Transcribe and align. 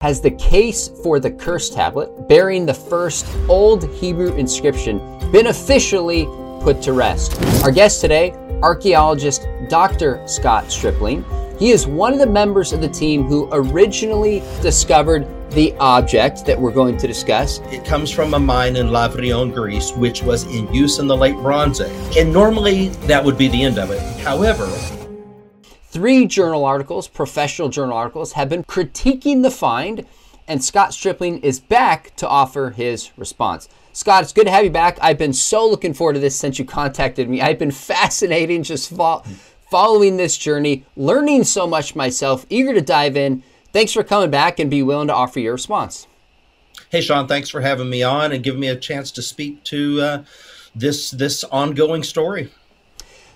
has 0.00 0.18
the 0.22 0.30
case 0.30 0.88
for 1.02 1.20
the 1.20 1.30
curse 1.30 1.68
tablet 1.68 2.26
bearing 2.26 2.64
the 2.64 2.72
first 2.72 3.26
Old 3.50 3.86
Hebrew 3.96 4.34
inscription 4.36 4.98
been 5.30 5.48
officially 5.48 6.24
put 6.62 6.80
to 6.82 6.94
rest? 6.94 7.38
Our 7.62 7.70
guest 7.70 8.00
today, 8.00 8.32
archaeologist 8.62 9.46
Dr. 9.68 10.26
Scott 10.26 10.72
Stripling. 10.72 11.22
He 11.58 11.70
is 11.70 11.86
one 11.86 12.14
of 12.14 12.18
the 12.18 12.24
members 12.24 12.72
of 12.72 12.80
the 12.80 12.88
team 12.88 13.24
who 13.24 13.46
originally 13.52 14.42
discovered 14.62 15.28
the 15.50 15.74
object 15.80 16.46
that 16.46 16.58
we're 16.58 16.72
going 16.72 16.96
to 16.96 17.06
discuss. 17.06 17.58
It 17.66 17.84
comes 17.84 18.10
from 18.10 18.32
a 18.32 18.40
mine 18.40 18.76
in 18.76 18.86
Lavrion, 18.86 19.52
Greece, 19.52 19.92
which 19.92 20.22
was 20.22 20.44
in 20.44 20.72
use 20.72 20.98
in 20.98 21.08
the 21.08 21.16
late 21.16 21.36
Bronze 21.36 21.82
Age. 21.82 22.16
And 22.16 22.32
normally 22.32 22.88
that 23.06 23.22
would 23.22 23.36
be 23.36 23.48
the 23.48 23.62
end 23.62 23.78
of 23.78 23.90
it. 23.90 24.00
However, 24.20 24.66
Three 25.90 26.28
journal 26.28 26.64
articles, 26.64 27.08
professional 27.08 27.68
journal 27.68 27.96
articles, 27.96 28.34
have 28.34 28.48
been 28.48 28.62
critiquing 28.62 29.42
the 29.42 29.50
find, 29.50 30.06
and 30.46 30.62
Scott 30.62 30.94
Stripling 30.94 31.40
is 31.40 31.58
back 31.58 32.14
to 32.14 32.28
offer 32.28 32.70
his 32.70 33.10
response. 33.16 33.68
Scott, 33.92 34.22
it's 34.22 34.32
good 34.32 34.44
to 34.44 34.52
have 34.52 34.62
you 34.62 34.70
back. 34.70 34.98
I've 35.02 35.18
been 35.18 35.32
so 35.32 35.68
looking 35.68 35.92
forward 35.92 36.12
to 36.12 36.20
this 36.20 36.36
since 36.36 36.60
you 36.60 36.64
contacted 36.64 37.28
me. 37.28 37.42
I've 37.42 37.58
been 37.58 37.70
fascinating 37.72 38.62
just 38.62 38.88
fo- 38.88 39.24
following 39.68 40.16
this 40.16 40.38
journey, 40.38 40.84
learning 40.94 41.42
so 41.42 41.66
much 41.66 41.96
myself, 41.96 42.46
eager 42.48 42.72
to 42.72 42.80
dive 42.80 43.16
in. 43.16 43.42
Thanks 43.72 43.92
for 43.92 44.04
coming 44.04 44.30
back 44.30 44.60
and 44.60 44.70
be 44.70 44.84
willing 44.84 45.08
to 45.08 45.14
offer 45.14 45.40
your 45.40 45.54
response. 45.54 46.06
Hey, 46.90 47.00
Sean, 47.00 47.26
thanks 47.26 47.50
for 47.50 47.62
having 47.62 47.90
me 47.90 48.04
on 48.04 48.30
and 48.30 48.44
giving 48.44 48.60
me 48.60 48.68
a 48.68 48.76
chance 48.76 49.10
to 49.10 49.22
speak 49.22 49.64
to 49.64 50.00
uh, 50.00 50.24
this 50.72 51.10
this 51.10 51.42
ongoing 51.42 52.04
story. 52.04 52.52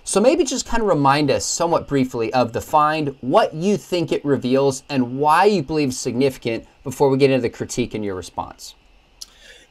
So 0.07 0.21
maybe 0.21 0.43
just 0.43 0.67
kind 0.67 0.83
of 0.83 0.87
remind 0.87 1.31
us 1.31 1.43
somewhat 1.43 1.87
briefly 1.87 2.31
of 2.31 2.53
the 2.53 2.61
find, 2.61 3.17
what 3.21 3.55
you 3.55 3.75
think 3.75 4.11
it 4.11 4.23
reveals, 4.23 4.83
and 4.87 5.17
why 5.17 5.45
you 5.45 5.63
believe 5.63 5.89
it's 5.89 5.97
significant 5.97 6.67
before 6.83 7.09
we 7.09 7.17
get 7.17 7.31
into 7.31 7.41
the 7.41 7.49
critique 7.49 7.95
and 7.95 8.05
your 8.05 8.13
response. 8.13 8.75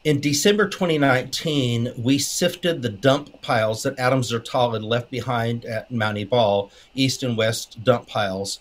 In 0.02 0.20
December 0.20 0.68
2019, 0.68 1.92
we 1.96 2.18
sifted 2.18 2.82
the 2.82 2.88
dump 2.88 3.42
piles 3.42 3.84
that 3.84 3.96
Adam 3.96 4.22
Zertal 4.22 4.72
had 4.72 4.82
left 4.82 5.08
behind 5.08 5.64
at 5.66 5.92
Mount 5.92 6.18
Ebal, 6.18 6.68
east 6.96 7.22
and 7.22 7.36
west 7.36 7.84
dump 7.84 8.08
piles. 8.08 8.58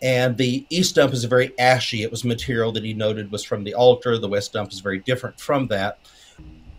And 0.00 0.38
the 0.38 0.64
east 0.70 0.94
dump 0.94 1.12
is 1.12 1.24
very 1.24 1.52
ashy. 1.58 2.02
It 2.02 2.10
was 2.10 2.24
material 2.24 2.72
that 2.72 2.82
he 2.82 2.94
noted 2.94 3.30
was 3.30 3.44
from 3.44 3.64
the 3.64 3.74
altar. 3.74 4.16
The 4.16 4.26
west 4.26 4.54
dump 4.54 4.72
is 4.72 4.80
very 4.80 4.98
different 4.98 5.38
from 5.38 5.66
that 5.66 5.98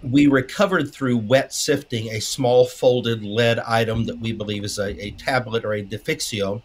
we 0.04 0.28
recovered 0.28 0.92
through 0.92 1.18
wet 1.18 1.54
sifting 1.54 2.10
a 2.10 2.20
small 2.20 2.66
folded 2.66 3.24
lead 3.24 3.60
item 3.60 4.06
that 4.06 4.20
we 4.20 4.32
believe 4.32 4.64
is 4.64 4.80
a, 4.80 5.00
a 5.04 5.12
tablet 5.12 5.64
or 5.64 5.74
a 5.74 5.84
defixio. 5.84 6.62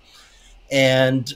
And 0.71 1.33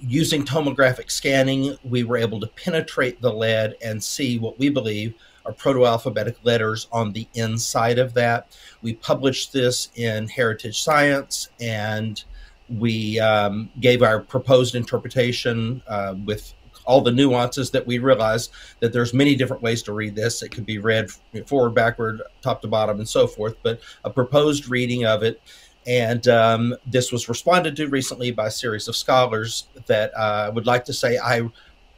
using 0.00 0.44
tomographic 0.44 1.10
scanning, 1.10 1.76
we 1.84 2.04
were 2.04 2.16
able 2.16 2.40
to 2.40 2.46
penetrate 2.48 3.20
the 3.20 3.32
lead 3.32 3.76
and 3.82 4.02
see 4.02 4.38
what 4.38 4.58
we 4.58 4.68
believe 4.68 5.14
are 5.44 5.52
proto-alphabetic 5.52 6.36
letters 6.42 6.88
on 6.90 7.12
the 7.12 7.28
inside 7.34 7.98
of 7.98 8.14
that. 8.14 8.56
We 8.82 8.94
published 8.94 9.52
this 9.52 9.90
in 9.94 10.26
Heritage 10.28 10.82
Science 10.82 11.50
and 11.60 12.22
we 12.68 13.20
um, 13.20 13.68
gave 13.80 14.02
our 14.02 14.20
proposed 14.20 14.74
interpretation 14.74 15.82
uh, 15.86 16.14
with 16.24 16.54
all 16.84 17.00
the 17.00 17.12
nuances 17.12 17.70
that 17.70 17.86
we 17.86 17.98
realize 17.98 18.50
that 18.80 18.92
there's 18.92 19.14
many 19.14 19.34
different 19.34 19.62
ways 19.62 19.82
to 19.84 19.92
read 19.92 20.14
this. 20.14 20.42
It 20.42 20.50
could 20.50 20.66
be 20.66 20.78
read 20.78 21.10
forward, 21.46 21.70
backward, 21.70 22.22
top 22.42 22.62
to 22.62 22.68
bottom, 22.68 22.98
and 22.98 23.08
so 23.08 23.26
forth. 23.26 23.56
But 23.62 23.80
a 24.04 24.10
proposed 24.10 24.68
reading 24.68 25.04
of 25.04 25.22
it, 25.22 25.40
and 25.86 26.26
um, 26.28 26.74
this 26.86 27.12
was 27.12 27.28
responded 27.28 27.76
to 27.76 27.88
recently 27.88 28.30
by 28.30 28.46
a 28.46 28.50
series 28.50 28.88
of 28.88 28.96
scholars 28.96 29.68
that 29.86 30.12
uh, 30.16 30.50
would 30.54 30.66
like 30.66 30.84
to 30.86 30.92
say 30.92 31.18
I 31.18 31.48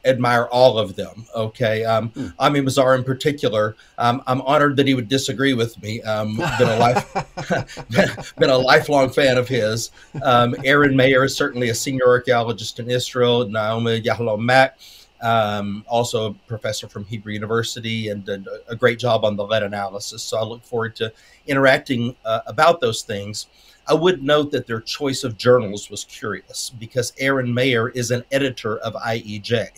admire 0.07 0.45
all 0.45 0.79
of 0.79 0.95
them. 0.95 1.25
Okay, 1.35 1.83
um, 1.85 2.09
mm. 2.11 2.33
Ami 2.39 2.61
Mazar 2.61 2.97
in 2.97 3.03
particular. 3.03 3.75
Um, 3.97 4.23
I'm 4.27 4.41
honored 4.41 4.77
that 4.77 4.87
he 4.87 4.93
would 4.93 5.07
disagree 5.07 5.53
with 5.53 5.81
me. 5.81 6.01
Um, 6.01 6.37
been 6.37 6.69
a 6.69 6.77
life, 6.77 8.35
been 8.37 8.49
a 8.49 8.57
lifelong 8.57 9.09
fan 9.09 9.37
of 9.37 9.47
his. 9.47 9.91
Um, 10.23 10.55
Aren 10.63 10.93
Maeir 10.93 11.25
is 11.25 11.35
certainly 11.35 11.69
a 11.69 11.75
senior 11.75 12.07
archaeologist 12.07 12.79
in 12.79 12.89
Israel. 12.89 13.47
Naomi 13.47 14.01
Yahalom 14.01 14.39
Mack, 14.39 14.79
um, 15.21 15.83
also 15.87 16.31
a 16.31 16.33
professor 16.47 16.87
from 16.87 17.05
Hebrew 17.05 17.33
University, 17.33 18.09
and 18.09 18.25
did 18.25 18.47
a 18.67 18.75
great 18.75 18.99
job 18.99 19.25
on 19.25 19.35
the 19.35 19.45
lead 19.45 19.63
analysis. 19.63 20.23
So 20.23 20.37
I 20.37 20.43
look 20.43 20.63
forward 20.63 20.95
to 20.97 21.11
interacting 21.45 22.15
uh, 22.25 22.41
about 22.47 22.81
those 22.81 23.03
things. 23.03 23.47
I 23.89 23.93
would 23.93 24.21
note 24.21 24.51
that 24.51 24.67
their 24.67 24.81
choice 24.81 25.23
of 25.23 25.37
journals 25.37 25.89
was 25.89 26.03
curious 26.03 26.71
because 26.77 27.13
Aren 27.21 27.47
Maeir 27.47 27.95
is 27.95 28.11
an 28.11 28.25
editor 28.31 28.77
of 28.79 28.93
IEJ 28.95 29.69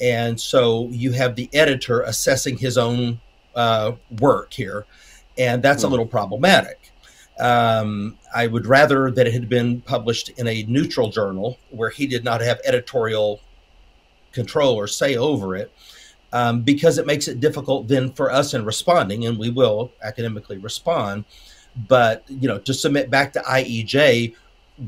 and 0.00 0.40
so 0.40 0.88
you 0.90 1.12
have 1.12 1.36
the 1.36 1.48
editor 1.52 2.02
assessing 2.02 2.56
his 2.56 2.78
own 2.78 3.20
uh, 3.54 3.92
work 4.20 4.52
here, 4.52 4.86
and 5.36 5.62
that's 5.62 5.82
a 5.82 5.86
hmm. 5.86 5.92
little 5.92 6.06
problematic. 6.06 6.92
Um, 7.40 8.18
I 8.34 8.48
would 8.48 8.66
rather 8.66 9.10
that 9.12 9.26
it 9.26 9.32
had 9.32 9.48
been 9.48 9.80
published 9.80 10.30
in 10.30 10.48
a 10.48 10.64
neutral 10.64 11.10
journal 11.10 11.58
where 11.70 11.90
he 11.90 12.06
did 12.06 12.24
not 12.24 12.40
have 12.40 12.60
editorial 12.64 13.40
control 14.32 14.74
or 14.74 14.88
say 14.88 15.16
over 15.16 15.54
it, 15.54 15.72
um, 16.32 16.62
because 16.62 16.98
it 16.98 17.06
makes 17.06 17.28
it 17.28 17.40
difficult 17.40 17.88
then 17.88 18.12
for 18.12 18.30
us 18.30 18.54
in 18.54 18.64
responding, 18.64 19.26
and 19.26 19.38
we 19.38 19.50
will 19.50 19.92
academically 20.02 20.58
respond. 20.58 21.24
But 21.88 22.24
you 22.28 22.48
know, 22.48 22.58
to 22.58 22.74
submit 22.74 23.10
back 23.10 23.32
to 23.34 23.40
IEJ 23.40 24.34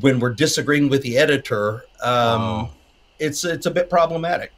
when 0.00 0.20
we're 0.20 0.34
disagreeing 0.34 0.88
with 0.88 1.02
the 1.02 1.18
editor, 1.18 1.84
um, 2.02 2.68
it's 3.18 3.44
it's 3.44 3.66
a 3.66 3.70
bit 3.70 3.90
problematic. 3.90 4.52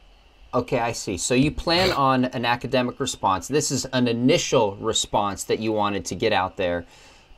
Okay, 0.55 0.79
I 0.79 0.93
see. 0.93 1.17
So 1.17 1.35
you 1.35 1.51
plan 1.51 1.93
on 1.93 2.27
an 2.27 2.45
academic 2.45 3.01
response. 3.01 3.49
This 3.49 3.71
is 3.71 3.87
an 3.87 4.07
initial 4.07 4.77
response 4.77 5.45
that 5.45 5.61
you 5.61 5.73
wanted 5.73 6.05
to 6.07 6.15
get 6.15 6.33
out 6.33 6.59
there, 6.59 6.85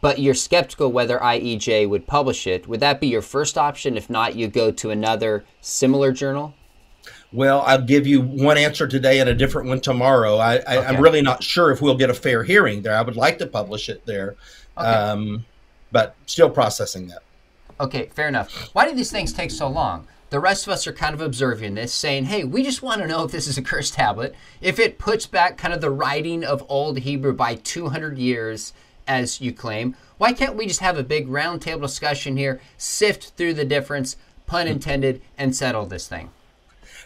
but 0.01 0.19
you're 0.19 0.35
skeptical 0.35 0.91
whether 0.91 1.19
IEJ 1.19 1.89
would 1.89 2.09
publish 2.09 2.49
it. 2.49 2.67
Would 2.67 2.81
that 2.81 3.01
be 3.01 3.07
your 3.07 3.23
first 3.23 3.57
option? 3.57 3.97
If 3.97 4.11
not, 4.11 4.35
you 4.35 4.49
go 4.49 4.73
to 4.73 4.91
another 4.91 5.45
similar 5.61 6.11
journal? 6.11 6.55
Well, 7.33 7.63
I'll 7.63 7.83
give 7.83 8.07
you 8.07 8.21
one 8.21 8.59
answer 8.59 8.89
today 8.89 9.21
and 9.21 9.29
a 9.29 9.35
different 9.35 9.69
one 9.69 9.81
tomorrow. 9.81 10.39
I, 10.39 10.57
am 10.67 11.01
really 11.01 11.23
not 11.23 11.43
sure 11.43 11.71
if 11.71 11.81
we'll 11.81 11.97
get 11.97 12.11
a 12.11 12.15
fair 12.15 12.43
hearing 12.43 12.83
there. 12.83 12.97
I 12.97 13.03
would 13.03 13.17
like 13.17 13.39
to 13.39 13.47
publish 13.47 13.89
it 13.89 14.05
there, 14.07 14.37
okay. 14.77 14.87
um, 14.87 15.45
but 15.93 16.17
still 16.27 16.51
processing 16.51 17.09
that. 17.09 17.23
Okay, 17.81 18.07
fair 18.15 18.29
enough. 18.29 18.71
Why 18.73 18.89
do 18.89 18.95
these 18.95 19.11
things 19.11 19.33
take 19.33 19.51
so 19.51 19.69
long? 19.69 20.07
The 20.35 20.41
rest 20.41 20.67
of 20.67 20.73
us 20.73 20.85
are 20.89 20.93
kind 20.93 21.15
of 21.15 21.21
observing 21.21 21.77
this, 21.77 21.95
saying, 21.95 22.25
hey, 22.25 22.43
we 22.43 22.65
just 22.65 22.83
want 22.83 23.01
to 23.01 23.07
know 23.07 23.23
if 23.23 23.31
this 23.31 23.47
is 23.47 23.57
a 23.57 23.63
cursed 23.63 23.95
tablet. 23.95 24.35
If 24.61 24.81
it 24.81 24.99
puts 24.99 25.27
back 25.27 25.57
kind 25.57 25.73
of 25.73 25.81
the 25.81 25.93
writing 25.93 26.43
of 26.43 26.67
Old 26.69 26.99
Hebrew 26.99 27.33
by 27.33 27.55
200 27.55 28.19
years, 28.19 28.73
as 29.07 29.41
you 29.41 29.53
claim, 29.53 29.95
why 30.19 30.33
can't 30.33 30.57
we 30.57 30.67
just 30.67 30.81
have 30.81 30.99
a 30.99 31.05
big 31.05 31.29
roundtable 31.29 31.83
discussion 31.83 32.37
here, 32.37 32.61
sift 32.77 33.35
through 33.37 33.55
the 33.55 33.65
difference, 33.65 34.17
pun 34.45 34.67
mm. 34.67 34.71
intended, 34.71 35.23
and 35.39 35.55
settle 35.55 35.87
this 35.87 36.09
thing? 36.09 36.31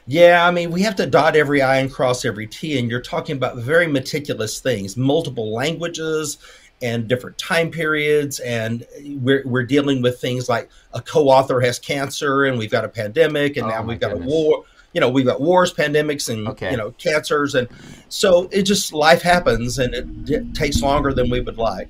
Yeah, 0.06 0.46
I 0.46 0.50
mean, 0.50 0.70
we 0.70 0.80
have 0.84 0.96
to 0.96 1.04
dot 1.04 1.36
every 1.36 1.60
I 1.60 1.80
and 1.80 1.92
cross 1.92 2.24
every 2.24 2.46
T, 2.46 2.78
and 2.78 2.90
you're 2.90 3.02
talking 3.02 3.36
about 3.36 3.58
very 3.58 3.86
meticulous 3.86 4.58
things, 4.58 4.96
multiple 4.96 5.52
languages 5.52 6.38
and 6.80 7.08
different 7.08 7.36
time 7.38 7.70
periods 7.70 8.38
and 8.40 8.86
we're, 9.20 9.42
we're 9.44 9.64
dealing 9.64 10.00
with 10.00 10.20
things 10.20 10.48
like 10.48 10.68
a 10.94 11.00
co-author 11.02 11.60
has 11.60 11.78
cancer 11.78 12.44
and 12.44 12.58
we've 12.58 12.70
got 12.70 12.84
a 12.84 12.88
pandemic 12.88 13.56
and 13.56 13.66
oh 13.66 13.70
now 13.70 13.82
we've 13.82 14.00
got 14.00 14.12
goodness. 14.12 14.32
a 14.32 14.34
war 14.34 14.64
you 14.92 15.00
know 15.00 15.08
we've 15.08 15.26
got 15.26 15.40
wars 15.40 15.72
pandemics 15.72 16.28
and 16.28 16.46
okay. 16.48 16.70
you 16.70 16.76
know 16.76 16.92
cancers 16.92 17.54
and 17.54 17.68
so 18.08 18.48
it 18.52 18.62
just 18.62 18.92
life 18.92 19.22
happens 19.22 19.78
and 19.78 19.94
it, 19.94 20.06
it 20.30 20.54
takes 20.54 20.80
longer 20.80 21.12
than 21.12 21.28
we 21.30 21.40
would 21.40 21.58
like 21.58 21.88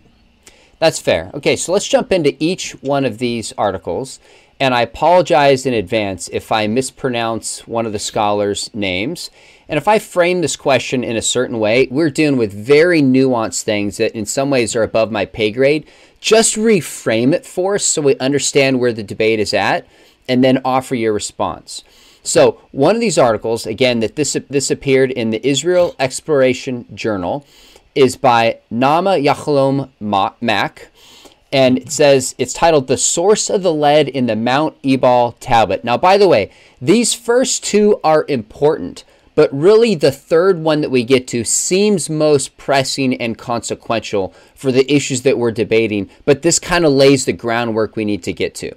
that's 0.78 0.98
fair 0.98 1.30
okay 1.34 1.56
so 1.56 1.72
let's 1.72 1.86
jump 1.86 2.10
into 2.10 2.34
each 2.42 2.72
one 2.82 3.04
of 3.04 3.18
these 3.18 3.52
articles 3.58 4.18
and 4.58 4.74
i 4.74 4.82
apologize 4.82 5.66
in 5.66 5.74
advance 5.74 6.28
if 6.32 6.50
i 6.50 6.66
mispronounce 6.66 7.66
one 7.66 7.86
of 7.86 7.92
the 7.92 7.98
scholars 7.98 8.70
names 8.72 9.30
and 9.68 9.76
if 9.76 9.86
I 9.86 9.98
frame 9.98 10.40
this 10.40 10.56
question 10.56 11.04
in 11.04 11.16
a 11.16 11.22
certain 11.22 11.58
way, 11.58 11.88
we're 11.90 12.10
dealing 12.10 12.38
with 12.38 12.52
very 12.52 13.02
nuanced 13.02 13.62
things 13.62 13.98
that 13.98 14.14
in 14.14 14.24
some 14.24 14.48
ways 14.48 14.74
are 14.74 14.82
above 14.82 15.12
my 15.12 15.26
pay 15.26 15.50
grade. 15.50 15.86
Just 16.20 16.56
reframe 16.56 17.34
it 17.34 17.44
for 17.44 17.74
us 17.74 17.84
so 17.84 18.00
we 18.00 18.16
understand 18.16 18.80
where 18.80 18.92
the 18.92 19.02
debate 19.02 19.38
is 19.38 19.52
at 19.52 19.86
and 20.26 20.42
then 20.42 20.60
offer 20.64 20.94
your 20.94 21.12
response. 21.12 21.84
So, 22.22 22.60
one 22.72 22.94
of 22.94 23.00
these 23.00 23.16
articles, 23.18 23.66
again, 23.66 24.00
that 24.00 24.16
this, 24.16 24.36
this 24.50 24.70
appeared 24.70 25.10
in 25.10 25.30
the 25.30 25.46
Israel 25.46 25.94
Exploration 25.98 26.84
Journal, 26.94 27.46
is 27.94 28.16
by 28.16 28.58
Naama 28.72 29.22
Yahalom 29.22 29.88
Mack. 30.40 30.88
And 31.50 31.78
it 31.78 31.90
says 31.90 32.34
it's 32.36 32.52
titled 32.52 32.86
The 32.86 32.98
Source 32.98 33.48
of 33.48 33.62
the 33.62 33.72
Lead 33.72 34.08
in 34.08 34.26
the 34.26 34.36
Mount 34.36 34.76
Ebal 34.84 35.32
Tablet. 35.40 35.84
Now, 35.84 35.96
by 35.96 36.18
the 36.18 36.28
way, 36.28 36.50
these 36.80 37.14
first 37.14 37.64
two 37.64 37.98
are 38.04 38.26
important 38.28 39.04
but 39.38 39.54
really, 39.54 39.94
the 39.94 40.10
third 40.10 40.58
one 40.58 40.80
that 40.80 40.90
we 40.90 41.04
get 41.04 41.28
to 41.28 41.44
seems 41.44 42.10
most 42.10 42.56
pressing 42.56 43.14
and 43.14 43.38
consequential 43.38 44.34
for 44.56 44.72
the 44.72 44.92
issues 44.92 45.22
that 45.22 45.38
we're 45.38 45.52
debating, 45.52 46.10
but 46.24 46.42
this 46.42 46.58
kind 46.58 46.84
of 46.84 46.90
lays 46.90 47.24
the 47.24 47.32
groundwork 47.32 47.94
we 47.94 48.04
need 48.04 48.24
to 48.24 48.32
get 48.32 48.52
to. 48.56 48.74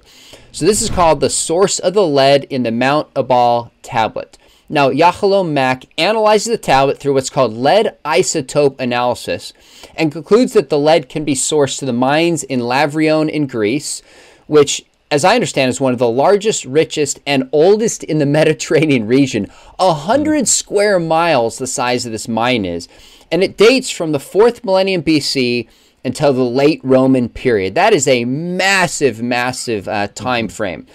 So, 0.52 0.64
this 0.64 0.80
is 0.80 0.88
called 0.88 1.18
The 1.18 1.30
Source 1.30 1.80
of 1.80 1.94
the 1.94 2.06
Lead 2.06 2.44
in 2.44 2.62
the 2.62 2.70
Mount 2.70 3.08
Ebal 3.16 3.72
Tablet. 3.82 4.38
Now, 4.68 4.90
Yahalom 4.90 5.50
Mack 5.50 5.86
analyzes 5.98 6.52
the 6.52 6.58
tablet 6.58 6.96
through 6.96 7.14
what's 7.14 7.28
called 7.28 7.54
lead 7.54 7.96
isotope 8.04 8.78
analysis 8.78 9.52
and 9.96 10.12
concludes 10.12 10.52
that 10.52 10.68
the 10.68 10.78
lead 10.78 11.08
can 11.08 11.24
be 11.24 11.34
sourced 11.34 11.76
to 11.80 11.86
the 11.86 11.92
mines 11.92 12.44
in 12.44 12.60
Lavrion 12.60 13.28
in 13.28 13.48
Greece, 13.48 14.00
which, 14.46 14.84
as 15.12 15.26
I 15.26 15.34
understand, 15.34 15.68
is 15.68 15.78
one 15.78 15.92
of 15.92 15.98
the 15.98 16.08
largest, 16.08 16.64
richest, 16.64 17.20
and 17.26 17.50
oldest 17.52 18.02
in 18.02 18.16
the 18.16 18.26
Mediterranean 18.40 19.06
region. 19.06 19.46
A 19.78 19.92
hundred 19.92 20.48
square 20.48 20.98
miles 20.98 21.58
the 21.58 21.66
size 21.66 22.06
of 22.06 22.12
this 22.12 22.26
mine 22.26 22.64
is, 22.64 22.88
and 23.30 23.44
it 23.44 23.58
dates 23.58 23.90
from 23.90 24.12
the 24.12 24.18
fourth 24.18 24.64
millennium 24.64 25.02
BC 25.02 25.68
until 26.02 26.32
the 26.32 26.42
late 26.42 26.80
Roman 26.82 27.28
period. 27.28 27.74
That 27.74 27.92
is 27.92 28.08
a 28.08 28.24
massive, 28.24 29.22
massive 29.22 29.86
uh, 29.86 30.08
time 30.08 30.48
frame. 30.48 30.86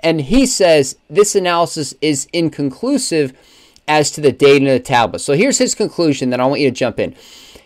And 0.00 0.22
he 0.22 0.46
says 0.46 0.96
this 1.08 1.36
analysis 1.36 1.94
is 2.00 2.26
inconclusive 2.32 3.32
as 3.86 4.10
to 4.12 4.20
the 4.20 4.32
dating 4.32 4.66
of 4.66 4.74
the 4.74 4.80
tablet. 4.80 5.20
So 5.20 5.34
here's 5.34 5.58
his 5.58 5.76
conclusion, 5.76 6.30
then 6.30 6.40
I 6.40 6.46
want 6.46 6.60
you 6.60 6.68
to 6.68 6.74
jump 6.74 6.98
in. 6.98 7.14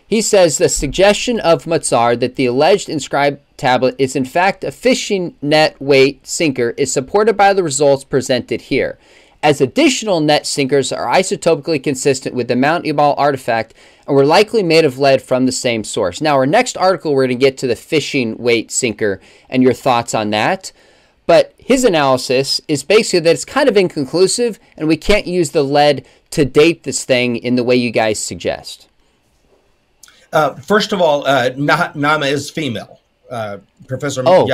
He 0.06 0.21
says 0.21 0.59
the 0.59 0.69
suggestion 0.69 1.41
of 1.41 1.65
Mazar 1.65 2.19
that 2.21 2.37
the 2.37 2.47
alleged 2.47 2.89
inscribed 2.89 3.41
tablet 3.56 3.95
is 3.99 4.15
in 4.15 4.25
fact 4.25 4.65
a 4.65 4.71
fishing 4.71 5.35
net 5.41 5.81
weight 5.81 6.27
sinker 6.27 6.75
is 6.77 6.93
supported 6.93 7.37
by 7.37 7.53
the 7.53 7.62
results 7.62 8.05
presented 8.05 8.62
here. 8.62 8.99
As 9.43 9.61
additional 9.61 10.21
net 10.21 10.47
sinkers 10.47 10.93
are 10.93 11.06
isotopically 11.06 11.83
consistent 11.83 12.35
with 12.35 12.49
the 12.49 12.56
Mount 12.56 12.87
Ebal 12.87 13.15
artifact 13.17 13.75
and 14.06 14.17
were 14.17 14.25
likely 14.25 14.62
made 14.62 14.85
of 14.85 14.99
lead 14.99 15.21
from 15.21 15.47
the 15.47 15.53
same 15.53 15.85
source. 15.85 16.21
Now, 16.21 16.35
our 16.35 16.47
next 16.47 16.77
article, 16.79 17.15
we're 17.15 17.27
going 17.27 17.39
to 17.39 17.45
get 17.45 17.59
to 17.59 17.67
the 17.67 17.77
fishing 17.77 18.37
weight 18.39 18.71
sinker 18.71 19.21
and 19.51 19.62
your 19.62 19.75
thoughts 19.75 20.15
on 20.15 20.31
that. 20.31 20.73
But 21.27 21.55
his 21.59 21.85
analysis 21.85 22.61
is 22.69 22.85
basically 22.85 23.21
that 23.21 23.35
it's 23.35 23.45
kind 23.45 23.69
of 23.69 23.77
inconclusive 23.77 24.59
and 24.77 24.89
we 24.89 24.97
can't 24.97 25.27
use 25.27 25.51
the 25.51 25.62
lead 25.62 26.06
to 26.31 26.45
date 26.45 26.83
this 26.83 27.05
thing 27.05 27.37
in 27.37 27.56
the 27.56 27.65
way 27.65 27.77
you 27.77 27.91
guys 27.91 28.19
suggest. 28.19 28.89
Uh, 30.34 30.54
first 30.56 30.92
of 30.92 31.00
all, 31.00 31.25
uh, 31.26 31.50
Naama 31.50 32.31
is 32.31 32.50
female. 32.50 33.00
Uh, 33.31 33.58
Professor 33.86 34.22
oh. 34.26 34.46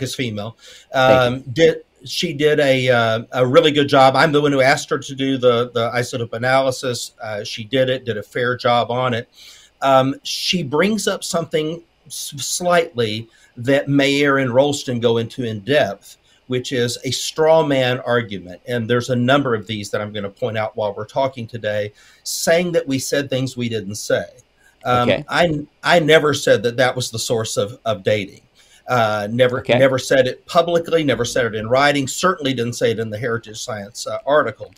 Is 0.00 0.14
female. 0.14 0.56
Um, 0.94 1.42
did 1.52 1.82
she 2.04 2.32
did 2.32 2.60
a 2.60 2.88
uh, 2.88 3.22
a 3.32 3.46
really 3.46 3.72
good 3.72 3.88
job. 3.88 4.14
I'm 4.14 4.30
the 4.32 4.40
one 4.40 4.52
who 4.52 4.60
asked 4.60 4.88
her 4.90 4.98
to 4.98 5.14
do 5.14 5.36
the 5.36 5.70
the 5.70 5.90
isotope 5.90 6.32
analysis. 6.32 7.12
Uh, 7.20 7.42
she 7.42 7.64
did 7.64 7.90
it, 7.90 8.04
did 8.04 8.16
a 8.16 8.22
fair 8.22 8.56
job 8.56 8.90
on 8.90 9.12
it. 9.12 9.28
Um, 9.82 10.14
she 10.22 10.62
brings 10.62 11.08
up 11.08 11.24
something 11.24 11.82
slightly 12.08 13.28
that 13.56 13.88
Maeir 13.88 14.40
and 14.40 14.50
Rollston 14.50 15.00
go 15.00 15.18
into 15.18 15.44
in 15.44 15.60
depth, 15.60 16.16
which 16.46 16.72
is 16.72 16.98
a 17.04 17.10
straw 17.10 17.64
man 17.66 18.00
argument. 18.00 18.60
And 18.66 18.88
there's 18.88 19.10
a 19.10 19.16
number 19.16 19.54
of 19.54 19.66
these 19.66 19.90
that 19.90 20.00
I'm 20.00 20.12
going 20.12 20.24
to 20.24 20.30
point 20.30 20.56
out 20.56 20.76
while 20.76 20.94
we're 20.94 21.06
talking 21.06 21.46
today, 21.46 21.92
saying 22.22 22.72
that 22.72 22.86
we 22.86 22.98
said 22.98 23.28
things 23.28 23.56
we 23.56 23.68
didn't 23.68 23.96
say. 23.96 24.26
Um, 24.84 25.08
okay. 25.08 25.24
I, 25.28 25.66
I 25.82 25.98
never 25.98 26.34
said 26.34 26.62
that 26.64 26.76
that 26.76 26.94
was 26.94 27.10
the 27.10 27.18
source 27.18 27.56
of, 27.56 27.78
of 27.84 28.02
dating. 28.02 28.42
Uh, 28.86 29.26
never 29.30 29.60
okay. 29.60 29.78
never 29.78 29.98
said 29.98 30.26
it 30.26 30.44
publicly, 30.44 31.02
never 31.02 31.24
said 31.24 31.46
it 31.46 31.54
in 31.54 31.66
writing, 31.68 32.06
certainly 32.06 32.52
didn't 32.52 32.74
say 32.74 32.90
it 32.90 32.98
in 32.98 33.08
the 33.08 33.18
Heritage 33.18 33.58
Science 33.58 34.06
uh, 34.06 34.18
article. 34.26 34.74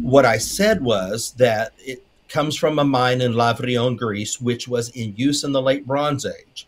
What 0.00 0.24
I 0.24 0.38
said 0.38 0.82
was 0.82 1.32
that 1.32 1.72
it 1.78 2.02
comes 2.30 2.56
from 2.56 2.78
a 2.78 2.84
mine 2.84 3.20
in 3.20 3.32
Lavrion, 3.32 3.98
Greece, 3.98 4.40
which 4.40 4.66
was 4.66 4.88
in 4.90 5.14
use 5.14 5.44
in 5.44 5.52
the 5.52 5.60
late 5.60 5.86
Bronze 5.86 6.24
Age 6.24 6.66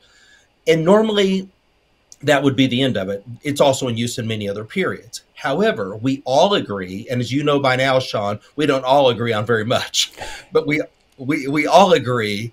and 0.67 0.85
normally 0.85 1.49
that 2.23 2.43
would 2.43 2.55
be 2.55 2.67
the 2.67 2.83
end 2.83 2.97
of 2.97 3.09
it. 3.09 3.25
It's 3.43 3.61
also 3.61 3.89
in 3.89 3.97
use 3.97 4.19
in 4.19 4.27
many 4.27 4.49
other 4.49 4.65
periods. 4.65 5.23
However, 5.35 5.97
we 5.97 6.23
all 6.25 6.55
agree, 6.55 7.07
and 7.11 7.21
as 7.21 7.33
you 7.33 7.43
know 7.43 7.59
by 7.59 7.75
now, 7.77 7.99
Sean, 7.99 8.39
we 8.55 8.67
don't 8.67 8.85
all 8.85 9.09
agree 9.09 9.33
on 9.33 9.45
very 9.45 9.65
much, 9.65 10.13
but 10.53 10.67
we 10.67 10.81
we 11.19 11.49
we 11.49 11.67
all 11.67 11.93
agree 11.93 12.53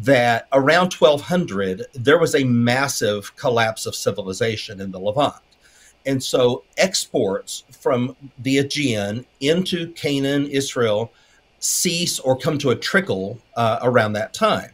that 0.00 0.48
around 0.52 0.92
1200 0.92 1.86
there 1.94 2.18
was 2.18 2.34
a 2.34 2.44
massive 2.44 3.34
collapse 3.36 3.86
of 3.86 3.94
civilization 3.94 4.80
in 4.80 4.90
the 4.90 4.98
Levant. 4.98 5.34
And 6.06 6.22
so 6.22 6.64
exports 6.78 7.64
from 7.70 8.16
the 8.38 8.58
Aegean 8.58 9.26
into 9.40 9.92
Canaan, 9.92 10.46
Israel, 10.46 11.12
cease 11.58 12.18
or 12.18 12.36
come 12.36 12.56
to 12.58 12.70
a 12.70 12.76
trickle 12.76 13.38
uh, 13.56 13.78
around 13.82 14.14
that 14.14 14.32
time. 14.32 14.70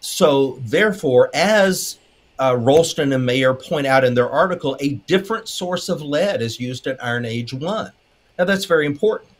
So, 0.00 0.58
therefore, 0.62 1.30
as 1.34 1.98
uh, 2.38 2.52
Rollston 2.52 3.14
and 3.14 3.28
Maeir 3.28 3.60
point 3.60 3.86
out 3.86 4.04
in 4.04 4.14
their 4.14 4.30
article, 4.30 4.76
a 4.80 4.94
different 5.06 5.48
source 5.48 5.88
of 5.88 6.02
lead 6.02 6.40
is 6.40 6.60
used 6.60 6.86
in 6.86 6.96
Iron 7.00 7.24
Age 7.24 7.52
1. 7.52 7.92
Now, 8.38 8.44
that's 8.44 8.64
very 8.64 8.86
important. 8.86 9.30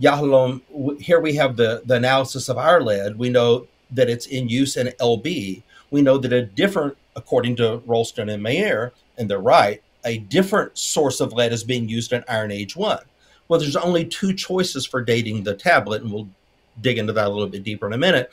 Yahalom, 0.00 1.00
here 1.00 1.20
we 1.20 1.34
have 1.34 1.56
the, 1.56 1.82
the 1.84 1.94
analysis 1.94 2.48
of 2.48 2.58
our 2.58 2.80
lead. 2.80 3.16
We 3.18 3.30
know 3.30 3.66
that 3.90 4.10
it's 4.10 4.26
in 4.26 4.48
use 4.48 4.76
in 4.76 4.88
LB. 5.00 5.62
We 5.90 6.02
know 6.02 6.18
that 6.18 6.32
a 6.32 6.42
different, 6.42 6.96
according 7.16 7.56
to 7.56 7.82
Rollston 7.86 8.32
and 8.32 8.44
Maeir, 8.44 8.92
and 9.16 9.28
they're 9.28 9.38
right, 9.38 9.82
a 10.04 10.18
different 10.18 10.76
source 10.78 11.20
of 11.20 11.32
lead 11.32 11.52
is 11.52 11.64
being 11.64 11.88
used 11.88 12.12
in 12.12 12.24
Iron 12.28 12.50
Age 12.50 12.76
1. 12.76 12.98
Well, 13.48 13.58
there's 13.58 13.76
only 13.76 14.04
two 14.04 14.34
choices 14.34 14.86
for 14.86 15.02
dating 15.02 15.42
the 15.42 15.54
tablet, 15.54 16.02
and 16.02 16.12
we'll 16.12 16.28
dig 16.80 16.98
into 16.98 17.12
that 17.12 17.26
a 17.26 17.30
little 17.30 17.48
bit 17.48 17.64
deeper 17.64 17.86
in 17.86 17.92
a 17.92 17.98
minute, 17.98 18.30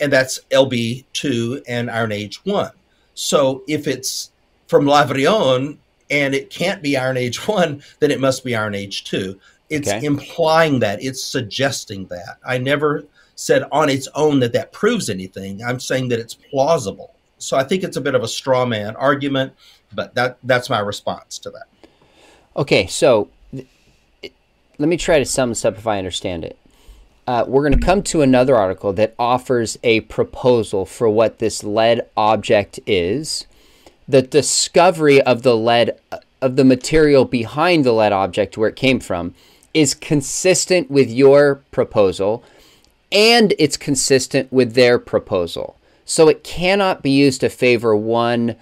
and 0.00 0.12
that's 0.12 0.40
LB2 0.50 1.62
and 1.66 1.90
Iron 1.90 2.12
Age 2.12 2.44
1. 2.44 2.70
So 3.14 3.64
if 3.66 3.86
it's 3.86 4.30
from 4.68 4.84
Lavrion 4.84 5.78
and 6.10 6.34
it 6.34 6.50
can't 6.50 6.82
be 6.82 6.96
Iron 6.96 7.16
Age 7.16 7.48
1, 7.48 7.82
then 7.98 8.10
it 8.10 8.20
must 8.20 8.44
be 8.44 8.54
Iron 8.54 8.74
Age 8.74 9.04
2. 9.04 9.38
It's 9.70 9.88
okay. 9.88 10.06
implying 10.06 10.78
that, 10.80 11.02
it's 11.02 11.22
suggesting 11.22 12.06
that. 12.06 12.38
I 12.46 12.58
never 12.58 13.04
said 13.38 13.64
on 13.70 13.88
its 13.88 14.08
own 14.14 14.40
that 14.40 14.52
that 14.52 14.72
proves 14.72 15.08
anything. 15.08 15.62
I'm 15.62 15.80
saying 15.80 16.08
that 16.08 16.18
it's 16.18 16.34
plausible. 16.34 17.14
So 17.38 17.56
I 17.56 17.64
think 17.64 17.84
it's 17.84 17.96
a 17.96 18.00
bit 18.00 18.14
of 18.14 18.22
a 18.22 18.28
straw 18.28 18.66
man 18.66 18.96
argument, 18.96 19.52
but 19.94 20.14
that 20.14 20.38
that's 20.42 20.68
my 20.68 20.80
response 20.80 21.38
to 21.40 21.50
that. 21.50 21.68
Okay, 22.56 22.86
so 22.86 23.28
let 23.52 24.88
me 24.88 24.96
try 24.96 25.18
to 25.18 25.24
sum 25.24 25.50
this 25.50 25.64
up 25.64 25.76
if 25.76 25.86
I 25.86 25.98
understand 25.98 26.44
it 26.44 26.58
uh, 27.28 27.44
we're 27.46 27.60
going 27.60 27.78
to 27.78 27.86
come 27.86 28.02
to 28.02 28.22
another 28.22 28.56
article 28.56 28.94
that 28.94 29.14
offers 29.18 29.78
a 29.82 30.00
proposal 30.00 30.86
for 30.86 31.10
what 31.10 31.40
this 31.40 31.62
lead 31.62 32.00
object 32.16 32.80
is. 32.86 33.46
The 34.08 34.22
discovery 34.22 35.20
of 35.20 35.42
the 35.42 35.54
lead, 35.54 36.00
of 36.40 36.56
the 36.56 36.64
material 36.64 37.26
behind 37.26 37.84
the 37.84 37.92
lead 37.92 38.12
object, 38.12 38.56
where 38.56 38.70
it 38.70 38.76
came 38.76 38.98
from, 38.98 39.34
is 39.74 39.92
consistent 39.92 40.90
with 40.90 41.10
your 41.10 41.56
proposal 41.70 42.42
and 43.10 43.54
it's 43.58 43.76
consistent 43.76 44.52
with 44.52 44.74
their 44.74 44.98
proposal. 44.98 45.76
So 46.04 46.28
it 46.28 46.44
cannot 46.44 47.02
be 47.02 47.10
used 47.10 47.40
to 47.42 47.48
favor 47.48 47.94
one 47.94 48.56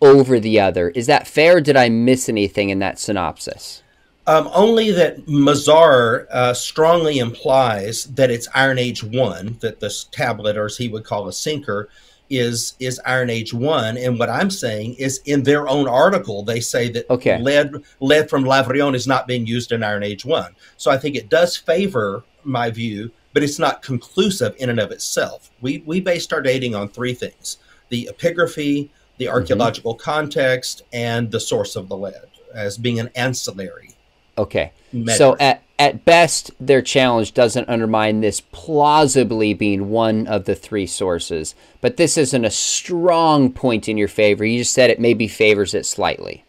over 0.00 0.40
the 0.40 0.60
other. 0.60 0.90
Is 0.90 1.06
that 1.06 1.26
fair? 1.26 1.60
did 1.60 1.76
I 1.76 1.88
miss 1.88 2.28
anything 2.28 2.70
in 2.70 2.78
that 2.80 2.98
synopsis? 2.98 3.82
Um, 4.26 4.50
only 4.54 4.90
that 4.92 5.26
Mazar 5.26 6.26
uh, 6.30 6.54
strongly 6.54 7.18
implies 7.18 8.04
that 8.04 8.30
it's 8.30 8.48
Iron 8.54 8.78
Age 8.78 9.02
one, 9.02 9.56
that 9.60 9.80
this 9.80 10.04
tablet, 10.04 10.56
or 10.56 10.66
as 10.66 10.76
he 10.76 10.88
would 10.88 11.04
call 11.04 11.26
a 11.26 11.32
sinker, 11.32 11.88
is 12.28 12.74
is 12.78 13.00
Iron 13.04 13.28
Age 13.28 13.52
one. 13.52 13.96
And 13.96 14.18
what 14.18 14.30
I'm 14.30 14.50
saying 14.50 14.94
is, 14.94 15.20
in 15.24 15.42
their 15.42 15.68
own 15.68 15.88
article, 15.88 16.44
they 16.44 16.60
say 16.60 16.88
that 16.90 17.10
okay. 17.10 17.40
lead 17.40 17.82
lead 17.98 18.30
from 18.30 18.44
Lavrion 18.44 18.94
is 18.94 19.06
not 19.06 19.26
being 19.26 19.46
used 19.46 19.72
in 19.72 19.82
Iron 19.82 20.04
Age 20.04 20.24
one. 20.24 20.54
So 20.76 20.90
I 20.90 20.98
think 20.98 21.16
it 21.16 21.28
does 21.28 21.56
favor 21.56 22.22
my 22.44 22.70
view, 22.70 23.10
but 23.32 23.42
it's 23.42 23.58
not 23.58 23.82
conclusive 23.82 24.54
in 24.58 24.70
and 24.70 24.80
of 24.80 24.90
itself. 24.90 25.50
We 25.60 25.82
we 25.86 26.00
based 26.00 26.32
our 26.32 26.42
dating 26.42 26.74
on 26.74 26.88
three 26.88 27.14
things: 27.14 27.58
the 27.88 28.10
epigraphy, 28.12 28.90
the 29.18 29.28
archeological 29.28 29.94
mm-hmm. 29.94 30.10
context, 30.10 30.82
and 30.92 31.30
the 31.30 31.40
source 31.40 31.76
of 31.76 31.88
the 31.88 31.96
lead 31.96 32.26
as 32.54 32.76
being 32.76 32.98
an 32.98 33.10
ancillary 33.14 33.94
Okay. 34.40 34.72
So 35.14 35.36
at 35.38 35.62
at 35.78 36.04
best, 36.04 36.50
their 36.58 36.82
challenge 36.82 37.32
doesn't 37.32 37.68
undermine 37.68 38.20
this 38.20 38.40
plausibly 38.40 39.54
being 39.54 39.88
one 39.90 40.26
of 40.26 40.44
the 40.44 40.54
three 40.54 40.86
sources, 40.86 41.54
but 41.80 41.96
this 41.96 42.18
isn't 42.18 42.44
a 42.44 42.50
strong 42.50 43.52
point 43.52 43.88
in 43.88 43.96
your 43.96 44.08
favor. 44.08 44.44
You 44.44 44.58
just 44.58 44.72
said 44.72 44.90
it 44.90 45.00
maybe 45.00 45.28
favors 45.28 45.74
it 45.74 45.86
slightly. 45.86 46.44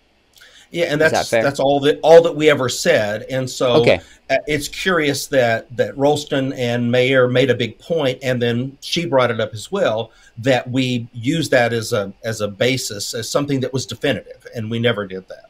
Yeah, 0.72 0.86
and 0.86 1.00
that's 1.00 1.30
that 1.30 1.44
that's 1.44 1.60
all 1.60 1.80
that 1.82 2.00
all 2.02 2.22
that 2.22 2.36
we 2.36 2.50
ever 2.50 2.70
said. 2.70 3.24
And 3.24 3.50
so 3.50 3.74
okay. 3.82 4.02
Uh, 4.30 4.38
it's 4.48 4.70
curious 4.70 5.28
that 5.28 5.68
that 5.76 5.94
Rollston 5.98 6.58
and 6.58 6.90
Maeir 6.90 7.30
made 7.30 7.50
a 7.50 7.56
big 7.56 7.78
point, 7.80 8.18
and 8.24 8.42
then 8.42 8.78
she 8.80 9.06
brought 9.06 9.30
it 9.30 9.42
up 9.42 9.54
as 9.54 9.70
well 9.70 10.12
that 10.38 10.72
we 10.72 11.10
use 11.12 11.50
that 11.50 11.74
as 11.74 11.92
a 11.92 12.14
as 12.24 12.40
a 12.40 12.48
basis 12.48 13.14
as 13.14 13.30
something 13.30 13.60
that 13.60 13.74
was 13.74 13.86
definitive, 13.86 14.48
and 14.56 14.72
we 14.72 14.80
never 14.80 15.06
did 15.06 15.28
that. 15.28 15.50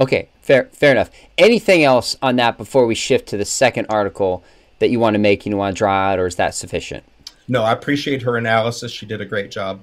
Okay, 0.00 0.28
fair, 0.42 0.64
fair 0.72 0.92
enough. 0.92 1.10
Anything 1.38 1.84
else 1.84 2.16
on 2.20 2.36
that 2.36 2.58
before 2.58 2.86
we 2.86 2.94
shift 2.94 3.28
to 3.28 3.36
the 3.36 3.44
second 3.44 3.86
article 3.88 4.44
that 4.78 4.90
you 4.90 5.00
want 5.00 5.14
to 5.14 5.18
make, 5.18 5.46
you 5.46 5.56
want 5.56 5.76
to 5.76 5.78
draw 5.78 6.10
out, 6.10 6.18
or 6.18 6.26
is 6.26 6.36
that 6.36 6.54
sufficient? 6.54 7.04
No, 7.48 7.62
I 7.62 7.72
appreciate 7.72 8.22
her 8.22 8.36
analysis. 8.36 8.92
She 8.92 9.06
did 9.06 9.20
a 9.20 9.24
great 9.24 9.50
job. 9.50 9.80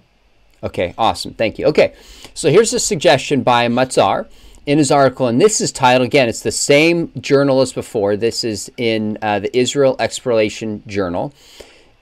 Okay, 0.62 0.94
awesome. 0.98 1.34
Thank 1.34 1.58
you. 1.58 1.66
Okay, 1.68 1.94
so 2.34 2.50
here's 2.50 2.74
a 2.74 2.80
suggestion 2.80 3.42
by 3.42 3.68
Mazar. 3.68 4.28
In 4.66 4.78
his 4.78 4.92
article, 4.92 5.28
and 5.28 5.42
this 5.42 5.60
is 5.60 5.74
titled 5.74 6.08
again, 6.08 6.30
it's 6.30 6.40
the 6.40 6.52
same 6.52 7.12
journal 7.20 7.60
as 7.60 7.74
before. 7.74 8.16
This 8.16 8.46
is 8.46 8.72
in 8.78 9.18
uh, 9.22 9.40
the 9.40 9.58
Israel 9.58 9.98
Exploration 10.00 10.84
Journal. 10.88 11.34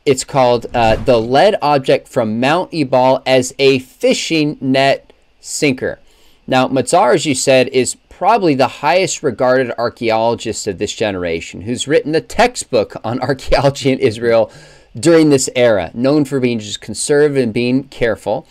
It's 0.06 0.24
called 0.24 0.68
uh, 0.76 0.98
The 0.98 1.20
Lead 1.20 1.56
Object 1.64 2.08
from 2.08 2.40
Mount 2.40 2.72
Ebal 2.72 3.24
as 3.26 3.56
a 3.58 3.80
Fishing 3.80 4.60
Net 4.62 5.12
Sinker. 5.40 6.00
Now, 6.46 6.68
Mazar, 6.68 7.16
as 7.16 7.26
you 7.26 7.34
said, 7.34 7.68
is 7.70 7.96
probably 8.10 8.54
the 8.54 8.68
highest 8.68 9.24
regarded 9.24 9.72
archaeologist 9.80 10.68
of 10.68 10.78
this 10.78 10.94
generation, 10.94 11.62
who's 11.62 11.88
written 11.88 12.12
the 12.12 12.22
textbook 12.22 12.96
on 13.04 13.20
archaeology 13.22 13.92
in 13.92 13.98
Israel 13.98 14.52
during 14.96 15.32
this 15.32 15.50
era, 15.56 15.90
known 15.96 16.26
for 16.26 16.40
being 16.40 16.60
just 16.60 16.80
conservative 16.80 17.42
and 17.44 17.54
being 17.54 17.86
careful. 17.86 18.46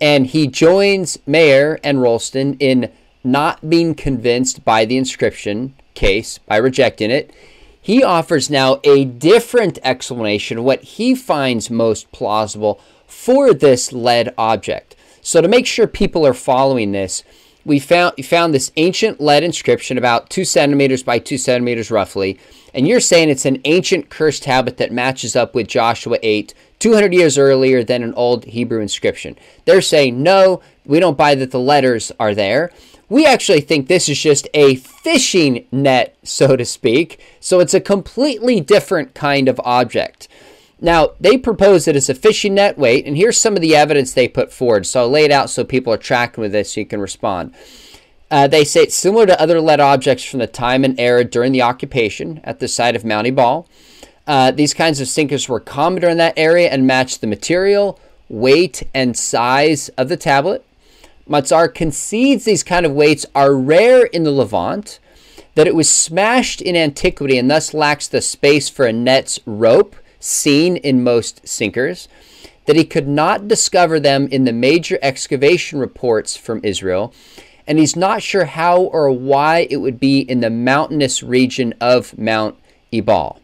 And 0.00 0.26
he 0.26 0.48
joins 0.48 1.18
Maeir 1.18 1.78
and 1.84 1.98
Rollston 1.98 2.56
in 2.58 2.90
not 3.32 3.68
being 3.68 3.94
convinced 3.94 4.64
by 4.64 4.84
the 4.84 4.96
inscription 4.96 5.74
case, 5.94 6.38
by 6.38 6.56
rejecting 6.56 7.10
it. 7.10 7.32
He 7.80 8.02
offers 8.02 8.50
now 8.50 8.80
a 8.84 9.04
different 9.04 9.78
explanation, 9.82 10.64
what 10.64 10.82
he 10.82 11.14
finds 11.14 11.70
most 11.70 12.10
plausible 12.12 12.80
for 13.06 13.54
this 13.54 13.92
lead 13.92 14.34
object. 14.36 14.94
So, 15.22 15.40
to 15.40 15.48
make 15.48 15.66
sure 15.66 15.86
people 15.86 16.26
are 16.26 16.34
following 16.34 16.92
this, 16.92 17.22
we 17.64 17.78
found, 17.78 18.14
we 18.16 18.22
found 18.22 18.54
this 18.54 18.72
ancient 18.76 19.20
lead 19.20 19.42
inscription 19.42 19.98
about 19.98 20.30
two 20.30 20.44
centimeters 20.44 21.02
by 21.02 21.18
two 21.18 21.36
centimeters 21.36 21.90
roughly. 21.90 22.38
And 22.72 22.88
you're 22.88 23.00
saying 23.00 23.28
it's 23.28 23.44
an 23.44 23.60
ancient 23.64 24.08
cursed 24.08 24.44
tablet 24.44 24.78
that 24.78 24.92
matches 24.92 25.36
up 25.36 25.54
with 25.54 25.68
Joshua 25.68 26.18
8, 26.22 26.54
200 26.78 27.12
years 27.12 27.36
earlier 27.36 27.84
than 27.84 28.02
an 28.02 28.14
old 28.14 28.44
Hebrew 28.44 28.80
inscription. 28.80 29.36
They're 29.64 29.82
saying, 29.82 30.22
no, 30.22 30.62
we 30.86 31.00
don't 31.00 31.18
buy 31.18 31.34
that 31.34 31.50
the 31.50 31.60
letters 31.60 32.10
are 32.18 32.34
there. 32.34 32.72
We 33.08 33.24
actually 33.24 33.62
think 33.62 33.88
this 33.88 34.08
is 34.08 34.18
just 34.20 34.48
a 34.52 34.76
fishing 34.76 35.66
net, 35.72 36.16
so 36.22 36.56
to 36.56 36.64
speak. 36.64 37.20
So 37.40 37.60
it's 37.60 37.74
a 37.74 37.80
completely 37.80 38.60
different 38.60 39.14
kind 39.14 39.48
of 39.48 39.60
object. 39.64 40.28
Now, 40.80 41.10
they 41.18 41.36
propose 41.36 41.86
that 41.86 41.96
it's 41.96 42.08
a 42.08 42.14
fishing 42.14 42.54
net 42.54 42.78
weight, 42.78 43.06
and 43.06 43.16
here's 43.16 43.38
some 43.38 43.56
of 43.56 43.62
the 43.62 43.74
evidence 43.74 44.12
they 44.12 44.28
put 44.28 44.52
forward. 44.52 44.86
So 44.86 45.00
I'll 45.00 45.08
lay 45.08 45.24
it 45.24 45.32
out 45.32 45.50
so 45.50 45.64
people 45.64 45.92
are 45.92 45.98
tracking 45.98 46.42
with 46.42 46.52
this 46.52 46.72
so 46.72 46.80
you 46.80 46.86
can 46.86 47.00
respond. 47.00 47.54
Uh, 48.30 48.46
they 48.46 48.62
say 48.62 48.82
it's 48.82 48.94
similar 48.94 49.26
to 49.26 49.40
other 49.40 49.60
lead 49.60 49.80
objects 49.80 50.24
from 50.24 50.38
the 50.38 50.46
time 50.46 50.84
and 50.84 51.00
era 51.00 51.24
during 51.24 51.52
the 51.52 51.62
occupation 51.62 52.40
at 52.44 52.60
the 52.60 52.68
site 52.68 52.94
of 52.94 53.04
Mount 53.04 53.26
Ebal. 53.26 53.66
Uh, 54.26 54.50
these 54.50 54.74
kinds 54.74 55.00
of 55.00 55.08
sinkers 55.08 55.48
were 55.48 55.58
common 55.58 56.02
during 56.02 56.18
that 56.18 56.34
area 56.36 56.68
and 56.68 56.86
matched 56.86 57.22
the 57.22 57.26
material, 57.26 57.98
weight, 58.28 58.82
and 58.92 59.16
size 59.16 59.88
of 59.90 60.10
the 60.10 60.16
tablet. 60.18 60.64
Mazar 61.28 61.72
concedes 61.72 62.44
these 62.44 62.62
kind 62.62 62.86
of 62.86 62.92
weights 62.92 63.26
are 63.34 63.54
rare 63.54 64.06
in 64.06 64.24
the 64.24 64.30
Levant, 64.30 64.98
that 65.54 65.66
it 65.66 65.74
was 65.74 65.90
smashed 65.90 66.62
in 66.62 66.76
antiquity 66.76 67.36
and 67.36 67.50
thus 67.50 67.74
lacks 67.74 68.08
the 68.08 68.20
space 68.20 68.68
for 68.68 68.86
a 68.86 68.92
net's 68.92 69.40
rope 69.44 69.96
seen 70.20 70.76
in 70.76 71.02
most 71.02 71.46
sinkers, 71.46 72.08
that 72.66 72.76
he 72.76 72.84
could 72.84 73.08
not 73.08 73.48
discover 73.48 73.98
them 73.98 74.28
in 74.28 74.44
the 74.44 74.52
major 74.52 74.98
excavation 75.02 75.78
reports 75.78 76.36
from 76.36 76.60
Israel, 76.62 77.12
and 77.66 77.78
he's 77.78 77.96
not 77.96 78.22
sure 78.22 78.46
how 78.46 78.82
or 78.82 79.10
why 79.10 79.66
it 79.70 79.76
would 79.76 80.00
be 80.00 80.20
in 80.20 80.40
the 80.40 80.50
mountainous 80.50 81.22
region 81.22 81.74
of 81.80 82.16
Mount 82.16 82.56
Ebal. 82.92 83.40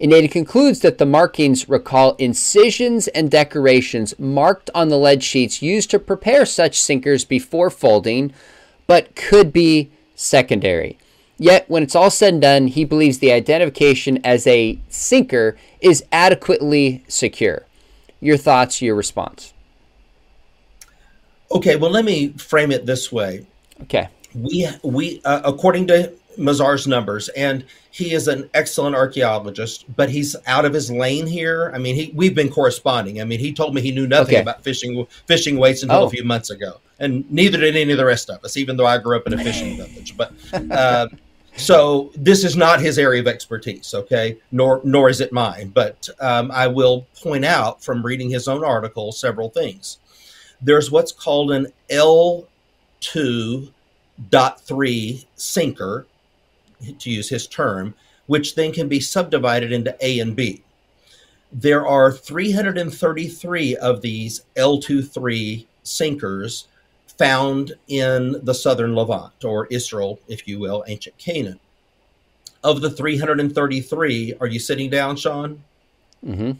And 0.00 0.12
it 0.12 0.30
concludes 0.30 0.80
that 0.80 0.96
the 0.96 1.04
markings 1.04 1.68
recall 1.68 2.14
incisions 2.14 3.06
and 3.08 3.30
decorations 3.30 4.18
marked 4.18 4.70
on 4.74 4.88
the 4.88 4.96
lead 4.96 5.22
sheets 5.22 5.60
used 5.60 5.90
to 5.90 5.98
prepare 5.98 6.46
such 6.46 6.80
sinkers 6.80 7.26
before 7.26 7.68
folding, 7.68 8.32
but 8.86 9.14
could 9.14 9.52
be 9.52 9.90
secondary. 10.14 10.96
Yet, 11.36 11.68
when 11.68 11.82
it's 11.82 11.94
all 11.94 12.10
said 12.10 12.34
and 12.34 12.42
done, 12.42 12.66
he 12.68 12.84
believes 12.84 13.18
the 13.18 13.32
identification 13.32 14.24
as 14.24 14.46
a 14.46 14.78
sinker 14.88 15.56
is 15.80 16.04
adequately 16.12 17.04
secure. 17.06 17.66
Your 18.20 18.36
thoughts, 18.36 18.80
your 18.80 18.94
response. 18.94 19.52
Okay, 21.52 21.76
well, 21.76 21.90
let 21.90 22.04
me 22.04 22.28
frame 22.28 22.70
it 22.70 22.86
this 22.86 23.10
way. 23.10 23.46
Okay. 23.82 24.08
We, 24.34 24.68
we 24.82 25.20
uh, 25.24 25.40
according 25.44 25.88
to 25.88 26.12
Mazar's 26.40 26.86
numbers, 26.86 27.28
and 27.30 27.64
he 27.90 28.12
is 28.14 28.26
an 28.26 28.48
excellent 28.54 28.96
archaeologist, 28.96 29.84
but 29.94 30.08
he's 30.08 30.34
out 30.46 30.64
of 30.64 30.72
his 30.72 30.90
lane 30.90 31.26
here. 31.26 31.70
I 31.74 31.78
mean, 31.78 31.94
he 31.94 32.12
we've 32.14 32.34
been 32.34 32.48
corresponding. 32.48 33.20
I 33.20 33.24
mean, 33.24 33.38
he 33.38 33.52
told 33.52 33.74
me 33.74 33.82
he 33.82 33.92
knew 33.92 34.06
nothing 34.06 34.36
okay. 34.36 34.42
about 34.42 34.64
fishing 34.64 35.06
fishing 35.26 35.58
weights 35.58 35.82
until 35.82 35.98
oh. 35.98 36.06
a 36.06 36.10
few 36.10 36.24
months 36.24 36.50
ago, 36.50 36.80
and 36.98 37.30
neither 37.30 37.58
did 37.58 37.76
any 37.76 37.92
of 37.92 37.98
the 37.98 38.04
rest 38.04 38.30
of 38.30 38.42
us, 38.44 38.56
even 38.56 38.76
though 38.76 38.86
I 38.86 38.98
grew 38.98 39.16
up 39.16 39.26
in 39.26 39.34
a 39.34 39.44
fishing 39.44 39.76
village. 39.76 40.16
But 40.16 40.32
uh, 40.70 41.08
so 41.56 42.10
this 42.16 42.42
is 42.42 42.56
not 42.56 42.80
his 42.80 42.98
area 42.98 43.20
of 43.20 43.28
expertise, 43.28 43.92
okay? 43.92 44.38
Nor 44.50 44.80
nor 44.82 45.10
is 45.10 45.20
it 45.20 45.32
mine. 45.32 45.70
But 45.74 46.08
um, 46.20 46.50
I 46.50 46.66
will 46.68 47.06
point 47.22 47.44
out 47.44 47.84
from 47.84 48.04
reading 48.04 48.30
his 48.30 48.48
own 48.48 48.64
article 48.64 49.12
several 49.12 49.50
things. 49.50 49.98
There's 50.62 50.90
what's 50.90 51.12
called 51.12 51.52
an 51.52 51.66
L 51.90 52.48
two 53.00 53.68
dot 54.30 54.60
three 54.60 55.26
sinker 55.36 56.06
to 56.98 57.10
use 57.10 57.28
his 57.28 57.46
term, 57.46 57.94
which 58.26 58.54
then 58.54 58.72
can 58.72 58.88
be 58.88 59.00
subdivided 59.00 59.72
into 59.72 59.96
A 60.00 60.20
and 60.20 60.36
B. 60.36 60.62
There 61.52 61.86
are 61.86 62.12
333 62.12 63.76
of 63.76 64.02
these 64.02 64.42
L23 64.56 65.66
sinkers 65.82 66.68
found 67.18 67.72
in 67.88 68.36
the 68.44 68.54
southern 68.54 68.94
Levant, 68.94 69.44
or 69.44 69.66
Israel, 69.66 70.20
if 70.28 70.46
you 70.46 70.58
will, 70.58 70.84
ancient 70.86 71.18
Canaan. 71.18 71.58
Of 72.62 72.80
the 72.80 72.90
333, 72.90 74.34
are 74.40 74.46
you 74.46 74.58
sitting 74.58 74.90
down, 74.90 75.16
Sean? 75.16 75.62
Mm-hmm. 76.24 76.52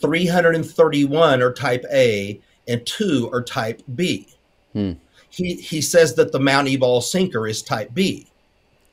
331 0.00 1.42
are 1.42 1.52
type 1.52 1.84
A 1.92 2.40
and 2.68 2.84
two 2.86 3.30
are 3.32 3.42
type 3.42 3.82
B. 3.94 4.26
Hmm. 4.72 4.92
He, 5.30 5.54
he 5.54 5.80
says 5.80 6.14
that 6.14 6.32
the 6.32 6.40
Mount 6.40 6.68
Ebal 6.68 7.00
sinker 7.00 7.46
is 7.46 7.62
type 7.62 7.90
B. 7.94 8.26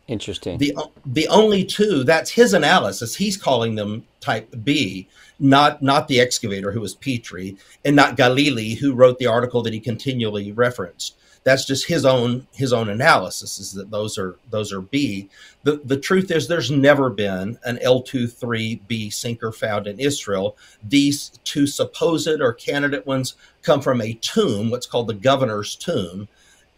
Interesting. 0.07 0.57
The 0.57 0.75
the 1.05 1.27
only 1.29 1.63
two 1.63 2.03
that's 2.03 2.31
his 2.31 2.53
analysis. 2.53 3.15
He's 3.15 3.37
calling 3.37 3.75
them 3.75 4.05
type 4.19 4.53
B, 4.63 5.07
not 5.39 5.81
not 5.81 6.09
the 6.09 6.19
excavator 6.19 6.71
who 6.73 6.81
was 6.81 6.93
Petrie, 6.93 7.55
and 7.85 7.95
not 7.95 8.17
Galili 8.17 8.77
who 8.77 8.93
wrote 8.93 9.17
the 9.17 9.27
article 9.27 9.61
that 9.63 9.73
he 9.73 9.79
continually 9.79 10.51
referenced. 10.51 11.15
That's 11.45 11.65
just 11.65 11.87
his 11.87 12.05
own 12.05 12.47
his 12.53 12.73
own 12.73 12.89
analysis. 12.89 13.59
Is 13.59 13.71
that 13.73 13.91
those 13.91 14.17
are 14.17 14.35
those 14.49 14.73
are 14.73 14.81
B. 14.81 15.29
The 15.63 15.79
the 15.85 15.97
truth 15.97 16.31
is 16.31 16.47
there's 16.49 16.71
never 16.71 17.09
been 17.09 17.57
an 17.63 17.77
L23B 17.77 19.13
sinker 19.13 19.53
found 19.53 19.87
in 19.87 20.01
Israel. 20.01 20.57
These 20.83 21.31
two 21.45 21.65
supposed 21.65 22.41
or 22.41 22.51
candidate 22.51 23.07
ones 23.07 23.35
come 23.61 23.79
from 23.79 24.01
a 24.01 24.13
tomb, 24.15 24.69
what's 24.69 24.85
called 24.85 25.07
the 25.07 25.13
governor's 25.13 25.75
tomb 25.75 26.27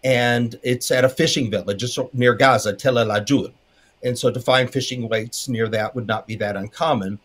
and 0.06 0.60
it's 0.62 0.92
at 0.92 1.04
a 1.04 1.10
fishing 1.10 1.50
village 1.50 1.80
just 1.80 2.00
near 2.14 2.36
Gaza, 2.36 2.74
Tel 2.74 3.00
El 3.00 3.08
Ajjul. 3.08 3.52
And 4.04 4.18
so 4.18 4.32
to 4.32 4.40
find 4.40 4.72
fishing 4.72 5.10
weights 5.10 5.50
near 5.50 5.68
that 5.70 5.96
would 5.96 6.06
not 6.06 6.28
be 6.28 6.36
that 6.36 6.56
uncommon. 6.56 7.18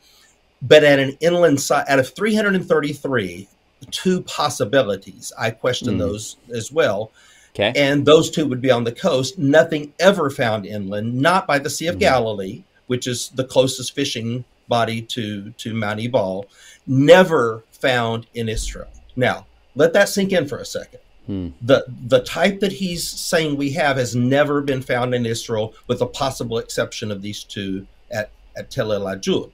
But 0.63 0.83
at 0.83 0.99
an 0.99 1.17
inland 1.21 1.61
site, 1.61 1.87
out 1.89 1.99
of 1.99 2.15
333, 2.15 3.49
two 3.91 4.23
possibilities, 4.23 5.31
I 5.39 5.51
question 5.51 5.97
mm. 5.97 5.99
those 5.99 6.37
as 6.55 6.73
well. 6.73 7.13
Okay. 7.55 7.73
And 7.77 8.07
those 8.07 8.31
two 8.31 8.47
would 8.47 8.63
be 8.63 8.71
on 8.71 8.85
the 8.85 8.93
coast. 8.93 9.39
Nothing 9.39 9.93
ever 10.01 10.31
found 10.31 10.65
inland, 10.65 11.21
not 11.21 11.47
by 11.47 11.59
the 11.59 11.69
Sea 11.69 11.89
of 11.89 11.97
mm. 11.97 12.01
Galilee, 12.01 12.63
which 12.87 13.07
is 13.07 13.29
the 13.35 13.45
closest 13.45 13.95
fishing 13.95 14.45
body 14.69 15.03
to, 15.03 15.51
to 15.51 15.75
Mount 15.75 16.01
Ebal, 16.01 16.47
never 16.87 17.63
found 17.73 18.27
in 18.33 18.49
Israel. 18.49 18.89
Now, 19.17 19.47
let 19.75 19.93
that 19.93 20.09
sink 20.09 20.33
in 20.33 20.49
for 20.49 20.59
a 20.59 20.65
second. 20.65 21.01
Hmm. 21.31 21.51
The 21.63 21.85
the 22.09 22.25
type 22.25 22.59
that 22.59 22.73
he's 22.73 23.09
saying 23.09 23.57
we 23.57 23.71
have 23.75 23.97
has 23.99 24.17
never 24.17 24.61
been 24.61 24.83
found 24.83 25.15
in 25.15 25.25
Israel, 25.25 25.75
with 25.87 26.01
the 26.01 26.07
possible 26.07 26.59
exception 26.59 27.13
of 27.13 27.23
these 27.23 27.45
two 27.45 27.87
at, 28.11 28.33
at 28.57 28.69
Tel 28.69 28.93
El 28.93 29.03
Ajjul. 29.03 29.53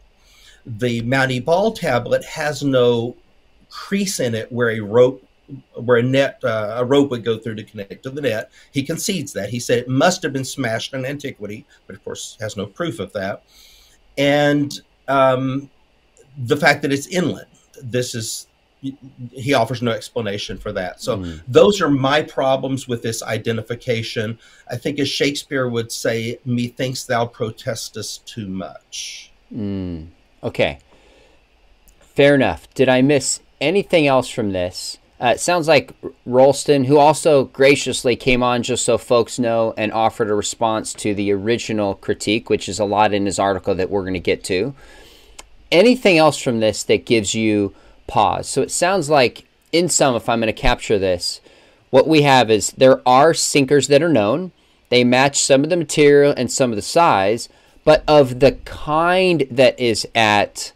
The 0.64 1.02
Mount 1.02 1.32
Ebal 1.32 1.72
tablet 1.72 2.24
has 2.24 2.62
no 2.62 3.14
crease 3.68 4.20
in 4.20 4.34
it 4.34 4.50
where 4.50 4.70
a 4.70 4.80
rope 4.80 5.22
where 5.74 5.98
a 5.98 6.02
net 6.02 6.40
uh, 6.42 6.76
a 6.78 6.84
rope 6.86 7.10
would 7.10 7.24
go 7.26 7.36
through 7.36 7.56
to 7.56 7.64
connect 7.64 8.04
to 8.04 8.10
the 8.10 8.22
net. 8.22 8.50
He 8.72 8.82
concedes 8.82 9.34
that. 9.34 9.50
He 9.50 9.60
said 9.60 9.80
it 9.80 9.86
must 9.86 10.22
have 10.22 10.32
been 10.32 10.46
smashed 10.46 10.94
in 10.94 11.04
antiquity, 11.04 11.66
but 11.86 11.94
of 11.94 12.02
course 12.02 12.38
has 12.40 12.56
no 12.56 12.64
proof 12.64 13.00
of 13.00 13.12
that. 13.12 13.42
And 14.16 14.72
um, 15.08 15.68
the 16.38 16.56
fact 16.56 16.80
that 16.80 16.90
it's 16.90 17.06
inland. 17.08 17.48
This 17.82 18.14
is 18.14 18.46
he 19.32 19.54
offers 19.54 19.82
no 19.82 19.90
explanation 19.90 20.58
for 20.58 20.72
that. 20.72 21.00
So 21.00 21.18
mm. 21.18 21.40
those 21.48 21.80
are 21.80 21.90
my 21.90 22.22
problems 22.22 22.86
with 22.86 23.02
this 23.02 23.22
identification. 23.22 24.38
I 24.70 24.76
think, 24.76 24.98
as 24.98 25.08
Shakespeare 25.08 25.68
would 25.68 25.90
say, 25.90 26.38
"Methinks 26.44 27.04
thou 27.04 27.26
protestest 27.26 28.26
too 28.26 28.48
much." 28.48 29.32
Mm. 29.54 30.08
Okay, 30.42 30.78
fair 32.00 32.34
enough. 32.34 32.72
Did 32.74 32.88
I 32.88 33.02
miss 33.02 33.40
anything 33.60 34.06
else 34.06 34.28
from 34.28 34.52
this? 34.52 34.98
Uh, 35.18 35.28
it 35.28 35.40
sounds 35.40 35.66
like 35.66 35.94
Rollston, 36.26 36.84
who 36.84 36.98
also 36.98 37.44
graciously 37.44 38.16
came 38.16 38.42
on 38.42 38.62
just 38.62 38.84
so 38.84 38.98
folks 38.98 39.38
know 39.38 39.72
and 39.78 39.90
offered 39.92 40.28
a 40.28 40.34
response 40.34 40.92
to 40.94 41.14
the 41.14 41.32
original 41.32 41.94
critique, 41.94 42.50
which 42.50 42.68
is 42.68 42.78
a 42.78 42.84
lot 42.84 43.14
in 43.14 43.24
his 43.24 43.38
article 43.38 43.74
that 43.74 43.88
we're 43.88 44.02
going 44.02 44.12
to 44.14 44.20
get 44.20 44.44
to. 44.44 44.74
Anything 45.72 46.18
else 46.18 46.38
from 46.38 46.60
this 46.60 46.82
that 46.84 47.06
gives 47.06 47.34
you 47.34 47.74
pause? 48.06 48.48
So 48.48 48.62
it 48.62 48.70
sounds 48.70 49.10
like, 49.10 49.44
in 49.72 49.88
sum, 49.88 50.14
if 50.14 50.28
I'm 50.28 50.40
going 50.40 50.46
to 50.46 50.52
capture 50.52 50.98
this, 50.98 51.40
what 51.90 52.08
we 52.08 52.22
have 52.22 52.50
is 52.50 52.72
there 52.72 53.06
are 53.06 53.34
sinkers 53.34 53.88
that 53.88 54.02
are 54.02 54.08
known. 54.08 54.52
They 54.88 55.04
match 55.04 55.40
some 55.40 55.64
of 55.64 55.70
the 55.70 55.76
material 55.76 56.34
and 56.36 56.50
some 56.50 56.70
of 56.70 56.76
the 56.76 56.82
size, 56.82 57.48
but 57.84 58.04
of 58.06 58.40
the 58.40 58.52
kind 58.64 59.46
that 59.50 59.78
is 59.78 60.06
at 60.14 60.72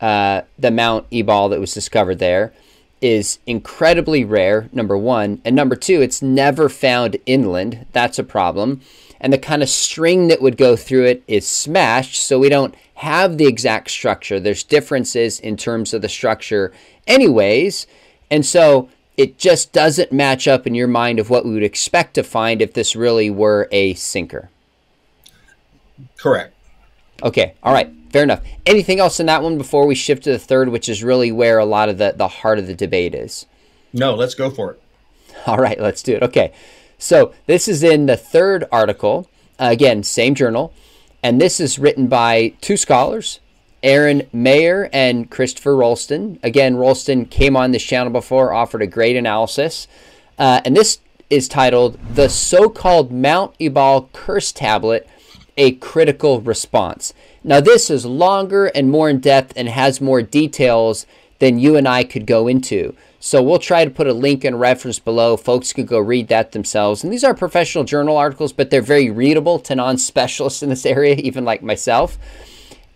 uh, 0.00 0.42
the 0.58 0.70
Mount 0.70 1.06
Ebal 1.10 1.48
that 1.50 1.60
was 1.60 1.74
discovered 1.74 2.18
there 2.18 2.52
is 3.00 3.38
incredibly 3.46 4.24
rare, 4.24 4.68
number 4.72 4.96
one. 4.96 5.40
And 5.44 5.56
number 5.56 5.76
two, 5.76 6.02
it's 6.02 6.22
never 6.22 6.68
found 6.68 7.16
inland. 7.26 7.86
That's 7.92 8.18
a 8.18 8.24
problem. 8.24 8.80
And 9.20 9.32
the 9.32 9.38
kind 9.38 9.62
of 9.62 9.68
string 9.68 10.28
that 10.28 10.40
would 10.40 10.56
go 10.56 10.76
through 10.76 11.04
it 11.04 11.22
is 11.28 11.46
smashed, 11.46 12.22
so 12.22 12.38
we 12.38 12.48
don't 12.48 12.74
have 12.94 13.38
the 13.38 13.46
exact 13.46 13.90
structure. 13.90 14.40
There's 14.40 14.64
differences 14.64 15.38
in 15.40 15.56
terms 15.56 15.92
of 15.92 16.02
the 16.02 16.08
structure, 16.08 16.72
anyways. 17.06 17.86
And 18.30 18.46
so 18.46 18.88
it 19.16 19.38
just 19.38 19.72
doesn't 19.72 20.12
match 20.12 20.48
up 20.48 20.66
in 20.66 20.74
your 20.74 20.88
mind 20.88 21.18
of 21.18 21.28
what 21.28 21.44
we 21.44 21.52
would 21.52 21.62
expect 21.62 22.14
to 22.14 22.22
find 22.22 22.62
if 22.62 22.72
this 22.72 22.96
really 22.96 23.28
were 23.28 23.68
a 23.70 23.94
sinker. 23.94 24.48
Correct. 26.16 26.54
Okay. 27.22 27.54
All 27.62 27.72
right. 27.72 27.92
Fair 28.10 28.22
enough. 28.22 28.40
Anything 28.66 28.98
else 28.98 29.20
in 29.20 29.26
that 29.26 29.42
one 29.42 29.58
before 29.58 29.86
we 29.86 29.94
shift 29.94 30.24
to 30.24 30.32
the 30.32 30.38
third, 30.38 30.70
which 30.70 30.88
is 30.88 31.04
really 31.04 31.30
where 31.30 31.58
a 31.58 31.64
lot 31.64 31.88
of 31.88 31.98
the, 31.98 32.14
the 32.16 32.28
heart 32.28 32.58
of 32.58 32.66
the 32.66 32.74
debate 32.74 33.14
is? 33.14 33.46
No, 33.92 34.14
let's 34.14 34.34
go 34.34 34.50
for 34.50 34.72
it. 34.72 34.82
All 35.46 35.58
right, 35.58 35.78
let's 35.78 36.02
do 36.02 36.16
it. 36.16 36.22
Okay. 36.22 36.52
So 37.00 37.34
this 37.46 37.66
is 37.66 37.82
in 37.82 38.06
the 38.06 38.16
third 38.16 38.64
article. 38.70 39.26
Uh, 39.58 39.68
again, 39.72 40.02
same 40.02 40.34
journal. 40.34 40.72
And 41.22 41.40
this 41.40 41.58
is 41.58 41.78
written 41.78 42.06
by 42.06 42.54
two 42.60 42.76
scholars, 42.76 43.40
Aren 43.82 44.22
Maeir 44.34 44.88
and 44.92 45.30
Christopher 45.30 45.74
Rollston. 45.74 46.38
Again, 46.42 46.76
Rollston 46.76 47.28
came 47.28 47.56
on 47.56 47.72
this 47.72 47.82
channel 47.82 48.12
before, 48.12 48.52
offered 48.52 48.82
a 48.82 48.86
great 48.86 49.16
analysis. 49.16 49.88
Uh, 50.38 50.60
and 50.64 50.76
this 50.76 50.98
is 51.30 51.48
titled 51.48 51.98
The 52.14 52.28
So 52.28 52.68
Called 52.68 53.10
Mount 53.10 53.54
Ebal 53.60 54.10
Curse 54.12 54.52
Tablet 54.52 55.08
A 55.56 55.72
Critical 55.72 56.40
Response. 56.40 57.14
Now, 57.42 57.60
this 57.60 57.88
is 57.88 58.04
longer 58.04 58.66
and 58.66 58.90
more 58.90 59.08
in 59.08 59.20
depth 59.20 59.54
and 59.56 59.68
has 59.68 60.00
more 60.00 60.20
details 60.20 61.06
than 61.38 61.58
you 61.58 61.76
and 61.76 61.88
I 61.88 62.04
could 62.04 62.26
go 62.26 62.46
into. 62.46 62.94
So 63.22 63.42
we'll 63.42 63.58
try 63.58 63.84
to 63.84 63.90
put 63.90 64.06
a 64.06 64.14
link 64.14 64.44
and 64.44 64.58
reference 64.58 64.98
below. 64.98 65.36
Folks 65.36 65.74
could 65.74 65.86
go 65.86 65.98
read 65.98 66.28
that 66.28 66.52
themselves. 66.52 67.04
And 67.04 67.12
these 67.12 67.22
are 67.22 67.34
professional 67.34 67.84
journal 67.84 68.16
articles, 68.16 68.54
but 68.54 68.70
they're 68.70 68.80
very 68.80 69.10
readable 69.10 69.58
to 69.60 69.74
non 69.74 69.98
specialists 69.98 70.62
in 70.64 70.70
this 70.70 70.86
area, 70.86 71.14
even 71.16 71.44
like 71.44 71.62
myself. 71.62 72.18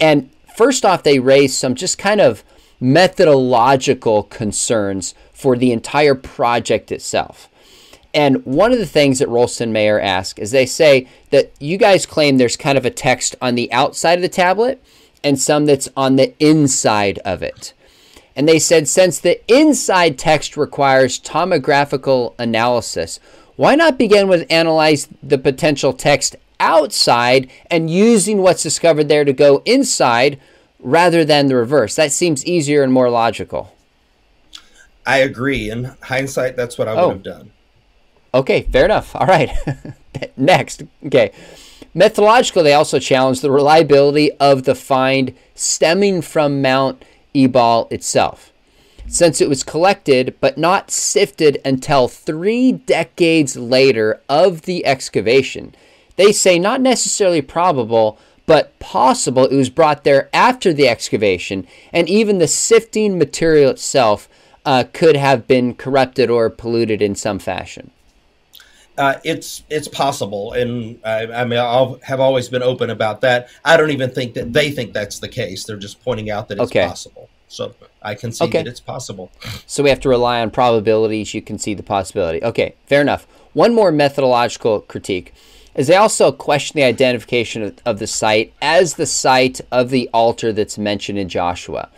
And 0.00 0.30
first 0.56 0.84
off, 0.84 1.02
they 1.02 1.18
raise 1.18 1.56
some 1.56 1.74
just 1.74 1.98
kind 1.98 2.22
of 2.22 2.42
methodological 2.80 4.24
concerns 4.24 5.14
for 5.32 5.56
the 5.56 5.72
entire 5.72 6.14
project 6.14 6.90
itself. 6.90 7.48
And 8.14 8.44
one 8.46 8.72
of 8.72 8.78
the 8.78 8.86
things 8.86 9.18
that 9.18 9.28
Rollston 9.28 9.72
Maeir 9.72 10.02
ask 10.02 10.38
is 10.38 10.52
they 10.52 10.66
say 10.66 11.08
that 11.30 11.52
you 11.58 11.76
guys 11.76 12.06
claim 12.06 12.38
there's 12.38 12.56
kind 12.56 12.78
of 12.78 12.86
a 12.86 12.90
text 12.90 13.34
on 13.42 13.56
the 13.56 13.70
outside 13.72 14.14
of 14.14 14.22
the 14.22 14.28
tablet 14.28 14.82
and 15.22 15.38
some 15.38 15.66
that's 15.66 15.88
on 15.96 16.16
the 16.16 16.32
inside 16.38 17.18
of 17.20 17.42
it. 17.42 17.74
And 18.36 18.48
they 18.48 18.58
said 18.58 18.88
since 18.88 19.18
the 19.18 19.40
inside 19.52 20.18
text 20.18 20.56
requires 20.56 21.20
tomographical 21.20 22.34
analysis, 22.38 23.20
why 23.56 23.74
not 23.76 23.98
begin 23.98 24.26
with 24.26 24.46
analyze 24.50 25.08
the 25.22 25.38
potential 25.38 25.92
text 25.92 26.34
outside 26.58 27.48
and 27.70 27.90
using 27.90 28.38
what's 28.38 28.62
discovered 28.62 29.08
there 29.08 29.24
to 29.24 29.32
go 29.32 29.62
inside 29.64 30.40
rather 30.80 31.24
than 31.24 31.46
the 31.46 31.56
reverse? 31.56 31.94
That 31.94 32.10
seems 32.10 32.44
easier 32.44 32.82
and 32.82 32.92
more 32.92 33.10
logical. 33.10 33.74
I 35.06 35.18
agree. 35.18 35.70
In 35.70 35.94
hindsight, 36.02 36.56
that's 36.56 36.78
what 36.78 36.88
I 36.88 36.94
would 36.94 37.00
oh. 37.00 37.10
have 37.10 37.22
done. 37.22 37.52
Okay, 38.32 38.62
fair 38.62 38.84
enough. 38.84 39.14
All 39.14 39.26
right. 39.26 39.50
Next. 40.36 40.82
Okay. 41.06 41.30
Methodological, 41.94 42.64
they 42.64 42.74
also 42.74 42.98
challenge 42.98 43.40
the 43.40 43.52
reliability 43.52 44.32
of 44.32 44.64
the 44.64 44.74
find 44.74 45.32
stemming 45.54 46.22
from 46.22 46.60
Mount 46.60 47.04
Ebal 47.34 47.88
itself. 47.90 48.52
Since 49.06 49.40
it 49.40 49.48
was 49.48 49.62
collected 49.62 50.34
but 50.40 50.56
not 50.56 50.90
sifted 50.90 51.60
until 51.64 52.08
three 52.08 52.72
decades 52.72 53.56
later 53.56 54.20
of 54.28 54.62
the 54.62 54.84
excavation, 54.86 55.74
they 56.16 56.32
say 56.32 56.58
not 56.58 56.80
necessarily 56.80 57.42
probable, 57.42 58.18
but 58.46 58.78
possible 58.78 59.44
it 59.44 59.56
was 59.56 59.70
brought 59.70 60.04
there 60.04 60.28
after 60.32 60.72
the 60.72 60.88
excavation, 60.88 61.66
and 61.92 62.08
even 62.08 62.38
the 62.38 62.48
sifting 62.48 63.18
material 63.18 63.70
itself 63.70 64.28
uh, 64.64 64.84
could 64.92 65.16
have 65.16 65.46
been 65.46 65.74
corrupted 65.74 66.30
or 66.30 66.48
polluted 66.48 67.02
in 67.02 67.14
some 67.14 67.38
fashion. 67.38 67.90
Uh, 68.96 69.18
it's 69.24 69.64
it's 69.70 69.88
possible, 69.88 70.52
and 70.52 71.00
I, 71.04 71.26
I 71.26 71.44
mean 71.44 71.58
I 71.58 71.94
have 72.04 72.20
always 72.20 72.48
been 72.48 72.62
open 72.62 72.90
about 72.90 73.22
that. 73.22 73.48
I 73.64 73.76
don't 73.76 73.90
even 73.90 74.10
think 74.10 74.34
that 74.34 74.52
they 74.52 74.70
think 74.70 74.92
that's 74.92 75.18
the 75.18 75.28
case. 75.28 75.64
They're 75.64 75.76
just 75.76 76.02
pointing 76.04 76.30
out 76.30 76.48
that 76.48 76.58
it's 76.58 76.70
okay. 76.70 76.86
possible. 76.86 77.28
So 77.48 77.74
I 78.02 78.14
can 78.14 78.32
see 78.32 78.44
okay. 78.44 78.62
that 78.62 78.68
it's 78.68 78.80
possible. 78.80 79.30
So 79.66 79.82
we 79.82 79.90
have 79.90 80.00
to 80.00 80.08
rely 80.08 80.40
on 80.40 80.50
probabilities. 80.50 81.34
You 81.34 81.42
can 81.42 81.58
see 81.58 81.74
the 81.74 81.82
possibility. 81.82 82.42
Okay, 82.42 82.74
fair 82.86 83.00
enough. 83.00 83.26
One 83.52 83.74
more 83.74 83.92
methodological 83.92 84.80
critique 84.80 85.32
is 85.74 85.86
they 85.86 85.96
also 85.96 86.30
question 86.32 86.76
the 86.76 86.84
identification 86.84 87.62
of, 87.62 87.78
of 87.84 87.98
the 87.98 88.06
site 88.06 88.52
as 88.62 88.94
the 88.94 89.06
site 89.06 89.60
of 89.70 89.90
the 89.90 90.08
altar 90.12 90.52
that's 90.52 90.78
mentioned 90.78 91.18
in 91.18 91.28
Joshua. 91.28 91.88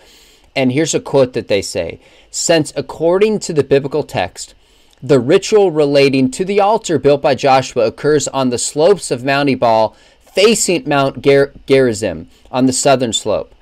And 0.54 0.72
here's 0.72 0.94
a 0.94 1.00
quote 1.00 1.34
that 1.34 1.48
they 1.48 1.62
say: 1.62 2.00
"Since 2.30 2.72
according 2.76 3.40
to 3.40 3.52
the 3.52 3.64
biblical 3.64 4.02
text." 4.02 4.54
The 5.02 5.20
ritual 5.20 5.70
relating 5.70 6.30
to 6.32 6.44
the 6.44 6.60
altar 6.60 6.98
built 6.98 7.22
by 7.22 7.34
Joshua 7.34 7.86
occurs 7.86 8.28
on 8.28 8.50
the 8.50 8.58
slopes 8.58 9.10
of 9.10 9.24
Mount 9.24 9.48
Ebal, 9.48 9.94
facing 10.20 10.88
Mount 10.88 11.22
Ger- 11.22 11.52
Gerizim 11.66 12.28
on 12.50 12.66
the 12.66 12.72
southern 12.72 13.12
slope. 13.12 13.54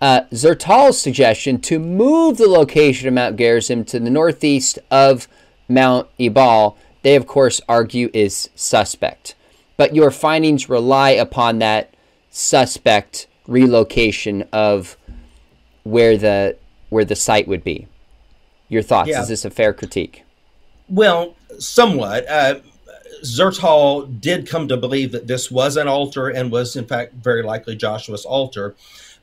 Uh, 0.00 0.22
Zertal's 0.32 1.00
suggestion 1.00 1.60
to 1.60 1.78
move 1.78 2.38
the 2.38 2.48
location 2.48 3.06
of 3.06 3.14
Mount 3.14 3.36
Gerizim 3.36 3.84
to 3.84 4.00
the 4.00 4.10
northeast 4.10 4.78
of 4.90 5.28
Mount 5.68 6.08
Ebal, 6.18 6.76
they 7.02 7.16
of 7.16 7.26
course 7.26 7.60
argue 7.68 8.10
is 8.12 8.50
suspect. 8.54 9.34
But 9.76 9.94
your 9.94 10.10
findings 10.10 10.68
rely 10.68 11.10
upon 11.10 11.58
that 11.58 11.94
suspect 12.30 13.26
relocation 13.46 14.44
of 14.52 14.96
where 15.84 16.16
the 16.16 16.56
where 16.88 17.04
the 17.04 17.16
site 17.16 17.46
would 17.46 17.62
be. 17.62 17.86
Your 18.68 18.82
thoughts? 18.82 19.08
Yeah. 19.10 19.22
Is 19.22 19.28
this 19.28 19.44
a 19.44 19.50
fair 19.50 19.72
critique? 19.72 20.24
Well, 20.90 21.36
somewhat. 21.58 22.28
Uh, 22.28 22.60
Zertal 23.22 24.20
did 24.20 24.48
come 24.48 24.68
to 24.68 24.76
believe 24.76 25.12
that 25.12 25.26
this 25.26 25.50
was 25.50 25.76
an 25.76 25.88
altar 25.88 26.28
and 26.28 26.50
was, 26.50 26.76
in 26.76 26.86
fact, 26.86 27.14
very 27.14 27.42
likely 27.42 27.76
Joshua's 27.76 28.24
altar. 28.24 28.74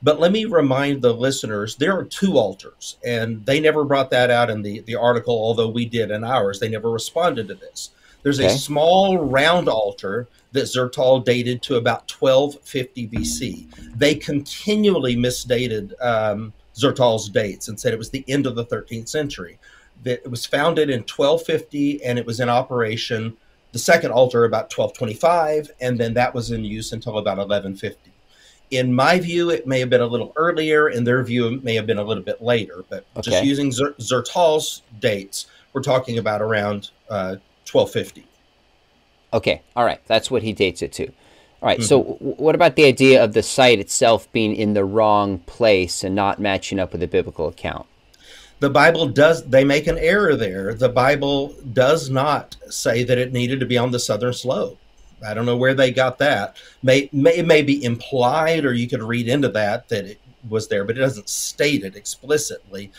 But 0.02 0.20
let 0.20 0.32
me 0.32 0.46
remind 0.46 1.02
the 1.02 1.14
listeners 1.14 1.76
there 1.76 1.98
are 1.98 2.06
two 2.06 2.38
altars, 2.38 2.98
and 3.04 3.44
they 3.46 3.60
never 3.60 3.84
brought 3.84 4.12
that 4.12 4.30
out 4.30 4.50
in 4.50 4.62
the, 4.62 4.82
the 4.82 4.96
article, 4.96 5.34
although 5.34 5.70
we 5.70 5.86
did 5.86 6.12
in 6.12 6.24
ours. 6.24 6.60
They 6.60 6.70
never 6.70 6.92
responded 6.92 7.48
to 7.48 7.56
this. 7.56 7.90
There's 8.22 8.40
okay. 8.40 8.54
a 8.54 8.58
small 8.58 9.18
round 9.18 9.68
altar 9.68 10.28
that 10.52 10.66
Zertal 10.66 11.24
dated 11.24 11.62
to 11.64 11.76
about 11.76 12.12
1250 12.12 13.08
BC. 13.08 13.98
They 13.98 14.16
continually 14.16 15.16
misdated 15.16 15.94
um, 16.02 16.54
Zertal's 16.76 17.30
dates 17.30 17.68
and 17.68 17.80
said 17.80 17.94
it 17.94 18.00
was 18.00 18.12
the 18.12 18.26
end 18.28 18.46
of 18.46 18.56
the 18.56 18.66
13th 18.66 19.10
century 19.10 19.58
that 20.04 20.22
it 20.24 20.32
was 20.32 20.46
founded 20.46 20.90
in 20.90 21.00
1250 21.00 22.04
and 22.04 22.20
it 22.20 22.26
was 22.26 22.40
in 22.40 22.50
operation. 22.50 23.36
The 23.72 23.80
second 23.80 24.12
altar 24.12 24.46
about 24.46 24.72
1225 24.76 25.72
and 25.82 26.00
then 26.00 26.14
that 26.16 26.34
was 26.34 26.52
in 26.52 26.64
use 26.64 26.92
until 26.92 27.18
about 27.18 27.38
1150 27.38 28.12
in 28.70 28.94
my 28.94 29.18
view 29.18 29.50
it 29.50 29.66
may 29.66 29.80
have 29.80 29.90
been 29.90 30.02
a 30.02 30.08
little 30.08 30.34
earlier. 30.36 30.90
In 30.90 31.04
their 31.04 31.24
view 31.24 31.48
it 31.48 31.64
may 31.64 31.76
have 31.76 31.86
been 31.86 31.98
a 31.98 32.04
little 32.04 32.24
bit 32.24 32.42
later 32.42 32.84
but 32.90 33.06
okay. 33.16 33.32
just 33.32 33.44
using 33.44 33.72
Zer- 33.72 33.96
zertal's 34.00 34.84
dates 35.00 35.48
we're 35.74 35.82
talking 35.82 36.18
about 36.18 36.42
around 36.42 36.90
uh, 37.10 37.38
1250 37.70 38.26
okay. 39.34 39.62
All 39.76 39.86
right. 39.86 40.02
That's 40.08 40.32
what 40.32 40.44
he 40.44 40.54
dates 40.54 40.82
it 40.82 40.94
to. 40.94 41.12
All 41.60 41.68
right, 41.68 41.80
mm-hmm. 41.80 41.88
so 41.88 42.04
w- 42.04 42.36
what 42.36 42.54
about 42.54 42.76
the 42.76 42.86
idea 42.86 43.24
of 43.24 43.34
the 43.34 43.42
site 43.42 43.80
itself 43.80 44.32
being 44.32 44.56
in 44.56 44.76
the 44.76 44.86
wrong 44.86 45.40
place 45.40 46.04
and 46.04 46.14
not 46.14 46.40
matching 46.40 46.80
up 46.80 46.92
with 46.92 47.02
the 47.02 47.08
biblical 47.08 47.48
account 47.48 47.88
the 48.60 48.70
Bible 48.70 49.08
does, 49.08 49.46
they 49.46 49.64
make 49.64 49.88
an 49.88 49.98
error 49.98 50.36
there. 50.36 50.74
The 50.74 50.90
Bible 50.90 51.56
does 51.74 52.10
not 52.10 52.58
say 52.70 53.04
that 53.04 53.18
it 53.18 53.34
needed 53.34 53.60
to 53.60 53.66
be 53.66 53.78
on 53.78 53.92
the 53.92 54.00
southern 54.00 54.34
slope. 54.34 54.80
I 55.26 55.34
don't 55.34 55.46
know 55.46 55.58
where 55.58 55.74
they 55.74 55.92
got 55.92 56.18
that. 56.20 56.58
May, 56.84 57.10
may, 57.12 57.38
it 57.38 57.48
may 57.48 57.62
be 57.62 57.84
implied, 57.84 58.66
or 58.66 58.74
you 58.74 58.88
could 58.88 59.04
read 59.04 59.28
into 59.28 59.50
that 59.50 59.90
that 59.90 60.06
it 60.06 60.20
was 60.48 60.68
there, 60.68 60.86
but 60.86 60.98
it 60.98 61.02
doesn't 61.02 61.30
state 61.30 61.84
it 61.84 61.96
explicitly. 61.96 62.92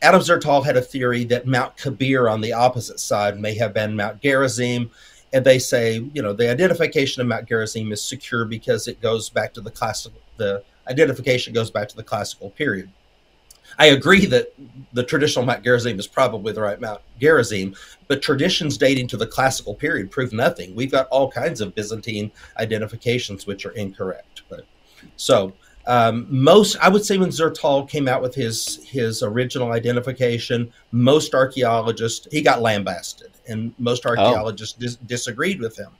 Adam 0.00 0.20
Zertal 0.20 0.64
had 0.64 0.76
a 0.76 0.82
theory 0.82 1.24
that 1.24 1.46
Mount 1.46 1.76
Kabir 1.76 2.28
on 2.28 2.40
the 2.40 2.52
opposite 2.52 3.00
side 3.00 3.40
may 3.40 3.54
have 3.54 3.74
been 3.74 3.96
Mount 3.96 4.20
Gerizim. 4.20 4.90
And 5.32 5.44
they 5.44 5.58
say, 5.58 5.98
you 6.14 6.22
know, 6.22 6.32
the 6.32 6.50
identification 6.50 7.20
of 7.20 7.28
Mount 7.28 7.46
Gerizim 7.46 7.92
is 7.92 8.02
secure 8.02 8.46
because 8.46 8.88
it 8.88 9.02
goes 9.02 9.28
back 9.28 9.52
to 9.54 9.60
the 9.60 9.70
classical, 9.70 10.20
the 10.38 10.62
identification 10.88 11.52
goes 11.52 11.70
back 11.70 11.88
to 11.90 11.96
the 11.96 12.02
classical 12.02 12.50
period. 12.50 12.88
I 13.78 13.86
agree 13.86 14.26
that 14.26 14.52
the 14.92 15.04
traditional 15.04 15.44
Mount 15.44 15.62
Gerizim 15.62 15.98
is 15.98 16.06
probably 16.06 16.52
the 16.52 16.62
right 16.62 16.80
Mount 16.80 17.00
Gerizim, 17.20 17.74
but 18.08 18.22
traditions 18.22 18.76
dating 18.76 19.08
to 19.08 19.16
the 19.16 19.26
classical 19.26 19.74
period 19.74 20.10
prove 20.10 20.32
nothing. 20.32 20.74
We've 20.74 20.90
got 20.90 21.08
all 21.08 21.30
kinds 21.30 21.60
of 21.60 21.74
Byzantine 21.74 22.32
identifications 22.58 23.46
which 23.46 23.64
are 23.66 23.70
incorrect. 23.72 24.42
But 24.48 24.64
so 25.16 25.52
um, 25.86 26.26
most, 26.28 26.76
I 26.80 26.88
would 26.88 27.04
say, 27.04 27.16
when 27.16 27.30
Zertal 27.30 27.88
came 27.88 28.08
out 28.08 28.20
with 28.20 28.34
his 28.34 28.84
his 28.84 29.22
original 29.22 29.72
identification, 29.72 30.70
most 30.92 31.34
archaeologists 31.34 32.28
he 32.30 32.42
got 32.42 32.60
lambasted, 32.60 33.30
and 33.48 33.72
most 33.78 34.04
oh. 34.04 34.10
archaeologists 34.10 34.76
oh. 34.78 34.82
dis- 34.82 34.96
disagreed 34.96 35.60
with 35.60 35.78
him. 35.78 35.90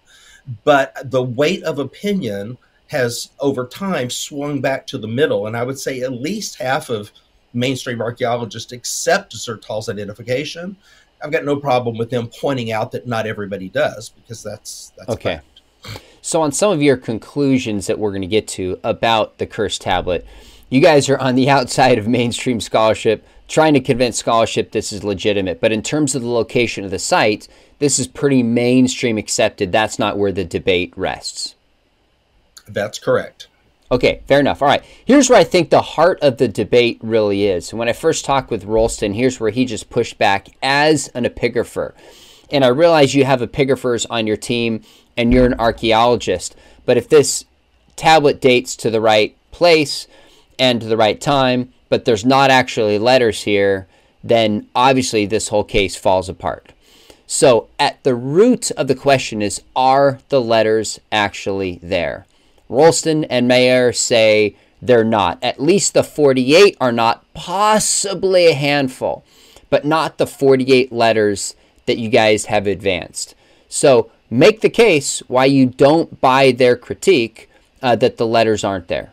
But 0.64 1.10
the 1.10 1.22
weight 1.22 1.62
of 1.62 1.78
opinion 1.78 2.58
has, 2.88 3.30
over 3.40 3.66
time, 3.66 4.10
swung 4.10 4.60
back 4.60 4.86
to 4.88 4.98
the 4.98 5.08
middle, 5.08 5.46
and 5.46 5.56
I 5.56 5.62
would 5.62 5.78
say 5.78 6.00
at 6.00 6.12
least 6.12 6.56
half 6.56 6.90
of 6.90 7.10
mainstream 7.52 8.00
archaeologists 8.00 8.72
accept 8.72 9.34
Zertal's 9.34 9.88
identification. 9.88 10.76
I've 11.22 11.32
got 11.32 11.44
no 11.44 11.56
problem 11.56 11.98
with 11.98 12.10
them 12.10 12.28
pointing 12.40 12.70
out 12.72 12.92
that 12.92 13.06
not 13.06 13.26
everybody 13.26 13.68
does, 13.68 14.10
because 14.10 14.42
that's 14.42 14.92
that's 14.96 15.10
okay. 15.10 15.36
Fact. 15.36 16.00
So, 16.22 16.42
on 16.42 16.52
some 16.52 16.72
of 16.72 16.82
your 16.82 16.96
conclusions 16.96 17.86
that 17.86 17.98
we're 17.98 18.10
going 18.10 18.22
to 18.22 18.28
get 18.28 18.48
to 18.48 18.78
about 18.84 19.38
the 19.38 19.46
cursed 19.46 19.80
tablet, 19.80 20.26
you 20.70 20.80
guys 20.80 21.08
are 21.08 21.18
on 21.18 21.34
the 21.34 21.48
outside 21.48 21.98
of 21.98 22.06
mainstream 22.06 22.60
scholarship, 22.60 23.26
trying 23.48 23.74
to 23.74 23.80
convince 23.80 24.18
scholarship 24.18 24.70
this 24.70 24.92
is 24.92 25.02
legitimate. 25.02 25.60
But 25.60 25.72
in 25.72 25.82
terms 25.82 26.14
of 26.14 26.22
the 26.22 26.28
location 26.28 26.84
of 26.84 26.90
the 26.90 26.98
site, 26.98 27.48
this 27.78 27.98
is 27.98 28.06
pretty 28.06 28.42
mainstream 28.42 29.18
accepted. 29.18 29.72
That's 29.72 29.98
not 29.98 30.18
where 30.18 30.32
the 30.32 30.44
debate 30.44 30.92
rests. 30.96 31.54
That's 32.66 32.98
correct. 32.98 33.47
Okay, 33.90 34.20
fair 34.26 34.40
enough. 34.40 34.60
All 34.60 34.68
right. 34.68 34.84
Here's 35.04 35.30
where 35.30 35.38
I 35.38 35.44
think 35.44 35.70
the 35.70 35.80
heart 35.80 36.18
of 36.20 36.36
the 36.36 36.48
debate 36.48 36.98
really 37.02 37.46
is. 37.46 37.72
When 37.72 37.88
I 37.88 37.94
first 37.94 38.24
talked 38.24 38.50
with 38.50 38.66
Rollston, 38.66 39.14
here's 39.14 39.40
where 39.40 39.50
he 39.50 39.64
just 39.64 39.88
pushed 39.88 40.18
back 40.18 40.48
as 40.62 41.08
an 41.08 41.24
epigrapher. 41.24 41.94
And 42.50 42.64
I 42.64 42.68
realize 42.68 43.14
you 43.14 43.24
have 43.24 43.40
epigraphers 43.40 44.04
on 44.10 44.26
your 44.26 44.36
team 44.36 44.82
and 45.16 45.32
you're 45.32 45.46
an 45.46 45.58
archaeologist. 45.58 46.54
But 46.84 46.98
if 46.98 47.08
this 47.08 47.46
tablet 47.96 48.40
dates 48.40 48.76
to 48.76 48.90
the 48.90 49.00
right 49.00 49.36
place 49.52 50.06
and 50.58 50.80
to 50.80 50.86
the 50.86 50.96
right 50.96 51.20
time, 51.20 51.72
but 51.88 52.04
there's 52.04 52.26
not 52.26 52.50
actually 52.50 52.98
letters 52.98 53.42
here, 53.42 53.88
then 54.22 54.68
obviously 54.74 55.24
this 55.24 55.48
whole 55.48 55.64
case 55.64 55.96
falls 55.96 56.28
apart. 56.28 56.72
So, 57.26 57.68
at 57.78 58.02
the 58.04 58.14
root 58.14 58.70
of 58.72 58.88
the 58.88 58.94
question 58.94 59.42
is 59.42 59.62
are 59.76 60.18
the 60.30 60.40
letters 60.40 60.98
actually 61.12 61.78
there? 61.82 62.26
Rollston 62.68 63.26
and 63.28 63.50
Maeir 63.50 63.96
say 63.96 64.56
they're 64.80 65.04
not. 65.04 65.38
At 65.42 65.60
least 65.60 65.94
the 65.94 66.04
48 66.04 66.76
are 66.80 66.92
not, 66.92 67.24
possibly 67.34 68.46
a 68.46 68.54
handful, 68.54 69.24
but 69.70 69.84
not 69.84 70.18
the 70.18 70.26
48 70.26 70.92
letters 70.92 71.54
that 71.86 71.98
you 71.98 72.08
guys 72.08 72.46
have 72.46 72.66
advanced. 72.66 73.34
So, 73.68 74.10
make 74.30 74.60
the 74.60 74.70
case 74.70 75.20
why 75.28 75.46
you 75.46 75.66
don't 75.66 76.20
buy 76.20 76.52
their 76.52 76.76
critique 76.76 77.50
uh, 77.82 77.96
that 77.96 78.16
the 78.16 78.26
letters 78.26 78.64
aren't 78.64 78.88
there. 78.88 79.12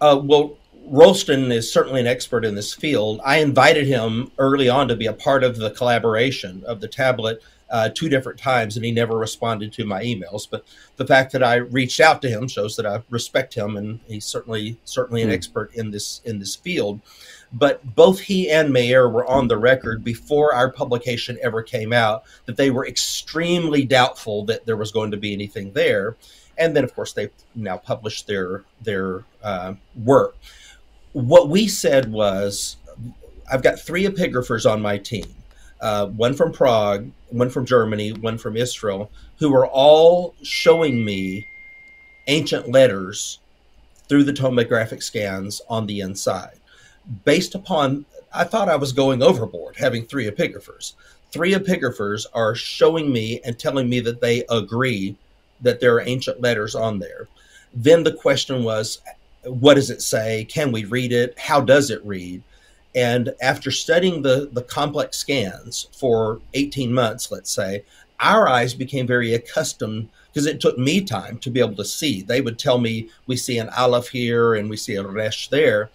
Uh, 0.00 0.20
well, 0.22 0.56
Rollston 0.90 1.50
is 1.50 1.72
certainly 1.72 2.00
an 2.00 2.06
expert 2.06 2.44
in 2.44 2.54
this 2.54 2.74
field. 2.74 3.20
I 3.24 3.38
invited 3.38 3.86
him 3.86 4.30
early 4.38 4.68
on 4.68 4.88
to 4.88 4.96
be 4.96 5.06
a 5.06 5.12
part 5.12 5.42
of 5.42 5.56
the 5.56 5.70
collaboration 5.70 6.62
of 6.66 6.80
the 6.80 6.88
tablet 6.88 7.42
uh, 7.70 7.88
two 7.88 8.08
different 8.08 8.38
times, 8.38 8.76
and 8.76 8.84
he 8.84 8.92
never 8.92 9.16
responded 9.16 9.72
to 9.72 9.84
my 9.84 10.02
emails. 10.02 10.46
But 10.48 10.64
the 10.96 11.06
fact 11.06 11.32
that 11.32 11.42
I 11.42 11.56
reached 11.56 12.00
out 12.00 12.22
to 12.22 12.28
him 12.28 12.48
shows 12.48 12.76
that 12.76 12.86
I 12.86 13.02
respect 13.10 13.54
him, 13.54 13.76
and 13.76 14.00
he's 14.06 14.24
certainly 14.24 14.78
certainly 14.84 15.22
an 15.22 15.30
mm. 15.30 15.34
expert 15.34 15.74
in 15.74 15.90
this 15.90 16.20
in 16.24 16.38
this 16.38 16.56
field 16.56 17.00
but 17.52 17.94
both 17.94 18.20
he 18.20 18.50
and 18.50 18.70
Maeir 18.70 19.10
were 19.10 19.26
on 19.26 19.48
the 19.48 19.56
record 19.56 20.02
before 20.02 20.52
our 20.52 20.70
publication 20.70 21.38
ever 21.42 21.62
came 21.62 21.92
out 21.92 22.24
that 22.46 22.56
they 22.56 22.70
were 22.70 22.86
extremely 22.86 23.84
doubtful 23.84 24.44
that 24.46 24.66
there 24.66 24.76
was 24.76 24.92
going 24.92 25.10
to 25.12 25.16
be 25.16 25.32
anything 25.32 25.72
there. 25.72 26.16
And 26.58 26.74
then, 26.74 26.84
of 26.84 26.94
course, 26.94 27.12
they 27.12 27.30
now 27.54 27.76
published 27.76 28.26
their 28.26 28.64
their 28.82 29.24
uh, 29.42 29.74
work. 30.04 30.36
What 31.12 31.48
we 31.48 31.68
said 31.68 32.10
was, 32.10 32.76
I've 33.50 33.62
got 33.62 33.78
three 33.78 34.04
epigraphers 34.04 34.70
on 34.70 34.80
my 34.82 34.98
team, 34.98 35.26
uh, 35.80 36.06
one 36.06 36.34
from 36.34 36.52
Prague, 36.52 37.10
one 37.30 37.50
from 37.50 37.66
Germany, 37.66 38.12
one 38.12 38.38
from 38.38 38.56
Israel, 38.56 39.10
who 39.38 39.54
are 39.54 39.66
all 39.66 40.34
showing 40.42 41.04
me 41.04 41.46
ancient 42.28 42.70
letters 42.70 43.38
through 44.08 44.24
the 44.24 44.32
tomographic 44.32 45.02
scans 45.02 45.60
on 45.68 45.86
the 45.86 46.00
inside 46.00 46.58
based 47.24 47.54
upon 47.54 48.04
I 48.34 48.44
thought 48.44 48.68
I 48.68 48.76
was 48.76 48.92
going 48.92 49.22
overboard 49.22 49.76
having 49.76 50.04
three 50.04 50.30
epigraphers. 50.30 50.94
Three 51.30 51.54
epigraphers 51.54 52.26
are 52.34 52.54
showing 52.54 53.12
me 53.12 53.40
and 53.44 53.58
telling 53.58 53.88
me 53.88 54.00
that 54.00 54.20
they 54.20 54.44
agree 54.50 55.16
that 55.62 55.80
there 55.80 55.94
are 55.94 56.02
ancient 56.02 56.40
letters 56.40 56.74
on 56.74 56.98
there. 56.98 57.28
Then 57.72 58.02
the 58.02 58.12
question 58.12 58.62
was, 58.62 59.00
what 59.44 59.74
does 59.74 59.90
it 59.90 60.02
say? 60.02 60.44
Can 60.44 60.70
we 60.70 60.84
read 60.84 61.12
it? 61.12 61.38
How 61.38 61.60
does 61.60 61.90
it 61.90 62.04
read? 62.04 62.42
And 62.96 63.34
after 63.42 63.70
studying 63.70 64.22
the, 64.22 64.48
the 64.50 64.62
complex 64.62 65.18
scans 65.18 65.88
for 65.92 66.40
18 66.54 66.92
months, 66.92 67.30
let's 67.30 67.54
say, 67.54 67.84
our 68.18 68.48
eyes 68.48 68.72
became 68.72 69.06
very 69.06 69.34
accustomed 69.34 70.08
because 70.32 70.46
it 70.46 70.60
took 70.60 70.78
me 70.78 71.02
time 71.02 71.36
to 71.38 71.50
be 71.50 71.60
able 71.60 71.76
to 71.76 71.84
see. 71.84 72.22
They 72.22 72.40
would 72.40 72.58
tell 72.58 72.78
me, 72.78 73.10
we 73.26 73.36
see 73.36 73.58
an 73.58 73.68
aleph 73.76 74.08
here 74.08 74.54
and 74.54 74.70
we 74.70 74.78
see 74.78 74.94
a 74.94 75.06
resh 75.06 75.48
there. 75.48 75.90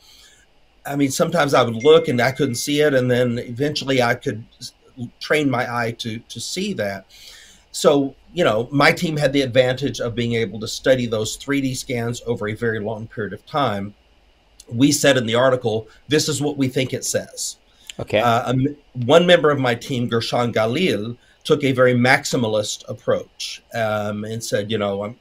I 0.86 0.96
mean, 0.96 1.10
sometimes 1.10 1.56
I 1.56 1.64
would 1.64 1.84
look 1.84 2.08
and 2.08 2.22
I 2.22 2.32
couldn't 2.32 2.56
see 2.56 2.82
it, 2.82 2.94
and 2.94 3.10
then 3.10 3.40
eventually 3.40 4.02
I 4.02 4.16
could 4.16 4.44
train 5.20 5.50
my 5.50 5.72
eye 5.72 5.92
to 6.00 6.20
to 6.20 6.40
see 6.40 6.74
that. 6.74 7.06
So, 7.72 8.16
you 8.34 8.44
know, 8.44 8.68
my 8.72 8.92
team 8.92 9.16
had 9.18 9.32
the 9.32 9.42
advantage 9.42 10.00
of 10.00 10.16
being 10.16 10.34
able 10.34 10.60
to 10.60 10.68
study 10.68 11.06
those 11.06 11.38
3D 11.38 11.78
scans 11.78 12.22
over 12.26 12.48
a 12.48 12.54
very 12.54 12.80
long 12.80 13.08
period 13.08 13.34
of 13.34 13.46
time. 13.46 13.94
We 14.69 14.91
said 14.91 15.17
in 15.17 15.26
the 15.26 15.36
article, 15.36 15.88
this 16.08 16.30
is 16.30 16.41
what 16.41 16.58
we 16.58 16.67
think 16.67 16.93
it 16.93 17.06
says. 17.06 17.58
Okay. 18.00 18.19
Uh, 18.19 18.50
um, 18.52 18.76
one 19.06 19.26
member 19.26 19.52
of 19.52 19.60
my 19.60 19.76
team, 19.76 20.08
Gershon 20.08 20.54
Galil, 20.54 21.17
took 21.43 21.63
a 21.63 21.71
very 21.71 21.93
maximalist 21.93 22.88
approach 22.88 23.63
um, 23.74 24.24
and 24.26 24.43
said, 24.43 24.71
you 24.71 24.78
know, 24.78 25.04
I'm 25.04 25.17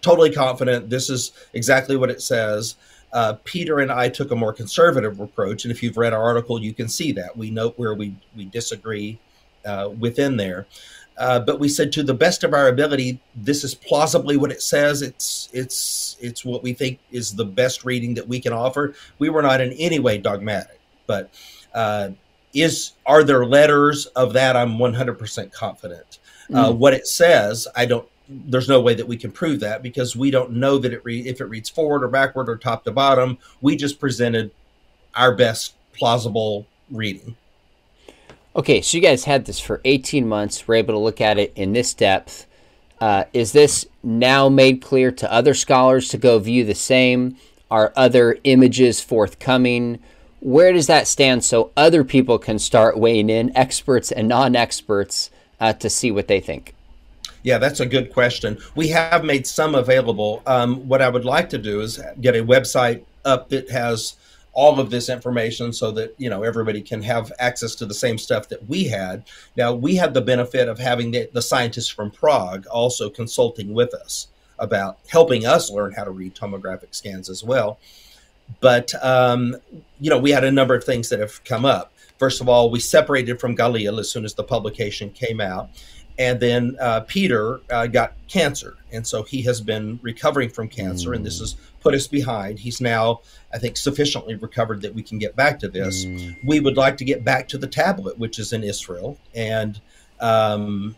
totally 0.00 0.30
confident 0.30 0.88
this 0.88 1.10
is 1.10 1.32
exactly 1.52 1.96
what 1.96 2.10
it 2.10 2.22
says. 2.22 2.76
Uh, 3.12 3.34
Peter 3.44 3.80
and 3.80 3.92
I 3.92 4.08
took 4.08 4.30
a 4.30 4.36
more 4.36 4.52
conservative 4.52 5.20
approach, 5.20 5.64
and 5.64 5.72
if 5.72 5.82
you've 5.82 5.98
read 5.98 6.12
our 6.12 6.22
article, 6.22 6.62
you 6.62 6.72
can 6.72 6.88
see 6.88 7.12
that 7.12 7.36
we 7.36 7.50
note 7.50 7.74
where 7.76 7.94
we 7.94 8.14
we 8.34 8.46
disagree 8.46 9.18
uh, 9.66 9.90
within 9.98 10.36
there. 10.36 10.66
Uh, 11.18 11.40
but 11.40 11.60
we 11.60 11.68
said 11.68 11.92
to 11.92 12.02
the 12.02 12.14
best 12.14 12.42
of 12.42 12.54
our 12.54 12.68
ability, 12.68 13.20
this 13.36 13.64
is 13.64 13.74
plausibly 13.74 14.36
what 14.36 14.50
it 14.50 14.62
says. 14.62 15.02
It's 15.02 15.48
it's 15.52 16.16
it's 16.20 16.44
what 16.44 16.62
we 16.62 16.72
think 16.72 16.98
is 17.10 17.34
the 17.34 17.44
best 17.44 17.84
reading 17.84 18.14
that 18.14 18.26
we 18.26 18.40
can 18.40 18.52
offer. 18.52 18.94
We 19.18 19.28
were 19.28 19.42
not 19.42 19.60
in 19.60 19.72
any 19.72 19.98
way 19.98 20.18
dogmatic, 20.18 20.80
but 21.06 21.30
uh, 21.74 22.10
is 22.54 22.92
are 23.06 23.24
there 23.24 23.44
letters 23.44 24.06
of 24.06 24.32
that? 24.32 24.56
I'm 24.56 24.78
100% 24.78 25.52
confident. 25.52 26.18
Mm. 26.50 26.76
what 26.76 26.92
it 26.92 27.06
says, 27.06 27.66
I 27.76 27.86
don't 27.86 28.06
there's 28.28 28.68
no 28.68 28.80
way 28.80 28.94
that 28.94 29.06
we 29.06 29.16
can 29.16 29.30
prove 29.30 29.60
that 29.60 29.82
because 29.82 30.16
we 30.16 30.30
don't 30.30 30.52
know 30.52 30.78
that 30.78 30.92
it 30.92 31.04
re- 31.04 31.26
if 31.26 31.40
it 31.40 31.46
reads 31.46 31.68
forward 31.68 32.02
or 32.02 32.08
backward 32.08 32.48
or 32.48 32.56
top 32.56 32.84
to 32.84 32.90
bottom. 32.90 33.38
We 33.60 33.76
just 33.76 34.00
presented 34.00 34.50
our 35.14 35.34
best 35.34 35.74
plausible 35.92 36.66
reading. 36.90 37.36
Okay, 38.54 38.82
so 38.82 38.98
you 38.98 39.02
guys 39.02 39.24
had 39.24 39.46
this 39.46 39.58
for 39.58 39.80
18 39.86 40.28
months. 40.28 40.68
We're 40.68 40.74
able 40.74 40.92
to 40.92 40.98
look 40.98 41.22
at 41.22 41.38
it 41.38 41.54
in 41.56 41.72
this 41.72 41.94
depth. 41.94 42.46
Uh, 43.00 43.24
is 43.32 43.52
this 43.52 43.86
now 44.02 44.50
made 44.50 44.82
clear 44.82 45.10
to 45.10 45.32
other 45.32 45.54
scholars 45.54 46.10
to 46.10 46.18
go 46.18 46.38
view 46.38 46.62
the 46.62 46.74
same? 46.74 47.36
Are 47.70 47.94
other 47.96 48.38
images 48.44 49.00
forthcoming? 49.00 50.00
Where 50.40 50.72
does 50.72 50.86
that 50.88 51.08
stand 51.08 51.44
so 51.44 51.70
other 51.78 52.04
people 52.04 52.38
can 52.38 52.58
start 52.58 52.98
weighing 52.98 53.30
in, 53.30 53.56
experts 53.56 54.12
and 54.12 54.28
non 54.28 54.54
experts, 54.54 55.30
uh, 55.58 55.72
to 55.74 55.88
see 55.88 56.10
what 56.10 56.28
they 56.28 56.40
think? 56.40 56.74
Yeah, 57.42 57.56
that's 57.56 57.80
a 57.80 57.86
good 57.86 58.12
question. 58.12 58.58
We 58.74 58.88
have 58.88 59.24
made 59.24 59.46
some 59.46 59.74
available. 59.74 60.42
Um, 60.46 60.86
what 60.86 61.00
I 61.00 61.08
would 61.08 61.24
like 61.24 61.48
to 61.50 61.58
do 61.58 61.80
is 61.80 61.98
get 62.20 62.36
a 62.36 62.44
website 62.44 63.04
up 63.24 63.48
that 63.48 63.70
has 63.70 64.16
all 64.54 64.78
of 64.78 64.90
this 64.90 65.08
information 65.08 65.72
so 65.72 65.90
that 65.90 66.14
you 66.18 66.28
know 66.28 66.42
everybody 66.42 66.82
can 66.82 67.02
have 67.02 67.32
access 67.38 67.74
to 67.74 67.86
the 67.86 67.94
same 67.94 68.18
stuff 68.18 68.48
that 68.48 68.68
we 68.68 68.84
had 68.84 69.24
now 69.56 69.72
we 69.72 69.96
had 69.96 70.12
the 70.12 70.20
benefit 70.20 70.68
of 70.68 70.78
having 70.78 71.10
the, 71.10 71.28
the 71.32 71.42
scientists 71.42 71.88
from 71.88 72.10
prague 72.10 72.66
also 72.66 73.08
consulting 73.08 73.72
with 73.72 73.94
us 73.94 74.28
about 74.58 74.98
helping 75.08 75.46
us 75.46 75.70
learn 75.70 75.92
how 75.92 76.04
to 76.04 76.10
read 76.10 76.34
tomographic 76.34 76.94
scans 76.94 77.30
as 77.30 77.42
well 77.42 77.78
but 78.60 78.92
um, 79.04 79.56
you 80.00 80.10
know, 80.10 80.18
we 80.18 80.30
had 80.30 80.44
a 80.44 80.52
number 80.52 80.74
of 80.74 80.84
things 80.84 81.08
that 81.08 81.20
have 81.20 81.42
come 81.44 81.64
up. 81.64 81.92
First 82.18 82.40
of 82.40 82.48
all, 82.48 82.70
we 82.70 82.80
separated 82.80 83.40
from 83.40 83.56
Galil 83.56 83.98
as 83.98 84.10
soon 84.10 84.24
as 84.24 84.34
the 84.34 84.44
publication 84.44 85.10
came 85.10 85.40
out. 85.40 85.70
And 86.18 86.38
then 86.38 86.76
uh, 86.80 87.00
Peter 87.00 87.60
uh, 87.70 87.86
got 87.86 88.12
cancer. 88.28 88.76
And 88.92 89.06
so 89.06 89.22
he 89.22 89.42
has 89.42 89.60
been 89.60 89.98
recovering 90.02 90.50
from 90.50 90.68
cancer, 90.68 91.14
and 91.14 91.24
this 91.24 91.40
has 91.40 91.56
put 91.82 91.94
us 91.94 92.06
behind. 92.06 92.58
He's 92.58 92.80
now, 92.80 93.20
I 93.52 93.58
think, 93.58 93.76
sufficiently 93.76 94.34
recovered 94.36 94.82
that 94.82 94.94
we 94.94 95.02
can 95.02 95.18
get 95.18 95.36
back 95.36 95.58
to 95.60 95.68
this. 95.68 96.04
Mm. 96.04 96.36
We 96.44 96.60
would 96.60 96.76
like 96.76 96.96
to 96.98 97.04
get 97.04 97.24
back 97.24 97.48
to 97.48 97.58
the 97.58 97.66
tablet, 97.66 98.18
which 98.18 98.38
is 98.38 98.52
in 98.52 98.62
Israel, 98.62 99.18
and 99.34 99.80
um, 100.20 100.94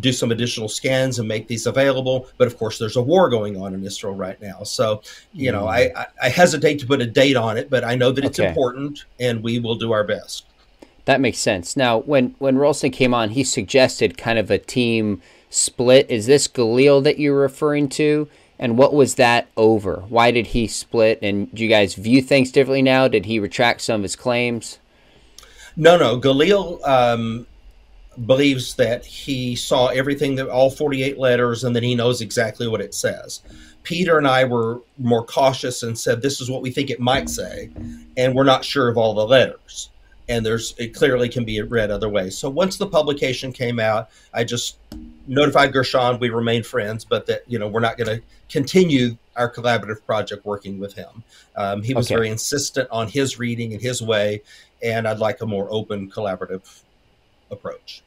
do 0.00 0.12
some 0.12 0.30
additional 0.30 0.68
scans 0.68 1.18
and 1.18 1.26
make 1.26 1.48
these 1.48 1.66
available. 1.66 2.28
But 2.38 2.46
of 2.46 2.56
course, 2.56 2.78
there's 2.78 2.96
a 2.96 3.02
war 3.02 3.28
going 3.28 3.60
on 3.60 3.74
in 3.74 3.84
Israel 3.84 4.14
right 4.14 4.40
now. 4.40 4.62
So, 4.62 5.02
you 5.32 5.50
mm. 5.50 5.54
know, 5.54 5.66
I, 5.66 6.06
I, 6.22 6.28
hesitate 6.28 6.78
to 6.80 6.86
put 6.86 7.00
a 7.00 7.06
date 7.06 7.36
on 7.36 7.56
it, 7.58 7.68
but 7.68 7.84
I 7.84 7.94
know 7.94 8.12
that 8.12 8.24
it's 8.24 8.38
okay. 8.38 8.48
important 8.48 9.04
and 9.18 9.42
we 9.42 9.58
will 9.58 9.74
do 9.74 9.92
our 9.92 10.04
best. 10.04 10.46
That 11.04 11.20
makes 11.20 11.38
sense. 11.38 11.76
Now, 11.76 11.98
when, 11.98 12.34
when 12.38 12.56
Rollston 12.56 12.92
came 12.92 13.12
on, 13.12 13.30
he 13.30 13.42
suggested 13.42 14.16
kind 14.16 14.38
of 14.38 14.50
a 14.50 14.58
team 14.58 15.20
split. 15.50 16.08
Is 16.08 16.26
this 16.26 16.46
Galil 16.46 17.02
that 17.02 17.18
you're 17.18 17.38
referring 17.38 17.88
to? 17.90 18.28
And 18.62 18.78
what 18.78 18.94
was 18.94 19.16
that 19.16 19.48
over? 19.56 20.04
Why 20.08 20.30
did 20.30 20.46
he 20.46 20.68
split? 20.68 21.18
And 21.20 21.52
do 21.52 21.64
you 21.64 21.68
guys 21.68 21.96
view 21.96 22.22
things 22.22 22.52
differently 22.52 22.80
now? 22.80 23.08
Did 23.08 23.26
he 23.26 23.40
retract 23.40 23.80
some 23.80 23.96
of 23.96 24.02
his 24.04 24.14
claims? 24.14 24.78
No, 25.76 25.98
no. 25.98 26.20
Galil 26.20 26.80
um, 26.86 27.44
believes 28.24 28.76
that 28.76 29.04
he 29.04 29.56
saw 29.56 29.88
everything 29.88 30.36
that 30.36 30.48
all 30.48 30.70
48 30.70 31.18
letters 31.18 31.64
and 31.64 31.74
that 31.74 31.82
he 31.82 31.96
knows 31.96 32.20
exactly 32.20 32.68
what 32.68 32.80
it 32.80 32.94
says. 32.94 33.40
Peter 33.82 34.16
and 34.16 34.28
I 34.28 34.44
were 34.44 34.80
more 34.96 35.24
cautious 35.24 35.82
and 35.82 35.98
said 35.98 36.22
this 36.22 36.40
is 36.40 36.48
what 36.48 36.62
we 36.62 36.70
think 36.70 36.88
it 36.88 37.00
might 37.00 37.28
say, 37.28 37.68
and 38.16 38.32
we're 38.32 38.44
not 38.44 38.64
sure 38.64 38.88
of 38.88 38.96
all 38.96 39.12
the 39.12 39.26
letters. 39.26 39.90
And 40.32 40.46
there's 40.46 40.74
it 40.78 40.94
clearly 40.94 41.28
can 41.28 41.44
be 41.44 41.60
read 41.60 41.90
other 41.90 42.08
ways. 42.08 42.38
So 42.38 42.48
once 42.48 42.78
the 42.78 42.86
publication 42.86 43.52
came 43.52 43.78
out, 43.78 44.08
I 44.32 44.44
just 44.44 44.78
notified 45.26 45.74
Gershon 45.74 46.18
we 46.18 46.30
remain 46.30 46.62
friends, 46.62 47.04
but 47.04 47.26
that 47.26 47.42
you 47.46 47.58
know 47.58 47.68
we're 47.68 47.80
not 47.80 47.98
going 47.98 48.16
to 48.16 48.24
continue 48.48 49.18
our 49.36 49.52
collaborative 49.52 50.04
project 50.06 50.46
working 50.46 50.78
with 50.78 50.94
him. 50.94 51.22
Um, 51.54 51.82
he 51.82 51.92
was 51.92 52.06
okay. 52.06 52.14
very 52.14 52.30
insistent 52.30 52.88
on 52.90 53.08
his 53.08 53.38
reading 53.38 53.74
and 53.74 53.82
his 53.82 54.00
way, 54.00 54.42
and 54.82 55.06
I'd 55.06 55.18
like 55.18 55.42
a 55.42 55.46
more 55.46 55.68
open 55.70 56.10
collaborative 56.10 56.82
approach. 57.50 58.02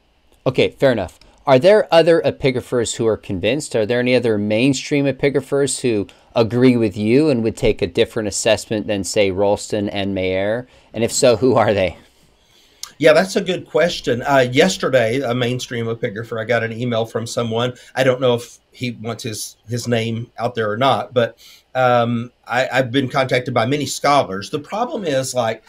Okay, 0.46 0.70
fair 0.70 0.90
enough. 0.90 1.20
Are 1.46 1.60
there 1.60 1.86
other 1.94 2.20
epigraphers 2.22 2.96
who 2.96 3.06
are 3.06 3.16
convinced? 3.16 3.76
Are 3.76 3.86
there 3.86 4.00
any 4.00 4.16
other 4.16 4.36
mainstream 4.36 5.04
epigraphers 5.04 5.80
who 5.80 6.08
agree 6.34 6.76
with 6.76 6.96
you 6.96 7.28
and 7.28 7.44
would 7.44 7.56
take 7.56 7.80
a 7.82 7.86
different 7.86 8.26
assessment 8.26 8.88
than, 8.88 9.04
say, 9.04 9.30
Rollston 9.30 9.88
and 9.92 10.12
Maeir? 10.16 10.66
And 10.92 11.04
if 11.04 11.12
so, 11.12 11.36
who 11.36 11.54
are 11.54 11.72
they? 11.72 11.96
Yeah, 12.98 13.12
that's 13.12 13.36
a 13.36 13.40
good 13.40 13.66
question. 13.66 14.22
Uh, 14.22 14.46
yesterday, 14.50 15.20
a 15.20 15.34
mainstream 15.34 15.86
epigrapher, 15.86 16.40
I 16.40 16.44
got 16.44 16.64
an 16.64 16.72
email 16.72 17.04
from 17.04 17.26
someone. 17.26 17.74
I 17.94 18.04
don't 18.04 18.20
know 18.20 18.34
if 18.34 18.58
he 18.72 18.92
wants 18.92 19.22
his 19.22 19.56
his 19.68 19.86
name 19.86 20.30
out 20.38 20.54
there 20.54 20.70
or 20.70 20.76
not, 20.76 21.12
but 21.12 21.38
um, 21.74 22.32
I, 22.46 22.68
I've 22.72 22.90
been 22.90 23.08
contacted 23.08 23.52
by 23.52 23.66
many 23.66 23.86
scholars. 23.86 24.50
The 24.50 24.58
problem 24.58 25.04
is 25.04 25.34
like 25.34 25.62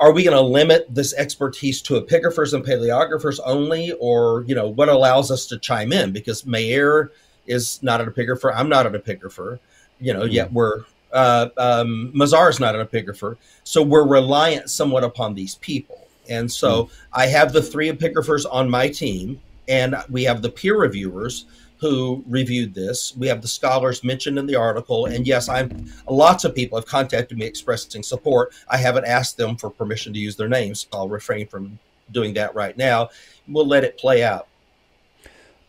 are 0.00 0.12
we 0.12 0.24
going 0.24 0.36
to 0.36 0.42
limit 0.42 0.92
this 0.92 1.14
expertise 1.14 1.80
to 1.82 2.00
epigraphers 2.00 2.52
and 2.52 2.64
paleographers 2.64 3.38
only 3.44 3.92
or 3.92 4.44
you 4.46 4.54
know 4.54 4.68
what 4.68 4.88
allows 4.88 5.30
us 5.30 5.46
to 5.46 5.58
chime 5.58 5.92
in 5.92 6.12
because 6.12 6.42
Maeir 6.42 7.10
is 7.46 7.82
not 7.82 8.00
an 8.00 8.10
epigrapher 8.10 8.52
i'm 8.54 8.68
not 8.68 8.86
an 8.86 8.94
epigrapher 8.94 9.58
you 10.00 10.12
know 10.12 10.22
mm-hmm. 10.22 10.32
yet 10.32 10.52
we're 10.52 10.84
uh, 11.12 11.48
um, 11.58 12.12
mazar 12.14 12.50
is 12.50 12.58
not 12.58 12.74
an 12.74 12.84
epigrapher 12.84 13.36
so 13.62 13.82
we're 13.82 14.06
reliant 14.06 14.68
somewhat 14.68 15.04
upon 15.04 15.34
these 15.34 15.54
people 15.56 16.03
and 16.28 16.50
so 16.50 16.84
mm-hmm. 16.84 16.94
i 17.12 17.26
have 17.26 17.52
the 17.52 17.62
three 17.62 17.90
epigraphers 17.90 18.44
on 18.50 18.68
my 18.68 18.88
team 18.88 19.40
and 19.68 19.96
we 20.10 20.24
have 20.24 20.42
the 20.42 20.50
peer 20.50 20.78
reviewers 20.78 21.46
who 21.84 22.24
reviewed 22.26 22.72
this. 22.72 23.14
We 23.16 23.26
have 23.26 23.42
the 23.42 23.48
scholars 23.48 24.02
mentioned 24.02 24.38
in 24.38 24.46
the 24.46 24.54
article, 24.54 25.04
and 25.04 25.26
yes, 25.26 25.50
I'm 25.50 25.90
lots 26.08 26.44
of 26.44 26.54
people 26.54 26.78
have 26.78 26.86
contacted 26.86 27.36
me 27.36 27.44
expressing 27.44 28.02
support. 28.02 28.54
I 28.68 28.78
haven't 28.78 29.04
asked 29.04 29.36
them 29.36 29.56
for 29.56 29.68
permission 29.68 30.12
to 30.14 30.18
use 30.18 30.34
their 30.34 30.48
names. 30.48 30.86
So 30.90 30.98
I'll 30.98 31.08
refrain 31.10 31.46
from 31.46 31.78
doing 32.10 32.32
that 32.34 32.54
right 32.54 32.74
now. 32.76 33.10
We'll 33.48 33.66
let 33.66 33.84
it 33.84 33.98
play 33.98 34.22
out. 34.22 34.48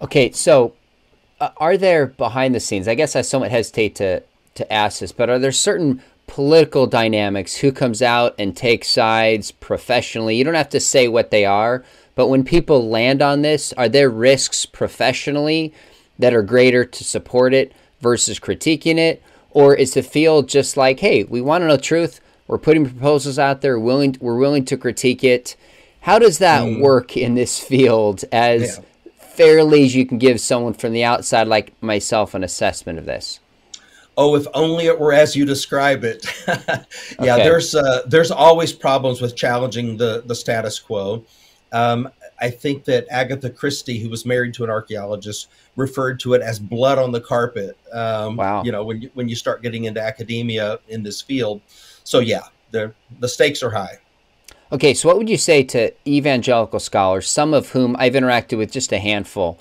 Okay, 0.01 0.31
so 0.31 0.73
uh, 1.41 1.49
are 1.57 1.75
there 1.75 2.07
behind 2.07 2.55
the 2.55 2.61
scenes? 2.61 2.87
I 2.87 2.95
guess 2.95 3.17
I 3.17 3.21
somewhat 3.21 3.51
hesitate 3.51 3.95
to 3.95 4.23
to 4.53 4.71
ask 4.71 4.99
this, 4.99 5.11
but 5.11 5.29
are 5.29 5.37
there 5.37 5.51
certain 5.51 6.01
political 6.27 6.87
dynamics? 6.87 7.55
Who 7.57 7.71
comes 7.71 8.01
out 8.01 8.35
and 8.39 8.55
takes 8.55 8.87
sides 8.87 9.51
professionally? 9.51 10.35
You 10.35 10.43
don't 10.43 10.53
have 10.53 10.69
to 10.69 10.79
say 10.79 11.07
what 11.07 11.31
they 11.31 11.45
are, 11.45 11.83
but 12.15 12.27
when 12.27 12.43
people 12.43 12.89
land 12.89 13.21
on 13.21 13.41
this, 13.41 13.73
are 13.73 13.89
there 13.89 14.09
risks 14.09 14.65
professionally? 14.65 15.73
that 16.19 16.33
are 16.33 16.43
greater 16.43 16.85
to 16.85 17.03
support 17.03 17.53
it 17.53 17.73
versus 18.01 18.39
critiquing 18.39 18.97
it? 18.97 19.21
Or 19.51 19.73
is 19.75 19.93
the 19.93 20.03
field 20.03 20.49
just 20.49 20.75
like, 20.75 20.99
hey, 20.99 21.23
we 21.23 21.41
want 21.41 21.61
to 21.61 21.67
know 21.67 21.77
truth, 21.77 22.19
we're 22.47 22.57
putting 22.57 22.85
proposals 22.85 23.39
out 23.39 23.61
there, 23.61 23.79
willing 23.79 24.17
we're 24.19 24.37
willing 24.37 24.65
to 24.65 24.77
critique 24.77 25.23
it. 25.23 25.55
How 26.01 26.19
does 26.19 26.37
that 26.39 26.63
mm. 26.63 26.81
work 26.81 27.17
in 27.17 27.35
this 27.35 27.59
field 27.59 28.23
as 28.31 28.77
yeah. 28.77 29.15
fairly 29.17 29.85
as 29.85 29.95
you 29.95 30.05
can 30.05 30.17
give 30.17 30.39
someone 30.39 30.73
from 30.73 30.93
the 30.93 31.03
outside 31.03 31.47
like 31.47 31.81
myself 31.81 32.33
an 32.33 32.43
assessment 32.43 32.99
of 32.99 33.05
this? 33.05 33.39
Oh, 34.17 34.35
if 34.35 34.47
only 34.53 34.85
it 34.85 34.97
were 34.97 35.11
as 35.13 35.35
you 35.35 35.45
describe 35.45 36.03
it. 36.03 36.25
yeah, 36.47 37.35
okay. 37.35 37.43
there's 37.43 37.75
uh, 37.75 38.03
there's 38.07 38.31
always 38.31 38.71
problems 38.71 39.21
with 39.21 39.35
challenging 39.35 39.97
the 39.97 40.23
the 40.25 40.35
status 40.35 40.79
quo. 40.79 41.23
Um, 41.71 42.09
I 42.39 42.49
think 42.49 42.83
that 42.85 43.05
Agatha 43.09 43.49
Christie, 43.49 43.99
who 43.99 44.09
was 44.09 44.25
married 44.25 44.53
to 44.55 44.63
an 44.63 44.69
archaeologist, 44.69 45.47
referred 45.75 46.19
to 46.21 46.33
it 46.33 46.41
as 46.41 46.59
blood 46.59 46.97
on 46.97 47.11
the 47.11 47.21
carpet. 47.21 47.77
Um, 47.93 48.35
wow. 48.35 48.63
You 48.63 48.71
know, 48.71 48.83
when 48.83 49.01
you, 49.01 49.09
when 49.13 49.29
you 49.29 49.35
start 49.35 49.61
getting 49.61 49.85
into 49.85 50.01
academia 50.01 50.79
in 50.89 51.03
this 51.03 51.21
field. 51.21 51.61
So, 52.03 52.19
yeah, 52.19 52.43
the, 52.71 52.93
the 53.19 53.27
stakes 53.27 53.63
are 53.63 53.69
high. 53.69 53.99
Okay, 54.71 54.93
so 54.93 55.07
what 55.07 55.17
would 55.17 55.29
you 55.29 55.37
say 55.37 55.63
to 55.63 55.93
evangelical 56.07 56.79
scholars, 56.79 57.29
some 57.29 57.53
of 57.53 57.69
whom 57.69 57.95
I've 57.99 58.13
interacted 58.13 58.57
with 58.57 58.71
just 58.71 58.91
a 58.91 58.99
handful 58.99 59.59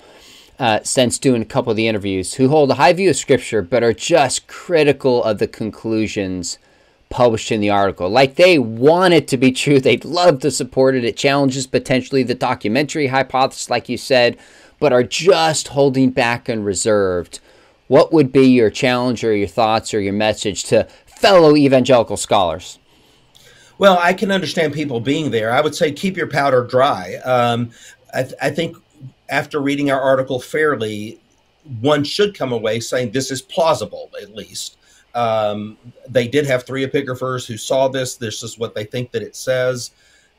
uh, 0.59 0.79
since 0.83 1.19
doing 1.19 1.41
a 1.41 1.45
couple 1.45 1.71
of 1.71 1.77
the 1.77 1.87
interviews, 1.87 2.35
who 2.35 2.49
hold 2.49 2.71
a 2.71 2.75
high 2.75 2.93
view 2.93 3.09
of 3.09 3.15
Scripture 3.15 3.61
but 3.61 3.83
are 3.83 3.93
just 3.93 4.47
critical 4.47 5.23
of 5.23 5.39
the 5.39 5.47
conclusions 5.47 6.57
published 7.09 7.51
in 7.51 7.61
the 7.61 7.69
article. 7.69 8.09
Like 8.09 8.35
they 8.35 8.59
want 8.59 9.13
it 9.13 9.27
to 9.29 9.37
be 9.37 9.51
true. 9.51 9.79
They'd 9.79 10.05
love 10.05 10.39
to 10.39 10.51
support 10.51 10.95
it. 10.95 11.05
It 11.05 11.17
challenges 11.17 11.67
potentially 11.67 12.23
the 12.23 12.35
documentary 12.35 13.07
hypothesis, 13.07 13.69
like 13.69 13.87
you 13.89 13.97
said, 13.97 14.37
but 14.79 14.91
are 14.91 15.03
just 15.03 15.69
holding 15.69 16.09
back 16.09 16.49
and 16.49 16.65
reserved. 16.65 17.39
What 17.87 18.11
would 18.11 18.31
be 18.31 18.47
your 18.47 18.69
challenge 18.69 19.23
or 19.23 19.35
your 19.35 19.47
thoughts 19.47 19.93
or 19.93 20.01
your 20.01 20.13
message 20.13 20.63
to 20.65 20.87
fellow 21.05 21.55
evangelical 21.55 22.17
scholars? 22.17 22.79
Well, 23.77 23.99
I 24.01 24.13
can 24.13 24.31
understand 24.31 24.73
people 24.73 24.99
being 24.99 25.31
there. 25.31 25.51
I 25.51 25.61
would 25.61 25.75
say 25.75 25.91
keep 25.91 26.17
your 26.17 26.27
powder 26.27 26.63
dry. 26.63 27.15
Um, 27.23 27.71
I, 28.13 28.23
th- 28.23 28.35
I 28.41 28.49
think 28.49 28.77
after 29.29 29.59
reading 29.61 29.91
our 29.91 30.01
article 30.01 30.39
fairly, 30.39 31.19
one 31.81 32.03
should 32.03 32.37
come 32.37 32.51
away 32.51 32.79
saying 32.79 33.11
this 33.11 33.31
is 33.31 33.41
plausible, 33.41 34.09
at 34.21 34.35
least. 34.35 34.77
Um, 35.15 35.77
they 36.07 36.27
did 36.27 36.45
have 36.45 36.63
three 36.63 36.85
epigraphers 36.85 37.47
who 37.47 37.57
saw 37.57 37.87
this. 37.87 38.15
This 38.15 38.43
is 38.43 38.59
what 38.59 38.75
they 38.75 38.83
think 38.83 39.11
that 39.11 39.23
it 39.23 39.35
says. 39.35 39.91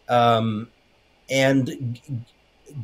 Um, 0.09 0.69
and 1.31 1.99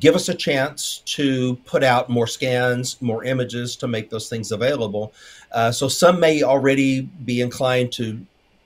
give 0.01 0.15
us 0.15 0.29
a 0.29 0.35
chance 0.35 1.03
to 1.05 1.57
put 1.67 1.85
out 1.85 2.09
more 2.09 2.27
scans, 2.27 3.01
more 3.03 3.25
images 3.25 3.77
to 3.77 3.88
make 3.88 4.11
those 4.11 4.29
things 4.29 4.53
available. 4.53 5.12
Uh, 5.53 5.71
so 5.71 5.87
some 5.87 6.19
may 6.19 6.43
already 6.43 7.03
be 7.03 7.41
inclined 7.41 7.93
to 7.93 8.25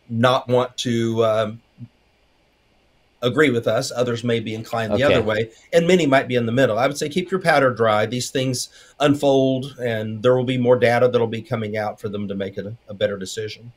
not 0.08 0.46
want 0.48 0.76
to 0.78 1.24
um, 1.24 1.60
agree 3.26 3.50
with 3.50 3.66
us. 3.66 3.92
Others 3.94 4.24
may 4.24 4.40
be 4.40 4.54
inclined 4.54 4.92
the 4.92 5.04
okay. 5.04 5.14
other 5.14 5.22
way, 5.22 5.50
and 5.72 5.86
many 5.86 6.06
might 6.06 6.28
be 6.28 6.36
in 6.36 6.46
the 6.46 6.52
middle. 6.52 6.78
I 6.78 6.86
would 6.86 6.96
say 6.96 7.08
keep 7.08 7.30
your 7.30 7.40
powder 7.40 7.70
dry. 7.70 8.06
These 8.06 8.30
things 8.30 8.68
unfold, 9.00 9.76
and 9.78 10.22
there 10.22 10.36
will 10.36 10.44
be 10.44 10.58
more 10.58 10.78
data 10.78 11.08
that'll 11.08 11.26
be 11.26 11.42
coming 11.42 11.76
out 11.76 12.00
for 12.00 12.08
them 12.08 12.28
to 12.28 12.34
make 12.34 12.56
a, 12.56 12.76
a 12.88 12.94
better 12.94 13.18
decision. 13.18 13.72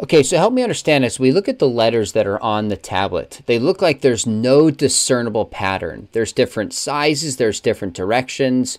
Okay, 0.00 0.24
so 0.24 0.36
help 0.36 0.52
me 0.52 0.62
understand 0.62 1.04
as 1.04 1.20
we 1.20 1.30
look 1.30 1.48
at 1.48 1.60
the 1.60 1.68
letters 1.68 2.12
that 2.12 2.26
are 2.26 2.42
on 2.42 2.66
the 2.66 2.76
tablet, 2.76 3.42
they 3.46 3.60
look 3.60 3.80
like 3.80 4.00
there's 4.00 4.26
no 4.26 4.68
discernible 4.70 5.44
pattern. 5.44 6.08
There's 6.12 6.32
different 6.32 6.72
sizes, 6.74 7.36
there's 7.36 7.60
different 7.60 7.94
directions. 7.94 8.76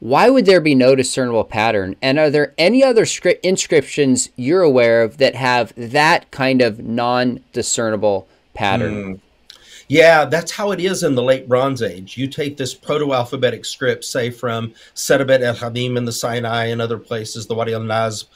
Why 0.00 0.28
would 0.28 0.44
there 0.44 0.60
be 0.60 0.74
no 0.74 0.96
discernible 0.96 1.44
pattern? 1.44 1.94
And 2.02 2.18
are 2.18 2.30
there 2.30 2.52
any 2.58 2.82
other 2.82 3.06
inscriptions 3.44 4.28
you're 4.36 4.62
aware 4.62 5.02
of 5.02 5.18
that 5.18 5.36
have 5.36 5.72
that 5.76 6.30
kind 6.32 6.60
of 6.60 6.80
non 6.80 7.44
discernible 7.52 8.28
pattern. 8.56 9.14
Mm. 9.14 9.20
Yeah, 9.88 10.24
that's 10.24 10.50
how 10.50 10.72
it 10.72 10.80
is 10.80 11.04
in 11.04 11.14
the 11.14 11.22
late 11.22 11.48
Bronze 11.48 11.80
Age. 11.80 12.16
You 12.16 12.26
take 12.26 12.56
this 12.56 12.74
proto-alphabetic 12.74 13.64
script, 13.64 14.04
say 14.04 14.30
from 14.30 14.74
Serabit 14.96 15.42
el 15.42 15.54
Khadim 15.54 15.96
in 15.96 16.04
the 16.04 16.12
Sinai 16.12 16.66
and 16.66 16.82
other 16.82 16.98
places, 16.98 17.46
the 17.46 17.54
Wadi 17.54 17.72
al 17.72 17.80
Nazm, 17.80 18.26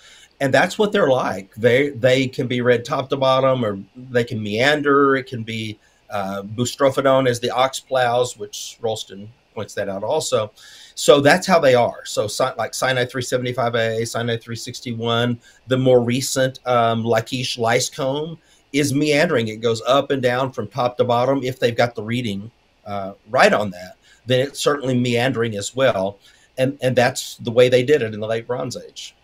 and 0.40 0.54
that's 0.54 0.78
what 0.78 0.92
they're 0.92 1.08
like. 1.08 1.52
They 1.56 1.90
they 1.90 2.28
can 2.28 2.46
be 2.46 2.60
read 2.60 2.84
top 2.84 3.08
to 3.10 3.16
bottom, 3.16 3.64
or 3.64 3.80
they 3.96 4.24
can 4.24 4.42
meander. 4.42 5.16
It 5.16 5.26
can 5.26 5.42
be 5.42 5.78
uh, 6.08 6.42
boustrophedon 6.42 7.28
as 7.28 7.40
the 7.40 7.50
ox 7.50 7.80
plows, 7.80 8.38
which 8.38 8.78
Rollston 8.80 9.28
points 9.54 9.74
that 9.74 9.88
out 9.88 10.04
also. 10.04 10.52
So 10.94 11.20
that's 11.20 11.46
how 11.46 11.58
they 11.58 11.74
are. 11.74 12.04
So 12.04 12.28
like 12.56 12.74
Sinai 12.74 13.04
375A, 13.04 14.06
Sinai 14.06 14.36
361, 14.36 15.38
the 15.66 15.76
more 15.76 16.00
recent 16.00 16.64
um, 16.66 17.04
Lachish 17.04 17.58
lice 17.58 17.90
comb 17.90 18.38
is 18.72 18.94
meandering. 18.94 19.48
It 19.48 19.60
goes 19.60 19.82
up 19.86 20.10
and 20.10 20.22
down 20.22 20.52
from 20.52 20.68
top 20.68 20.96
to 20.98 21.04
bottom. 21.04 21.42
If 21.42 21.58
they've 21.58 21.76
got 21.76 21.94
the 21.94 22.02
reading 22.02 22.50
uh, 22.86 23.14
right 23.28 23.52
on 23.52 23.70
that, 23.70 23.96
then 24.26 24.40
it's 24.40 24.60
certainly 24.60 24.98
meandering 24.98 25.56
as 25.56 25.74
well. 25.74 26.18
And, 26.58 26.78
and 26.82 26.94
that's 26.94 27.36
the 27.36 27.50
way 27.50 27.68
they 27.68 27.82
did 27.82 28.02
it 28.02 28.14
in 28.14 28.20
the 28.20 28.26
late 28.26 28.46
Bronze 28.46 28.76
Age. 28.76 29.14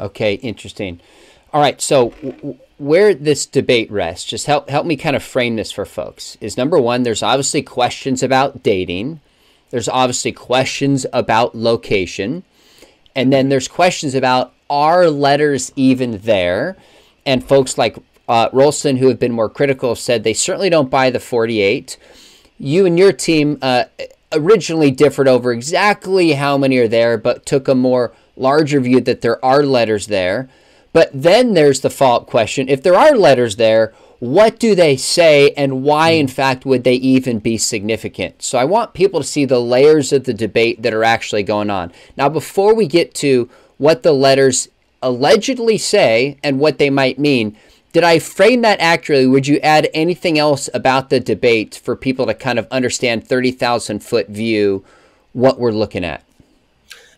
Okay, 0.00 0.34
interesting. 0.34 1.00
All 1.52 1.60
right, 1.60 1.80
so 1.80 2.10
w- 2.10 2.58
where 2.78 3.14
this 3.14 3.46
debate 3.46 3.90
rests, 3.90 4.28
just 4.28 4.46
help 4.46 4.68
help 4.68 4.86
me 4.86 4.96
kind 4.96 5.14
of 5.14 5.22
frame 5.22 5.56
this 5.56 5.70
for 5.70 5.84
folks. 5.84 6.36
Is 6.40 6.56
number 6.56 6.78
one, 6.78 7.02
there's 7.02 7.22
obviously 7.22 7.62
questions 7.62 8.22
about 8.22 8.62
dating. 8.62 9.20
There's 9.70 9.88
obviously 9.88 10.32
questions 10.32 11.06
about 11.12 11.54
location, 11.54 12.42
and 13.14 13.32
then 13.32 13.50
there's 13.50 13.68
questions 13.68 14.14
about 14.14 14.52
are 14.70 15.08
letters 15.08 15.72
even 15.76 16.18
there? 16.18 16.76
And 17.26 17.44
folks 17.44 17.78
like 17.78 17.96
uh, 18.28 18.48
Rollston, 18.50 18.98
who 18.98 19.08
have 19.08 19.18
been 19.18 19.32
more 19.32 19.48
critical, 19.48 19.94
said 19.94 20.24
they 20.24 20.34
certainly 20.34 20.70
don't 20.70 20.90
buy 20.90 21.10
the 21.10 21.20
48. 21.20 21.96
You 22.58 22.86
and 22.86 22.98
your 22.98 23.12
team 23.12 23.58
uh, 23.60 23.84
originally 24.32 24.90
differed 24.90 25.28
over 25.28 25.52
exactly 25.52 26.32
how 26.32 26.56
many 26.58 26.78
are 26.78 26.88
there, 26.88 27.18
but 27.18 27.46
took 27.46 27.68
a 27.68 27.74
more 27.74 28.12
larger 28.36 28.80
view 28.80 29.00
that 29.00 29.20
there 29.20 29.44
are 29.44 29.62
letters 29.62 30.06
there. 30.06 30.48
But 30.92 31.10
then 31.12 31.54
there's 31.54 31.80
the 31.80 31.90
follow-up 31.90 32.26
question. 32.26 32.68
If 32.68 32.82
there 32.82 32.94
are 32.94 33.16
letters 33.16 33.56
there, 33.56 33.92
what 34.20 34.58
do 34.58 34.74
they 34.74 34.96
say 34.96 35.50
and 35.50 35.82
why 35.82 36.10
in 36.10 36.28
fact 36.28 36.64
would 36.64 36.84
they 36.84 36.94
even 36.94 37.40
be 37.40 37.58
significant? 37.58 38.42
So 38.42 38.58
I 38.58 38.64
want 38.64 38.94
people 38.94 39.20
to 39.20 39.26
see 39.26 39.44
the 39.44 39.60
layers 39.60 40.12
of 40.12 40.24
the 40.24 40.32
debate 40.32 40.82
that 40.82 40.94
are 40.94 41.04
actually 41.04 41.42
going 41.42 41.68
on. 41.68 41.92
Now 42.16 42.28
before 42.28 42.74
we 42.74 42.86
get 42.86 43.14
to 43.16 43.50
what 43.76 44.02
the 44.02 44.12
letters 44.12 44.68
allegedly 45.02 45.76
say 45.76 46.38
and 46.42 46.58
what 46.58 46.78
they 46.78 46.90
might 46.90 47.18
mean, 47.18 47.56
did 47.94 48.02
I 48.02 48.18
frame 48.18 48.62
that 48.62 48.80
accurately? 48.80 49.28
Would 49.28 49.46
you 49.46 49.60
add 49.60 49.88
anything 49.94 50.36
else 50.36 50.68
about 50.74 51.10
the 51.10 51.20
debate 51.20 51.80
for 51.82 51.94
people 51.94 52.26
to 52.26 52.34
kind 52.34 52.58
of 52.58 52.66
understand 52.72 53.26
30,000 53.26 54.00
foot 54.00 54.28
view 54.28 54.84
what 55.32 55.60
we're 55.60 55.70
looking 55.70 56.04
at? 56.04 56.24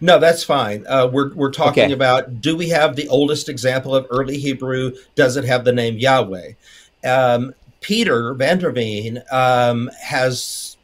No, 0.02 0.18
that's 0.18 0.44
fine. 0.44 0.86
Uh, 0.86 1.08
we're 1.10 1.32
we're 1.34 1.50
talking 1.50 1.84
okay. 1.84 1.92
about 1.94 2.42
do 2.42 2.54
we 2.54 2.68
have 2.68 2.94
the 2.94 3.08
oldest 3.08 3.48
example 3.48 3.96
of 3.96 4.06
early 4.10 4.36
Hebrew? 4.36 4.92
Does 5.14 5.38
it 5.38 5.44
have 5.46 5.64
the 5.64 5.72
name 5.72 5.96
Yahweh? 5.96 6.52
Um, 7.02 7.54
Peter 7.80 8.34
van 8.34 8.58
der 8.58 8.72
Veen 8.72 9.22
um, 9.32 9.90
has, 9.98 10.76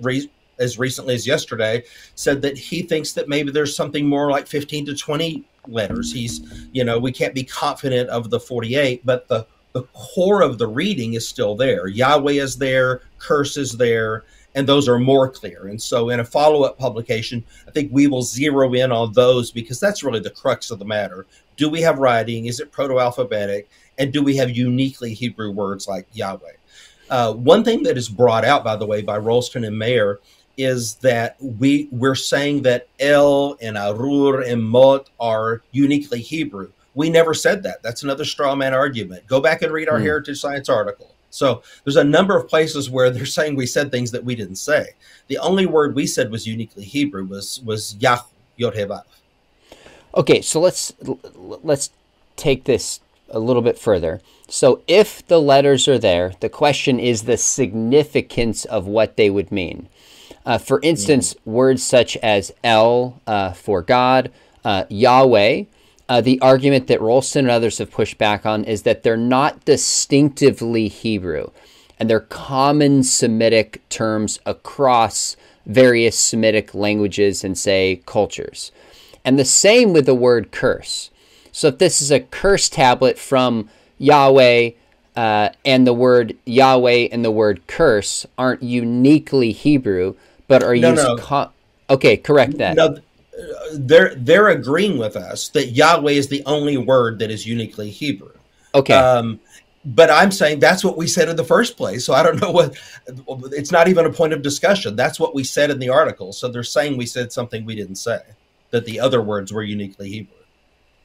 re- 0.00 0.30
as 0.58 0.78
recently 0.78 1.14
as 1.14 1.26
yesterday, 1.26 1.82
said 2.14 2.40
that 2.40 2.56
he 2.56 2.80
thinks 2.80 3.12
that 3.12 3.28
maybe 3.28 3.50
there's 3.50 3.76
something 3.76 4.08
more 4.08 4.30
like 4.30 4.46
15 4.46 4.86
to 4.86 4.94
20 4.94 5.44
letters. 5.66 6.12
He's, 6.12 6.68
you 6.72 6.84
know, 6.84 6.98
we 6.98 7.12
can't 7.12 7.34
be 7.34 7.44
confident 7.44 8.08
of 8.10 8.30
the 8.30 8.40
48, 8.40 9.04
but 9.04 9.28
the 9.28 9.46
the 9.74 9.82
core 9.92 10.40
of 10.40 10.56
the 10.56 10.68
reading 10.68 11.14
is 11.14 11.26
still 11.26 11.56
there. 11.56 11.88
Yahweh 11.88 12.34
is 12.34 12.56
there, 12.56 13.02
curse 13.18 13.56
is 13.56 13.72
there, 13.72 14.22
and 14.54 14.68
those 14.68 14.88
are 14.88 15.00
more 15.00 15.28
clear. 15.28 15.66
And 15.66 15.82
so, 15.82 16.10
in 16.10 16.20
a 16.20 16.24
follow 16.24 16.62
up 16.62 16.78
publication, 16.78 17.44
I 17.66 17.72
think 17.72 17.90
we 17.92 18.06
will 18.06 18.22
zero 18.22 18.72
in 18.72 18.92
on 18.92 19.12
those 19.12 19.50
because 19.50 19.80
that's 19.80 20.04
really 20.04 20.20
the 20.20 20.30
crux 20.30 20.70
of 20.70 20.78
the 20.78 20.84
matter. 20.84 21.26
Do 21.56 21.68
we 21.68 21.80
have 21.82 21.98
writing? 21.98 22.46
Is 22.46 22.60
it 22.60 22.70
proto 22.70 23.00
alphabetic? 23.00 23.68
And 23.98 24.12
do 24.12 24.22
we 24.22 24.36
have 24.36 24.50
uniquely 24.50 25.12
Hebrew 25.12 25.50
words 25.50 25.88
like 25.88 26.06
Yahweh? 26.12 26.52
Uh, 27.10 27.32
one 27.34 27.64
thing 27.64 27.82
that 27.82 27.98
is 27.98 28.08
brought 28.08 28.44
out, 28.44 28.64
by 28.64 28.76
the 28.76 28.86
way, 28.86 29.02
by 29.02 29.18
Rollston 29.18 29.66
and 29.66 29.76
Maeir 29.76 30.18
is 30.56 30.96
that 30.96 31.36
we 31.40 31.88
we're 31.90 32.14
saying 32.14 32.62
that 32.62 32.88
El 33.00 33.56
and 33.60 33.76
Arur 33.76 34.42
and 34.42 34.62
Mot 34.62 35.10
are 35.20 35.62
uniquely 35.72 36.20
Hebrew. 36.20 36.70
We 36.94 37.10
never 37.10 37.34
said 37.34 37.62
that. 37.64 37.82
That's 37.82 38.02
another 38.02 38.24
straw 38.24 38.54
man 38.54 38.72
argument. 38.72 39.26
Go 39.26 39.40
back 39.40 39.62
and 39.62 39.72
read 39.72 39.88
our 39.88 39.98
mm. 39.98 40.02
Heritage 40.02 40.38
Science 40.38 40.68
article. 40.68 41.14
So 41.30 41.62
there's 41.82 41.96
a 41.96 42.04
number 42.04 42.36
of 42.36 42.48
places 42.48 42.88
where 42.88 43.10
they're 43.10 43.26
saying 43.26 43.56
we 43.56 43.66
said 43.66 43.90
things 43.90 44.12
that 44.12 44.24
we 44.24 44.36
didn't 44.36 44.56
say. 44.56 44.90
The 45.26 45.38
only 45.38 45.66
word 45.66 45.96
we 45.96 46.06
said 46.06 46.30
was 46.30 46.46
uniquely 46.46 46.84
Hebrew 46.84 47.24
was 47.24 47.60
was 47.64 47.96
Yah 47.98 48.20
Yod 48.56 48.76
Okay, 50.14 50.40
so 50.40 50.60
let's 50.60 50.92
let's 51.34 51.90
take 52.36 52.64
this 52.64 53.00
a 53.28 53.40
little 53.40 53.62
bit 53.62 53.78
further. 53.78 54.20
So 54.48 54.82
if 54.86 55.26
the 55.26 55.40
letters 55.40 55.88
are 55.88 55.98
there, 55.98 56.34
the 56.40 56.48
question 56.48 57.00
is 57.00 57.22
the 57.22 57.36
significance 57.36 58.64
of 58.66 58.86
what 58.86 59.16
they 59.16 59.30
would 59.30 59.50
mean. 59.50 59.88
Uh, 60.46 60.58
for 60.58 60.80
instance, 60.82 61.34
mm-hmm. 61.34 61.52
words 61.52 61.82
such 61.82 62.16
as 62.18 62.52
El 62.62 63.20
uh, 63.26 63.52
for 63.52 63.82
God, 63.82 64.30
uh, 64.64 64.84
Yahweh, 64.88 65.64
uh, 66.08 66.20
the 66.20 66.40
argument 66.40 66.86
that 66.86 67.00
Rollston 67.00 67.40
and 67.40 67.50
others 67.50 67.78
have 67.78 67.90
pushed 67.90 68.18
back 68.18 68.44
on 68.44 68.64
is 68.64 68.82
that 68.82 69.02
they're 69.02 69.16
not 69.16 69.64
distinctively 69.64 70.88
Hebrew 70.88 71.48
and 71.98 72.10
they're 72.10 72.20
common 72.20 73.02
Semitic 73.02 73.88
terms 73.88 74.38
across 74.44 75.36
various 75.64 76.18
Semitic 76.18 76.74
languages 76.74 77.44
and, 77.44 77.56
say, 77.56 78.02
cultures. 78.04 78.72
And 79.24 79.38
the 79.38 79.44
same 79.44 79.92
with 79.92 80.04
the 80.06 80.14
word 80.14 80.52
curse. 80.52 81.10
So 81.52 81.68
if 81.68 81.78
this 81.78 82.02
is 82.02 82.10
a 82.10 82.20
curse 82.20 82.68
tablet 82.68 83.18
from 83.18 83.70
Yahweh, 83.98 84.70
uh, 85.16 85.50
and 85.64 85.86
the 85.86 85.92
word 85.92 86.36
Yahweh 86.44 87.08
and 87.12 87.24
the 87.24 87.30
word 87.30 87.66
curse 87.66 88.26
aren't 88.36 88.62
uniquely 88.62 89.52
Hebrew, 89.52 90.14
but 90.48 90.62
are 90.62 90.74
no, 90.74 90.90
used. 90.90 91.04
No. 91.04 91.16
Co- 91.16 91.50
okay, 91.90 92.16
correct 92.16 92.58
that. 92.58 92.76
No, 92.76 92.98
they're 93.72 94.14
they're 94.16 94.48
agreeing 94.48 94.98
with 94.98 95.16
us 95.16 95.48
that 95.50 95.68
Yahweh 95.68 96.12
is 96.12 96.28
the 96.28 96.42
only 96.46 96.76
word 96.76 97.18
that 97.20 97.30
is 97.30 97.46
uniquely 97.46 97.90
Hebrew. 97.90 98.32
Okay. 98.74 98.94
Um, 98.94 99.40
but 99.84 100.10
I'm 100.10 100.32
saying 100.32 100.60
that's 100.60 100.82
what 100.82 100.96
we 100.96 101.06
said 101.06 101.28
in 101.28 101.36
the 101.36 101.44
first 101.44 101.76
place. 101.76 102.04
So 102.04 102.14
I 102.14 102.22
don't 102.22 102.40
know 102.40 102.50
what. 102.50 102.76
It's 103.52 103.70
not 103.70 103.88
even 103.88 104.06
a 104.06 104.12
point 104.12 104.32
of 104.32 104.42
discussion. 104.42 104.96
That's 104.96 105.20
what 105.20 105.34
we 105.34 105.44
said 105.44 105.70
in 105.70 105.78
the 105.78 105.90
article. 105.90 106.32
So 106.32 106.48
they're 106.48 106.62
saying 106.62 106.96
we 106.96 107.06
said 107.06 107.32
something 107.32 107.64
we 107.64 107.74
didn't 107.74 107.96
say. 107.96 108.20
That 108.70 108.86
the 108.86 108.98
other 108.98 109.22
words 109.22 109.52
were 109.52 109.62
uniquely 109.62 110.08
Hebrew. 110.08 110.34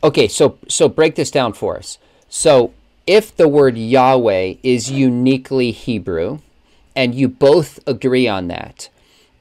Okay, 0.04 0.28
so 0.28 0.58
so 0.68 0.88
break 0.88 1.16
this 1.16 1.30
down 1.30 1.54
for 1.54 1.78
us. 1.78 1.98
So 2.30 2.74
if 3.10 3.36
the 3.36 3.48
word 3.48 3.76
Yahweh 3.76 4.54
is 4.62 4.92
uniquely 4.92 5.72
Hebrew, 5.72 6.38
and 6.96 7.16
you 7.16 7.28
both 7.28 7.80
agree 7.88 8.28
on 8.28 8.50
that, 8.50 8.90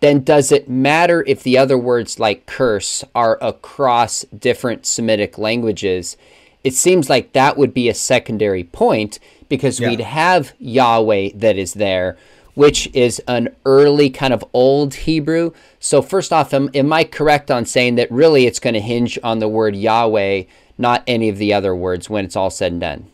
then 0.00 0.24
does 0.24 0.50
it 0.50 0.70
matter 0.70 1.22
if 1.26 1.42
the 1.42 1.58
other 1.58 1.76
words 1.76 2.18
like 2.18 2.46
curse 2.46 3.04
are 3.14 3.36
across 3.42 4.24
different 4.24 4.86
Semitic 4.86 5.36
languages? 5.36 6.16
It 6.64 6.72
seems 6.72 7.10
like 7.10 7.34
that 7.34 7.58
would 7.58 7.74
be 7.74 7.90
a 7.90 7.94
secondary 7.94 8.64
point 8.64 9.18
because 9.50 9.78
yeah. 9.78 9.90
we'd 9.90 10.00
have 10.00 10.54
Yahweh 10.58 11.32
that 11.34 11.58
is 11.58 11.74
there, 11.74 12.16
which 12.54 12.88
is 12.94 13.20
an 13.28 13.54
early 13.66 14.08
kind 14.08 14.32
of 14.32 14.42
old 14.54 14.94
Hebrew. 14.94 15.52
So, 15.78 16.00
first 16.00 16.32
off, 16.32 16.54
am, 16.54 16.70
am 16.72 16.90
I 16.90 17.04
correct 17.04 17.50
on 17.50 17.66
saying 17.66 17.96
that 17.96 18.10
really 18.10 18.46
it's 18.46 18.60
going 18.60 18.72
to 18.72 18.80
hinge 18.80 19.18
on 19.22 19.40
the 19.40 19.48
word 19.48 19.76
Yahweh, 19.76 20.44
not 20.78 21.02
any 21.06 21.28
of 21.28 21.36
the 21.36 21.52
other 21.52 21.76
words 21.76 22.08
when 22.08 22.24
it's 22.24 22.34
all 22.34 22.48
said 22.48 22.72
and 22.72 22.80
done? 22.80 23.10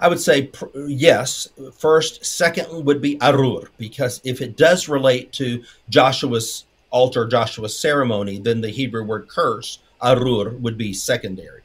I 0.00 0.08
would 0.08 0.20
say 0.20 0.46
pr- 0.46 0.66
yes. 0.86 1.48
First, 1.76 2.24
second 2.24 2.84
would 2.84 3.00
be 3.02 3.20
arur, 3.20 3.70
because 3.76 4.20
if 4.24 4.40
it 4.40 4.56
does 4.56 4.88
relate 4.88 5.32
to 5.34 5.62
Joshua's 5.90 6.64
altar, 6.90 7.26
Joshua's 7.26 7.78
ceremony, 7.78 8.38
then 8.38 8.60
the 8.62 8.70
Hebrew 8.70 9.04
word 9.04 9.28
curse, 9.28 9.78
arur, 10.02 10.50
would 10.58 10.78
be 10.78 10.92
secondary. 10.94 11.60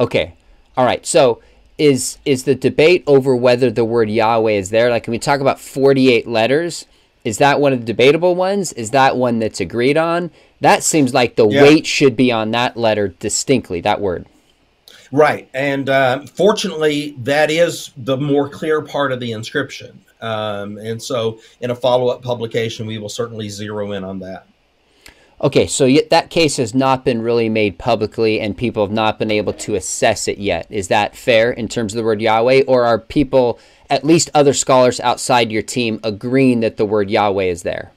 Okay. 0.00 0.34
All 0.76 0.84
right. 0.84 1.04
So 1.06 1.42
is 1.78 2.18
is 2.26 2.44
the 2.44 2.54
debate 2.54 3.02
over 3.06 3.34
whether 3.34 3.70
the 3.70 3.84
word 3.84 4.10
Yahweh 4.10 4.52
is 4.52 4.70
there? 4.70 4.90
Like, 4.90 5.04
can 5.04 5.12
we 5.12 5.18
talk 5.18 5.40
about 5.40 5.58
48 5.58 6.26
letters? 6.26 6.86
Is 7.24 7.38
that 7.38 7.60
one 7.60 7.72
of 7.72 7.80
the 7.80 7.86
debatable 7.86 8.34
ones? 8.34 8.72
Is 8.74 8.90
that 8.90 9.16
one 9.16 9.38
that's 9.38 9.60
agreed 9.60 9.96
on? 9.96 10.30
That 10.60 10.82
seems 10.82 11.12
like 11.12 11.36
the 11.36 11.48
yeah. 11.48 11.62
weight 11.62 11.86
should 11.86 12.16
be 12.16 12.30
on 12.30 12.50
that 12.52 12.76
letter 12.76 13.08
distinctly, 13.08 13.80
that 13.80 14.00
word. 14.00 14.26
Right. 15.12 15.48
And 15.54 15.88
uh, 15.88 16.26
fortunately, 16.26 17.16
that 17.18 17.50
is 17.50 17.90
the 17.96 18.16
more 18.16 18.48
clear 18.48 18.80
part 18.80 19.12
of 19.12 19.20
the 19.20 19.32
inscription. 19.32 20.00
Um, 20.20 20.76
and 20.78 21.02
so 21.02 21.40
in 21.60 21.70
a 21.70 21.74
follow 21.74 22.08
up 22.08 22.22
publication, 22.22 22.86
we 22.86 22.98
will 22.98 23.08
certainly 23.08 23.48
zero 23.48 23.92
in 23.92 24.04
on 24.04 24.20
that. 24.20 24.46
Okay, 25.42 25.66
so 25.66 25.86
yet 25.86 26.10
that 26.10 26.28
case 26.28 26.58
has 26.58 26.74
not 26.74 27.02
been 27.02 27.22
really 27.22 27.48
made 27.48 27.78
publicly, 27.78 28.40
and 28.40 28.54
people 28.54 28.84
have 28.84 28.92
not 28.92 29.18
been 29.18 29.30
able 29.30 29.54
to 29.54 29.74
assess 29.74 30.28
it 30.28 30.36
yet. 30.36 30.66
Is 30.68 30.88
that 30.88 31.16
fair 31.16 31.50
in 31.50 31.66
terms 31.66 31.94
of 31.94 31.96
the 31.96 32.04
word 32.04 32.20
Yahweh, 32.20 32.64
or 32.66 32.84
are 32.84 32.98
people, 32.98 33.58
at 33.88 34.04
least 34.04 34.28
other 34.34 34.52
scholars 34.52 35.00
outside 35.00 35.50
your 35.50 35.62
team, 35.62 35.98
agreeing 36.04 36.60
that 36.60 36.76
the 36.76 36.84
word 36.84 37.08
Yahweh 37.08 37.44
is 37.44 37.62
there? 37.62 37.90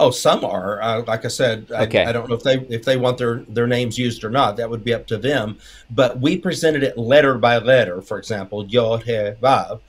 Oh, 0.00 0.10
some 0.10 0.46
are. 0.46 0.80
Uh, 0.80 1.02
like 1.06 1.26
I 1.26 1.28
said, 1.28 1.70
I, 1.76 1.84
okay. 1.84 2.04
I, 2.06 2.12
don't 2.12 2.26
know 2.26 2.34
if 2.34 2.42
they 2.42 2.60
if 2.74 2.86
they 2.86 2.96
want 2.96 3.18
their 3.18 3.40
their 3.40 3.66
names 3.66 3.98
used 3.98 4.24
or 4.24 4.30
not. 4.30 4.56
That 4.56 4.70
would 4.70 4.82
be 4.82 4.94
up 4.94 5.06
to 5.08 5.18
them. 5.18 5.58
But 5.90 6.18
we 6.18 6.38
presented 6.38 6.82
it 6.82 6.96
letter 6.96 7.36
by 7.36 7.58
letter. 7.58 8.00
For 8.00 8.16
example, 8.16 8.66
Yod 8.66 9.02
He 9.02 9.12
Vav, 9.12 9.80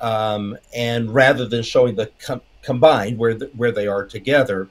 um, 0.00 0.58
and 0.74 1.14
rather 1.14 1.46
than 1.46 1.62
showing 1.62 1.94
the 1.94 2.10
com- 2.18 2.42
combined 2.62 3.16
where 3.16 3.34
the, 3.34 3.46
where 3.56 3.70
they 3.70 3.86
are 3.86 4.04
together, 4.04 4.68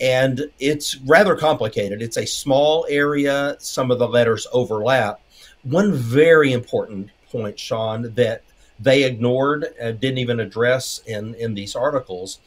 and 0.00 0.50
it's 0.58 0.96
rather 1.02 1.36
complicated. 1.36 2.00
It's 2.00 2.16
a 2.16 2.26
small 2.26 2.86
area. 2.88 3.56
Some 3.58 3.90
of 3.90 3.98
the 3.98 4.08
letters 4.08 4.46
overlap. 4.54 5.20
One 5.62 5.92
very 5.92 6.52
important 6.52 7.10
point, 7.30 7.58
Sean, 7.58 8.14
that 8.14 8.44
they 8.80 9.04
ignored, 9.04 9.66
uh, 9.78 9.90
didn't 9.90 10.18
even 10.18 10.40
address 10.40 11.02
in 11.06 11.34
in 11.34 11.52
these 11.52 11.76
articles 11.76 12.38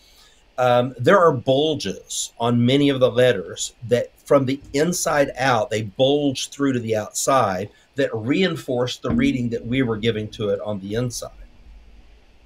um, 0.58 0.96
there 0.98 1.20
are 1.20 1.34
bulges 1.34 2.32
on 2.40 2.66
many 2.66 2.90
of 2.90 3.00
the 3.00 3.12
letters 3.12 3.74
that 3.88 4.18
from 4.20 4.46
the 4.46 4.60
inside 4.74 5.32
out 5.38 5.70
they 5.70 5.84
bulge 5.84 6.50
through 6.50 6.74
to 6.74 6.80
the 6.80 6.96
outside 6.96 7.70
that 7.96 8.14
reinforce 8.14 8.98
the 8.98 9.12
reading 9.12 9.50
that 9.50 9.66
we 9.66 9.82
were 9.82 9.98
giving 9.98 10.28
to 10.30 10.50
it 10.50 10.60
on 10.62 10.80
the 10.80 10.96
inside. 10.96 11.32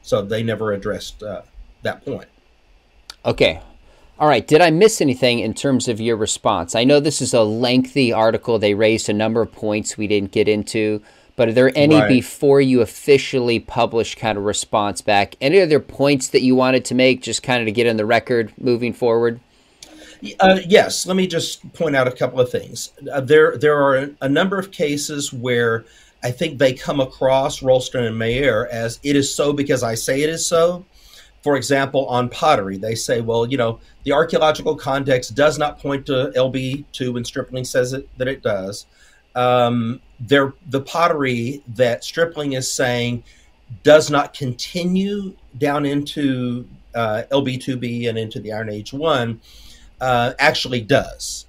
So 0.02 0.22
they 0.22 0.44
never 0.44 0.74
addressed 0.74 1.22
uh, 1.24 1.42
that 1.84 2.04
point. 2.04 2.28
Okay. 3.26 3.62
All 4.20 4.28
right. 4.28 4.46
Did 4.46 4.62
i 4.62 4.70
miss 4.70 5.02
anything 5.02 5.40
in 5.40 5.54
terms 5.54 5.88
of 5.88 6.00
your 6.00 6.18
response? 6.18 6.76
I 6.76 6.84
know 6.84 7.00
this 7.00 7.22
is 7.22 7.34
a 7.34 7.44
lengthy 7.44 8.12
article. 8.12 8.60
They 8.60 8.74
raised 8.74 9.10
a 9.10 9.14
number 9.14 9.42
of 9.42 9.52
points 9.52 9.98
we 9.98 10.08
didn't 10.08 10.32
get 10.32 10.48
into 10.48 11.02
but 11.40 11.48
are 11.48 11.54
there 11.54 11.72
any 11.74 11.96
right. 11.96 12.10
before 12.10 12.60
you 12.60 12.82
officially 12.82 13.62
publish 13.62 14.16
kind 14.16 14.38
of 14.38 14.44
response 14.44 15.00
back? 15.00 15.38
Any 15.40 15.62
other 15.62 15.80
points 15.80 16.28
that 16.28 16.42
you 16.42 16.54
wanted 16.54 16.84
to 16.84 16.96
make, 16.96 17.22
just 17.22 17.44
kind 17.44 17.62
of 17.62 17.66
to 17.68 17.72
get 17.72 17.88
in 17.88 17.96
the 17.96 18.06
record 18.06 18.52
moving 18.60 18.92
forward? 18.92 19.40
Uh, 20.42 20.60
yes, 20.68 21.08
let 21.08 21.16
me 21.16 21.28
just 21.28 21.72
point 21.72 21.96
out 21.96 22.10
a 22.10 22.12
couple 22.12 22.42
of 22.42 22.52
things. 22.52 22.92
Uh, 23.10 23.22
there, 23.22 23.58
there 23.58 23.82
are 23.82 24.10
a 24.20 24.28
number 24.28 24.60
of 24.60 24.72
cases 24.72 25.32
where 25.32 25.86
I 26.22 26.32
think 26.32 26.60
they 26.60 26.74
come 26.74 27.00
across 27.00 27.62
Rollston 27.62 28.06
and 28.06 28.18
Maeir 28.18 28.68
as 28.68 29.00
it 29.04 29.16
is 29.16 29.34
so 29.34 29.54
because 29.54 29.82
I 29.82 29.96
say 29.96 30.22
it 30.22 30.30
is 30.30 30.46
so. 30.46 30.86
For 31.42 31.56
example, 31.56 32.06
on 32.08 32.28
pottery, 32.28 32.76
they 32.76 32.96
say, 32.96 33.22
well, 33.22 33.46
you 33.46 33.56
know, 33.56 33.80
the 34.04 34.12
archaeological 34.12 34.76
context 34.76 35.36
does 35.36 35.58
not 35.58 35.80
point 35.80 36.06
to 36.08 36.34
LB2 36.36 37.14
when 37.14 37.24
Stripling 37.24 37.64
says 37.64 37.94
it 37.94 38.10
that 38.18 38.28
it 38.28 38.44
does 38.44 38.88
um, 39.36 40.02
the 40.28 40.82
pottery 40.86 41.64
that 41.76 42.04
Stripling 42.04 42.54
is 42.54 42.72
saying 42.72 43.24
does 43.84 44.10
not 44.10 44.34
continue 44.34 45.34
down 45.58 45.86
into 45.86 46.68
uh, 46.96 47.24
LB2B 47.32 48.10
and 48.10 48.18
into 48.18 48.40
the 48.40 48.52
Iron 48.52 48.70
Age 48.70 48.94
1 48.94 49.40
uh, 50.02 50.34
actually 50.40 50.82
does. 50.82 51.46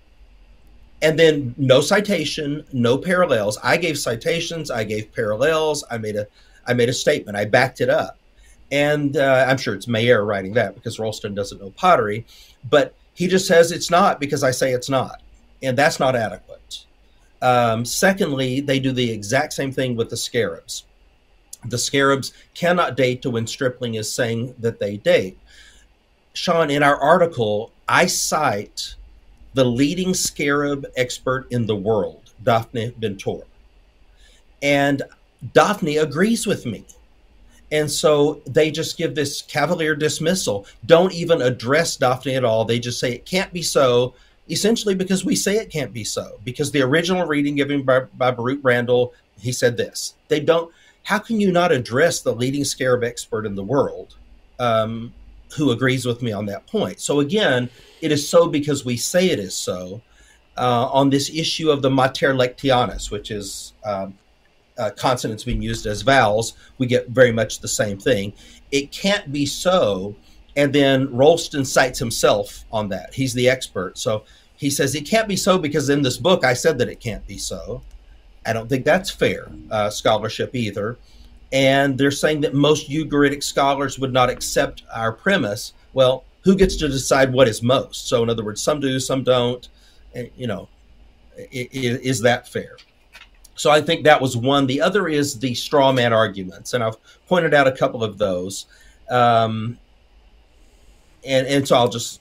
And 1.02 1.18
then 1.18 1.54
no 1.56 1.80
citation, 1.80 2.64
no 2.72 2.98
parallels. 2.98 3.58
I 3.62 3.78
gave 3.78 3.98
citations, 3.98 4.70
I 4.70 4.84
gave 4.84 5.12
parallels, 5.14 5.82
I 5.90 5.98
made 5.98 6.16
a 6.16 6.26
I 6.66 6.74
made 6.74 6.90
a 6.90 6.92
statement, 6.92 7.38
I 7.38 7.46
backed 7.46 7.80
it 7.80 7.88
up. 7.88 8.18
And 8.70 9.16
uh, 9.16 9.46
I'm 9.48 9.56
sure 9.56 9.74
it's 9.74 9.86
Maeir 9.86 10.24
writing 10.26 10.52
that 10.54 10.74
because 10.74 10.98
Rollston 10.98 11.34
doesn't 11.34 11.60
know 11.60 11.70
pottery, 11.70 12.26
but 12.68 12.94
he 13.14 13.26
just 13.26 13.46
says 13.46 13.72
it's 13.72 13.90
not 13.90 14.20
because 14.20 14.44
I 14.44 14.50
say 14.50 14.72
it's 14.72 14.90
not. 14.90 15.22
And 15.62 15.76
that's 15.76 15.98
not 15.98 16.14
adequate. 16.14 16.49
Um, 17.42 17.84
secondly, 17.84 18.60
they 18.60 18.78
do 18.78 18.92
the 18.92 19.10
exact 19.10 19.52
same 19.52 19.72
thing 19.72 19.96
with 19.96 20.10
the 20.10 20.16
scarabs. 20.16 20.84
The 21.66 21.78
scarabs 21.78 22.32
cannot 22.54 22.96
date 22.96 23.22
to 23.22 23.30
when 23.30 23.46
Stripling 23.46 23.94
is 23.94 24.12
saying 24.12 24.54
that 24.58 24.78
they 24.78 24.96
date. 24.96 25.38
Sean, 26.32 26.70
in 26.70 26.82
our 26.82 26.96
article, 26.96 27.72
I 27.88 28.06
cite 28.06 28.94
the 29.54 29.64
leading 29.64 30.14
scarab 30.14 30.86
expert 30.96 31.46
in 31.50 31.66
the 31.66 31.76
world, 31.76 32.32
Daphne 32.44 32.94
Ben-Tor. 32.98 33.44
And 34.62 35.02
Daphne 35.52 35.96
agrees 35.96 36.46
with 36.46 36.66
me. 36.66 36.84
And 37.72 37.90
so 37.90 38.42
they 38.46 38.70
just 38.70 38.98
give 38.98 39.14
this 39.14 39.42
cavalier 39.42 39.94
dismissal, 39.94 40.66
don't 40.86 41.12
even 41.12 41.40
address 41.40 41.96
Daphne 41.96 42.34
at 42.34 42.44
all. 42.44 42.64
They 42.64 42.78
just 42.78 42.98
say 42.98 43.12
it 43.12 43.26
can't 43.26 43.52
be 43.52 43.62
so 43.62 44.14
essentially 44.50 44.94
because 44.94 45.24
we 45.24 45.36
say 45.36 45.56
it 45.56 45.70
can't 45.70 45.92
be 45.92 46.04
so. 46.04 46.40
Because 46.44 46.72
the 46.72 46.82
original 46.82 47.26
reading 47.26 47.54
given 47.54 47.82
by, 47.82 48.00
by 48.00 48.30
Baruch 48.30 48.60
Brandl, 48.62 49.12
he 49.38 49.52
said 49.52 49.76
this. 49.76 50.14
They 50.28 50.40
don't. 50.40 50.72
How 51.04 51.18
can 51.18 51.40
you 51.40 51.50
not 51.50 51.72
address 51.72 52.20
the 52.20 52.34
leading 52.34 52.64
scarab 52.64 53.04
expert 53.04 53.46
in 53.46 53.54
the 53.54 53.64
world, 53.64 54.16
um, 54.58 55.14
who 55.56 55.70
agrees 55.70 56.04
with 56.04 56.22
me 56.22 56.32
on 56.32 56.46
that 56.46 56.66
point? 56.66 57.00
So 57.00 57.20
again, 57.20 57.70
it 58.00 58.12
is 58.12 58.28
so 58.28 58.48
because 58.48 58.84
we 58.84 58.96
say 58.96 59.30
it 59.30 59.38
is 59.38 59.54
so. 59.54 60.02
Uh, 60.56 60.90
on 60.92 61.08
this 61.08 61.30
issue 61.30 61.70
of 61.70 61.80
the 61.80 61.88
mater 61.88 62.34
lectionis, 62.34 63.10
which 63.10 63.30
is 63.30 63.72
um, 63.84 64.18
uh, 64.76 64.90
consonants 64.90 65.44
being 65.44 65.62
used 65.62 65.86
as 65.86 66.02
vowels, 66.02 66.52
we 66.76 66.86
get 66.86 67.08
very 67.08 67.32
much 67.32 67.60
the 67.60 67.68
same 67.68 67.98
thing. 67.98 68.32
It 68.70 68.92
can't 68.92 69.32
be 69.32 69.46
so 69.46 70.16
and 70.56 70.72
then 70.72 71.08
Rollston 71.08 71.64
cites 71.64 71.98
himself 71.98 72.64
on 72.72 72.88
that. 72.88 73.14
He's 73.14 73.34
the 73.34 73.48
expert. 73.48 73.98
So 73.98 74.24
he 74.60 74.68
says 74.68 74.94
it 74.94 75.06
can't 75.06 75.26
be 75.26 75.36
so 75.36 75.56
because 75.56 75.88
in 75.88 76.02
this 76.02 76.18
book 76.18 76.44
I 76.44 76.52
said 76.52 76.76
that 76.78 76.88
it 76.90 77.00
can't 77.00 77.26
be 77.26 77.38
so. 77.38 77.80
I 78.44 78.52
don't 78.52 78.68
think 78.68 78.84
that's 78.84 79.08
fair 79.10 79.50
uh, 79.70 79.88
scholarship 79.88 80.54
either. 80.54 80.98
And 81.50 81.96
they're 81.96 82.10
saying 82.10 82.42
that 82.42 82.52
most 82.52 82.90
Ugaritic 82.90 83.42
scholars 83.42 83.98
would 83.98 84.12
not 84.12 84.28
accept 84.28 84.82
our 84.94 85.12
premise. 85.12 85.72
Well, 85.94 86.24
who 86.42 86.54
gets 86.54 86.76
to 86.76 86.88
decide 86.88 87.32
what 87.32 87.48
is 87.48 87.62
most? 87.62 88.06
So, 88.06 88.22
in 88.22 88.28
other 88.28 88.44
words, 88.44 88.60
some 88.60 88.80
do, 88.80 89.00
some 89.00 89.24
don't. 89.24 89.66
You 90.36 90.46
know, 90.46 90.68
is 91.50 92.20
that 92.20 92.46
fair? 92.46 92.76
So, 93.54 93.70
I 93.70 93.80
think 93.80 94.04
that 94.04 94.20
was 94.20 94.36
one. 94.36 94.66
The 94.66 94.82
other 94.82 95.08
is 95.08 95.38
the 95.38 95.54
straw 95.54 95.90
man 95.90 96.12
arguments, 96.12 96.74
and 96.74 96.84
I've 96.84 96.96
pointed 97.26 97.54
out 97.54 97.66
a 97.66 97.72
couple 97.72 98.04
of 98.04 98.18
those. 98.18 98.66
Um, 99.10 99.78
and 101.24 101.46
and 101.46 101.66
so 101.66 101.76
I'll 101.76 101.88
just 101.88 102.20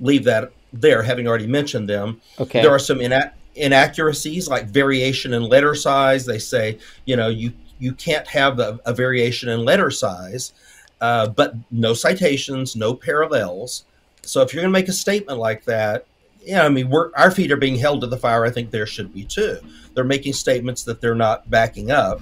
leave 0.00 0.24
that 0.24 0.52
there, 0.72 1.02
having 1.02 1.26
already 1.26 1.46
mentioned 1.46 1.88
them. 1.88 2.20
Okay. 2.38 2.62
There 2.62 2.70
are 2.70 2.78
some 2.78 3.00
ina- 3.00 3.32
inaccuracies 3.54 4.48
like 4.48 4.66
variation 4.66 5.32
in 5.32 5.42
letter 5.42 5.74
size. 5.74 6.24
They 6.26 6.38
say, 6.38 6.78
you 7.04 7.16
know, 7.16 7.28
you 7.28 7.52
you 7.78 7.92
can't 7.94 8.26
have 8.28 8.58
a, 8.58 8.78
a 8.84 8.92
variation 8.92 9.48
in 9.48 9.64
letter 9.64 9.90
size, 9.90 10.52
uh, 11.00 11.28
but 11.28 11.54
no 11.70 11.94
citations, 11.94 12.76
no 12.76 12.94
parallels. 12.94 13.84
So 14.22 14.42
if 14.42 14.52
you're 14.52 14.62
going 14.62 14.72
to 14.72 14.78
make 14.78 14.88
a 14.88 14.92
statement 14.92 15.38
like 15.38 15.64
that, 15.64 16.04
yeah, 16.42 16.64
I 16.64 16.68
mean, 16.68 16.90
we're, 16.90 17.10
our 17.14 17.30
feet 17.30 17.50
are 17.52 17.56
being 17.56 17.76
held 17.76 18.02
to 18.02 18.06
the 18.06 18.18
fire. 18.18 18.44
I 18.44 18.50
think 18.50 18.70
there 18.70 18.86
should 18.86 19.14
be 19.14 19.24
too. 19.24 19.58
They're 19.94 20.04
making 20.04 20.34
statements 20.34 20.84
that 20.84 21.00
they're 21.00 21.14
not 21.14 21.48
backing 21.50 21.90
up. 21.90 22.20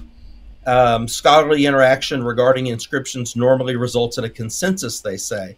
Um, 0.66 1.08
scholarly 1.08 1.66
interaction 1.66 2.22
regarding 2.22 2.66
inscriptions 2.66 3.34
normally 3.34 3.76
results 3.76 4.18
in 4.18 4.24
a 4.24 4.30
consensus, 4.30 5.00
they 5.00 5.16
say 5.16 5.56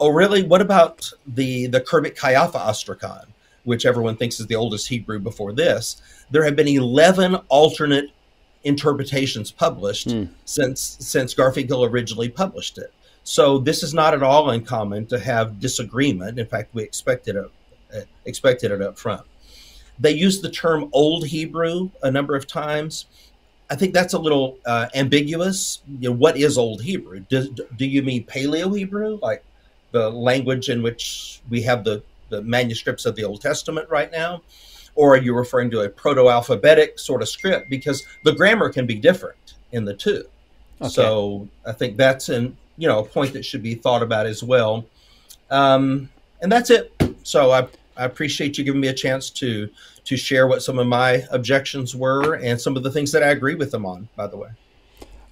oh, 0.00 0.10
really? 0.10 0.42
What 0.42 0.60
about 0.60 1.10
the 1.26 1.66
the 1.66 1.80
Khirbet 1.80 2.16
Qeiyafa 2.16 2.52
Ostrakon, 2.52 3.26
which 3.64 3.86
everyone 3.86 4.16
thinks 4.16 4.40
is 4.40 4.46
the 4.46 4.56
oldest 4.56 4.88
Hebrew 4.88 5.18
before 5.18 5.52
this? 5.52 6.00
There 6.30 6.44
have 6.44 6.56
been 6.56 6.68
eleven 6.68 7.36
alternate 7.48 8.10
interpretations 8.64 9.50
published 9.50 10.08
mm. 10.08 10.28
since 10.44 10.96
since 11.00 11.34
Garfinkel 11.34 11.88
originally 11.88 12.28
published 12.28 12.78
it. 12.78 12.92
So 13.22 13.58
this 13.58 13.82
is 13.82 13.94
not 13.94 14.14
at 14.14 14.22
all 14.22 14.50
uncommon 14.50 15.06
to 15.06 15.18
have 15.18 15.58
disagreement. 15.60 16.38
In 16.38 16.46
fact, 16.46 16.74
we 16.74 16.82
expected 16.82 17.36
it 17.36 17.50
uh, 17.96 18.00
expected 18.26 18.70
it 18.70 18.82
up 18.82 18.98
front. 18.98 19.22
They 19.98 20.12
use 20.12 20.40
the 20.40 20.50
term 20.50 20.90
Old 20.92 21.26
Hebrew 21.26 21.90
a 22.02 22.10
number 22.10 22.34
of 22.34 22.46
times. 22.46 23.06
I 23.70 23.76
think 23.76 23.94
that's 23.94 24.12
a 24.12 24.18
little 24.18 24.58
uh, 24.66 24.88
ambiguous. 24.94 25.80
You 26.00 26.10
know, 26.10 26.16
what 26.16 26.36
is 26.36 26.58
Old 26.58 26.82
Hebrew? 26.82 27.20
Do, 27.20 27.54
do 27.76 27.86
you 27.86 28.02
mean 28.02 28.24
Paleo 28.26 28.76
Hebrew, 28.76 29.18
like 29.22 29.44
the 29.94 30.10
language 30.10 30.68
in 30.68 30.82
which 30.82 31.40
we 31.48 31.62
have 31.62 31.84
the, 31.84 32.02
the 32.28 32.42
manuscripts 32.42 33.06
of 33.06 33.14
the 33.14 33.22
Old 33.22 33.40
Testament 33.40 33.88
right 33.88 34.10
now? 34.10 34.42
Or 34.96 35.14
are 35.14 35.18
you 35.18 35.34
referring 35.34 35.70
to 35.70 35.80
a 35.80 35.88
proto 35.88 36.28
alphabetic 36.28 36.98
sort 36.98 37.22
of 37.22 37.28
script? 37.28 37.70
Because 37.70 38.04
the 38.24 38.32
grammar 38.32 38.70
can 38.70 38.86
be 38.86 38.96
different 38.96 39.54
in 39.72 39.84
the 39.84 39.94
two. 39.94 40.24
Okay. 40.80 40.90
So 40.90 41.48
I 41.64 41.72
think 41.72 41.96
that's 41.96 42.28
an 42.28 42.56
you 42.76 42.88
know 42.88 42.98
a 42.98 43.04
point 43.04 43.32
that 43.34 43.44
should 43.44 43.62
be 43.62 43.76
thought 43.76 44.02
about 44.02 44.26
as 44.26 44.42
well. 44.42 44.84
Um, 45.50 46.10
and 46.42 46.50
that's 46.50 46.70
it. 46.70 46.92
So 47.22 47.52
I, 47.52 47.68
I 47.96 48.04
appreciate 48.04 48.58
you 48.58 48.64
giving 48.64 48.80
me 48.80 48.88
a 48.88 48.94
chance 48.94 49.30
to 49.30 49.70
to 50.04 50.16
share 50.16 50.48
what 50.48 50.62
some 50.62 50.78
of 50.80 50.88
my 50.88 51.24
objections 51.30 51.94
were 51.94 52.34
and 52.34 52.60
some 52.60 52.76
of 52.76 52.82
the 52.82 52.90
things 52.90 53.12
that 53.12 53.22
I 53.22 53.28
agree 53.28 53.54
with 53.54 53.70
them 53.70 53.86
on. 53.86 54.08
By 54.16 54.26
the 54.26 54.36
way. 54.36 54.48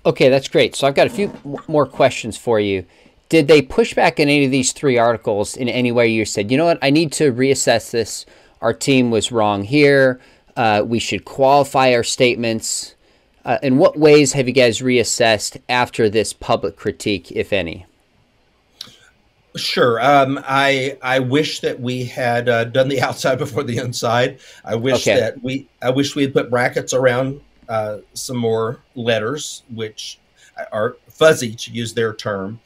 Okay, 0.06 0.28
that's 0.28 0.48
great. 0.48 0.74
So 0.74 0.86
I've 0.86 0.96
got 0.96 1.06
a 1.06 1.10
few 1.10 1.32
more 1.68 1.86
questions 1.86 2.36
for 2.36 2.58
you 2.58 2.84
did 3.32 3.48
they 3.48 3.62
push 3.62 3.94
back 3.94 4.20
in 4.20 4.28
any 4.28 4.44
of 4.44 4.50
these 4.50 4.72
three 4.72 4.98
articles 4.98 5.56
in 5.56 5.66
any 5.66 5.90
way 5.90 6.06
you 6.06 6.22
said, 6.22 6.50
you 6.50 6.58
know 6.58 6.66
what, 6.66 6.78
I 6.82 6.90
need 6.90 7.12
to 7.12 7.32
reassess 7.32 7.90
this. 7.90 8.26
Our 8.60 8.74
team 8.74 9.10
was 9.10 9.32
wrong 9.32 9.64
here. 9.64 10.20
Uh, 10.54 10.84
we 10.86 10.98
should 10.98 11.24
qualify 11.24 11.94
our 11.94 12.02
statements. 12.04 12.94
Uh, 13.46 13.56
in 13.62 13.78
what 13.78 13.98
ways 13.98 14.34
have 14.34 14.48
you 14.48 14.52
guys 14.52 14.80
reassessed 14.80 15.58
after 15.70 16.10
this 16.10 16.34
public 16.34 16.76
critique, 16.76 17.32
if 17.32 17.54
any? 17.54 17.86
Sure. 19.56 19.98
Um, 20.02 20.38
I 20.46 20.98
I 21.00 21.18
wish 21.18 21.60
that 21.60 21.80
we 21.80 22.04
had 22.04 22.50
uh, 22.50 22.64
done 22.64 22.88
the 22.88 23.00
outside 23.08 23.38
before 23.38 23.62
the 23.62 23.78
inside. 23.78 24.40
I 24.62 24.74
wish 24.74 25.08
okay. 25.08 25.18
that 25.18 25.42
we 25.42 25.70
I 25.80 25.88
wish 25.88 26.14
we 26.14 26.20
had 26.24 26.34
put 26.34 26.50
brackets 26.50 26.92
around 26.92 27.40
uh, 27.70 28.00
some 28.12 28.36
more 28.36 28.80
letters, 28.94 29.62
which 29.74 30.18
are 30.70 30.98
fuzzy 31.08 31.54
to 31.54 31.70
use 31.70 31.94
their 31.94 32.12
term. 32.12 32.60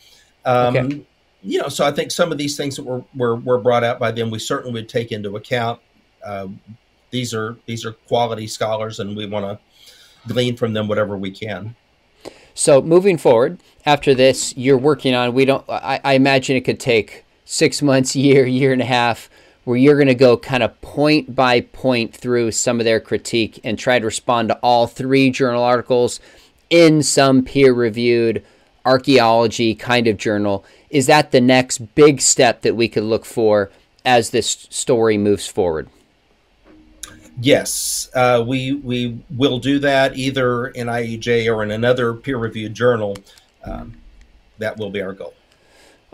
Um, 0.46 0.76
okay. 0.76 1.04
You 1.42 1.60
know, 1.60 1.68
so 1.68 1.84
I 1.84 1.92
think 1.92 2.10
some 2.10 2.32
of 2.32 2.38
these 2.38 2.56
things 2.56 2.76
that 2.76 2.84
were, 2.84 3.04
were, 3.14 3.36
were 3.36 3.58
brought 3.58 3.84
out 3.84 3.98
by 3.98 4.10
them, 4.10 4.30
we 4.30 4.38
certainly 4.38 4.72
would 4.72 4.88
take 4.88 5.12
into 5.12 5.36
account. 5.36 5.80
Uh, 6.24 6.48
these 7.10 7.34
are 7.34 7.56
these 7.66 7.84
are 7.84 7.92
quality 7.92 8.46
scholars, 8.46 8.98
and 8.98 9.16
we 9.16 9.26
want 9.26 9.44
to 9.44 10.32
glean 10.32 10.56
from 10.56 10.72
them 10.72 10.88
whatever 10.88 11.16
we 11.16 11.30
can. 11.30 11.76
So 12.54 12.80
moving 12.80 13.18
forward, 13.18 13.60
after 13.84 14.14
this, 14.14 14.56
you're 14.56 14.78
working 14.78 15.14
on. 15.14 15.34
We 15.34 15.44
don't. 15.44 15.64
I, 15.68 16.00
I 16.02 16.14
imagine 16.14 16.56
it 16.56 16.64
could 16.64 16.80
take 16.80 17.24
six 17.44 17.82
months, 17.82 18.16
year, 18.16 18.44
year 18.46 18.72
and 18.72 18.82
a 18.82 18.86
half, 18.86 19.30
where 19.64 19.76
you're 19.76 19.96
going 19.96 20.08
to 20.08 20.14
go 20.14 20.36
kind 20.36 20.62
of 20.62 20.80
point 20.80 21.34
by 21.34 21.60
point 21.60 22.14
through 22.14 22.50
some 22.52 22.80
of 22.80 22.84
their 22.84 22.98
critique 22.98 23.60
and 23.62 23.78
try 23.78 23.98
to 23.98 24.04
respond 24.04 24.48
to 24.48 24.58
all 24.62 24.86
three 24.86 25.30
journal 25.30 25.62
articles 25.62 26.18
in 26.70 27.02
some 27.02 27.44
peer-reviewed 27.44 28.44
archaeology 28.86 29.74
kind 29.74 30.06
of 30.06 30.16
journal. 30.16 30.64
Is 30.88 31.06
that 31.06 31.32
the 31.32 31.40
next 31.40 31.94
big 31.94 32.20
step 32.20 32.62
that 32.62 32.76
we 32.76 32.88
could 32.88 33.02
look 33.02 33.24
for 33.24 33.70
as 34.04 34.30
this 34.30 34.66
story 34.70 35.18
moves 35.18 35.46
forward? 35.46 35.88
Yes, 37.38 38.08
uh, 38.14 38.42
we 38.46 38.72
we 38.72 39.18
will 39.30 39.58
do 39.58 39.78
that 39.80 40.16
either 40.16 40.68
in 40.68 40.86
IEJ 40.86 41.54
or 41.54 41.62
in 41.62 41.70
another 41.70 42.14
peer-reviewed 42.14 42.72
journal. 42.72 43.16
Um, 43.62 43.98
that 44.58 44.78
will 44.78 44.88
be 44.88 45.02
our 45.02 45.12
goal. 45.12 45.34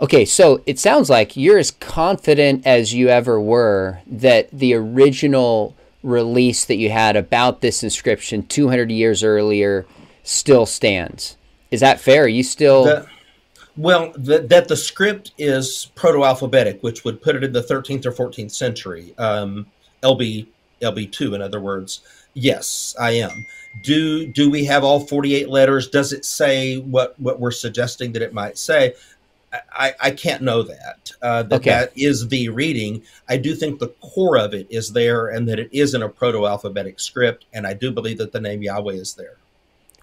Okay, 0.01 0.25
so 0.25 0.62
it 0.66 0.81
sounds 0.81 1.09
like 1.09 1.37
you're 1.37 1.59
as 1.59 1.70
confident 1.70 2.66
as 2.66 2.93
you 2.93 3.09
ever 3.09 3.41
were 3.41 4.01
that 4.07 4.51
the 4.51 4.75
original 4.75 5.77
release 6.03 6.64
that 6.64 6.77
you 6.77 6.91
had 6.91 7.14
about 7.14 7.61
this 7.61 7.85
inscription 7.85 8.45
200 8.45 8.91
years 8.91 9.23
earlier 9.23 9.87
still 10.25 10.66
stands. 10.66 11.37
Is 11.73 11.81
that 11.81 12.01
fair? 12.01 12.25
Are 12.25 12.29
you 12.29 12.43
still. 12.43 12.85
The, 12.85 13.07
well, 13.77 14.12
the, 14.14 14.41
that 14.41 14.68
the 14.68 14.77
script 14.77 15.33
is 15.39 15.91
proto 15.95 16.25
alphabetic, 16.25 16.83
which 16.83 17.05
would 17.05 17.20
put 17.23 17.35
it 17.35 17.43
in 17.43 17.53
the 17.53 17.62
13th 17.62 18.05
or 18.05 18.12
14th 18.12 18.53
century. 18.53 19.14
Um, 19.16 19.66
LB, 20.03 20.47
LB2, 20.83 21.35
in 21.35 21.41
other 21.43 21.61
words. 21.61 22.03
Yes, 22.35 22.95
I 23.01 23.12
am. 23.12 23.47
Do 23.83 24.27
do 24.27 24.51
we 24.51 24.66
have 24.66 24.85
all 24.85 25.01
48 25.01 25.49
letters? 25.49 25.89
Does 25.89 26.12
it 26.12 26.27
say 26.27 26.77
what, 26.79 27.18
what 27.18 27.41
we're 27.41 27.51
suggesting 27.51 28.12
that 28.12 28.23
it 28.23 28.35
might 28.35 28.59
say? 28.59 28.95
I, 29.70 29.95
I 30.01 30.11
can't 30.11 30.43
know 30.43 30.62
that. 30.62 31.12
Uh, 31.20 31.43
that 31.45 31.57
okay. 31.57 31.70
that 31.70 31.93
is 31.95 32.29
the 32.29 32.49
reading. 32.51 33.03
I 33.29 33.37
do 33.37 33.55
think 33.55 33.79
the 33.79 33.89
core 34.01 34.39
of 34.39 34.55
it 34.55 34.66
is 34.70 34.93
there 34.93 35.29
and 35.29 35.47
that 35.49 35.59
it 35.59 35.70
is 35.73 35.95
in 35.95 36.03
a 36.03 36.09
proto 36.09 36.47
alphabetic 36.47 37.01
script. 37.01 37.45
And 37.53 37.66
I 37.66 37.75
do 37.75 37.91
believe 37.91 38.18
that 38.18 38.33
the 38.33 38.41
name 38.41 38.62
Yahweh 38.62 38.95
is 38.95 39.14
there 39.14 39.37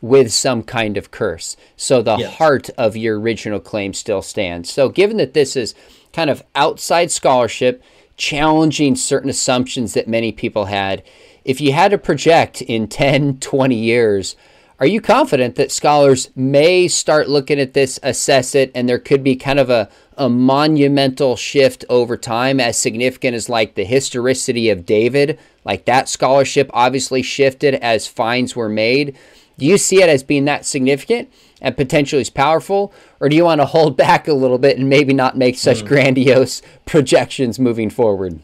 with 0.02 0.32
some 0.32 0.64
kind 0.64 0.98
of 0.98 1.12
curse. 1.12 1.58
So 1.76 2.02
the 2.02 2.18
yes. 2.18 2.36
heart 2.36 2.70
of 2.78 2.96
your 2.96 3.20
original 3.20 3.60
claim 3.60 3.94
still 3.94 4.22
stands. 4.22 4.72
So, 4.72 4.90
given 4.90 5.18
that 5.18 5.34
this 5.34 5.56
is 5.56 5.76
kind 6.14 6.30
of 6.30 6.44
outside 6.56 7.12
scholarship, 7.12 7.84
challenging 8.18 8.96
certain 8.96 9.30
assumptions 9.30 9.94
that 9.94 10.08
many 10.08 10.32
people 10.32 10.66
had, 10.66 11.04
if 11.46 11.62
you 11.62 11.74
had 11.74 11.92
to 11.92 11.98
project 11.98 12.62
in 12.62 12.88
10, 12.90 13.40
20 13.40 13.76
years, 13.76 14.36
are 14.80 14.88
you 14.88 15.02
confident 15.02 15.56
that 15.56 15.74
scholars 15.74 16.30
may 16.38 16.88
start 16.88 17.28
looking 17.28 17.60
at 17.60 17.74
this, 17.74 18.00
assess 18.02 18.56
it, 18.56 18.72
and 18.74 18.88
there 18.88 18.98
could 18.98 19.26
be 19.26 19.36
kind 19.36 19.60
of 19.60 19.70
a, 19.70 19.90
a 20.18 20.30
monumental 20.30 21.36
shift 21.36 21.84
over 21.90 22.16
time, 22.16 22.62
as 22.62 22.78
significant 22.78 23.36
as 23.36 23.50
like 23.50 23.76
the 23.76 23.84
historicity 23.84 24.70
of 24.70 24.86
David? 24.86 25.38
Like 25.66 25.84
that 25.84 26.08
scholarship 26.08 26.70
obviously 26.74 27.22
shifted 27.22 27.76
as 27.76 28.08
finds 28.08 28.56
were 28.56 28.70
made. 28.70 29.18
Do 29.58 29.66
you 29.66 29.78
see 29.78 30.02
it 30.02 30.08
as 30.08 30.24
being 30.24 30.46
that 30.46 30.66
significant 30.66 31.30
and 31.62 31.76
potentially 31.76 32.22
as 32.22 32.30
powerful, 32.30 32.94
or 33.20 33.28
do 33.28 33.36
you 33.36 33.44
want 33.44 33.60
to 33.60 33.66
hold 33.66 33.98
back 34.06 34.30
a 34.30 34.34
little 34.34 34.58
bit 34.58 34.78
and 34.78 34.88
maybe 34.88 35.14
not 35.14 35.38
make 35.38 35.58
such 35.58 35.84
mm. 35.84 35.88
grandiose 35.88 36.62
projections 36.86 37.60
moving 37.60 37.90
forward? 37.90 38.40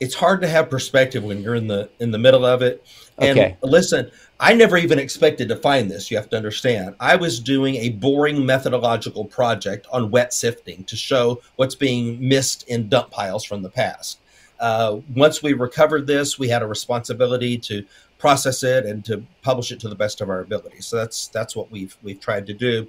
It's 0.00 0.14
hard 0.14 0.40
to 0.40 0.48
have 0.48 0.70
perspective 0.70 1.22
when 1.22 1.42
you're 1.42 1.54
in 1.54 1.68
the 1.68 1.90
in 2.00 2.10
the 2.10 2.18
middle 2.18 2.46
of 2.46 2.62
it. 2.62 2.84
And 3.18 3.38
okay. 3.38 3.56
listen, 3.62 4.10
I 4.42 4.54
never 4.54 4.76
even 4.76 4.98
expected 4.98 5.48
to 5.50 5.56
find 5.56 5.88
this. 5.88 6.10
You 6.10 6.16
have 6.16 6.28
to 6.30 6.36
understand. 6.36 6.96
I 6.98 7.14
was 7.14 7.38
doing 7.38 7.76
a 7.76 7.90
boring 7.90 8.44
methodological 8.44 9.24
project 9.24 9.86
on 9.92 10.10
wet 10.10 10.34
sifting 10.34 10.82
to 10.84 10.96
show 10.96 11.40
what's 11.54 11.76
being 11.76 12.28
missed 12.28 12.66
in 12.66 12.88
dump 12.88 13.12
piles 13.12 13.44
from 13.44 13.62
the 13.62 13.70
past. 13.70 14.18
Uh, 14.58 14.98
once 15.14 15.44
we 15.44 15.52
recovered 15.52 16.08
this, 16.08 16.40
we 16.40 16.48
had 16.48 16.60
a 16.60 16.66
responsibility 16.66 17.56
to 17.58 17.86
process 18.18 18.64
it 18.64 18.84
and 18.84 19.04
to 19.04 19.24
publish 19.42 19.70
it 19.70 19.78
to 19.78 19.88
the 19.88 19.94
best 19.94 20.20
of 20.20 20.28
our 20.28 20.40
ability. 20.40 20.80
So 20.80 20.96
that's 20.96 21.28
that's 21.28 21.54
what 21.54 21.70
we've 21.70 21.96
we've 22.02 22.18
tried 22.18 22.48
to 22.48 22.52
do. 22.52 22.88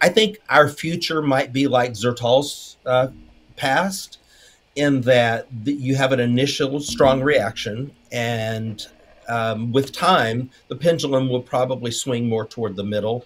I 0.00 0.08
think 0.08 0.38
our 0.48 0.66
future 0.66 1.20
might 1.20 1.52
be 1.52 1.68
like 1.68 1.92
Zertal's 1.92 2.78
uh, 2.86 3.08
past, 3.56 4.18
in 4.76 5.02
that 5.02 5.46
you 5.64 5.94
have 5.96 6.12
an 6.12 6.20
initial 6.20 6.80
strong 6.80 7.22
reaction, 7.22 7.92
and 8.12 8.86
um, 9.28 9.72
with 9.72 9.92
time, 9.92 10.50
the 10.68 10.76
pendulum 10.76 11.28
will 11.28 11.42
probably 11.42 11.90
swing 11.90 12.28
more 12.28 12.46
toward 12.46 12.76
the 12.76 12.84
middle. 12.84 13.24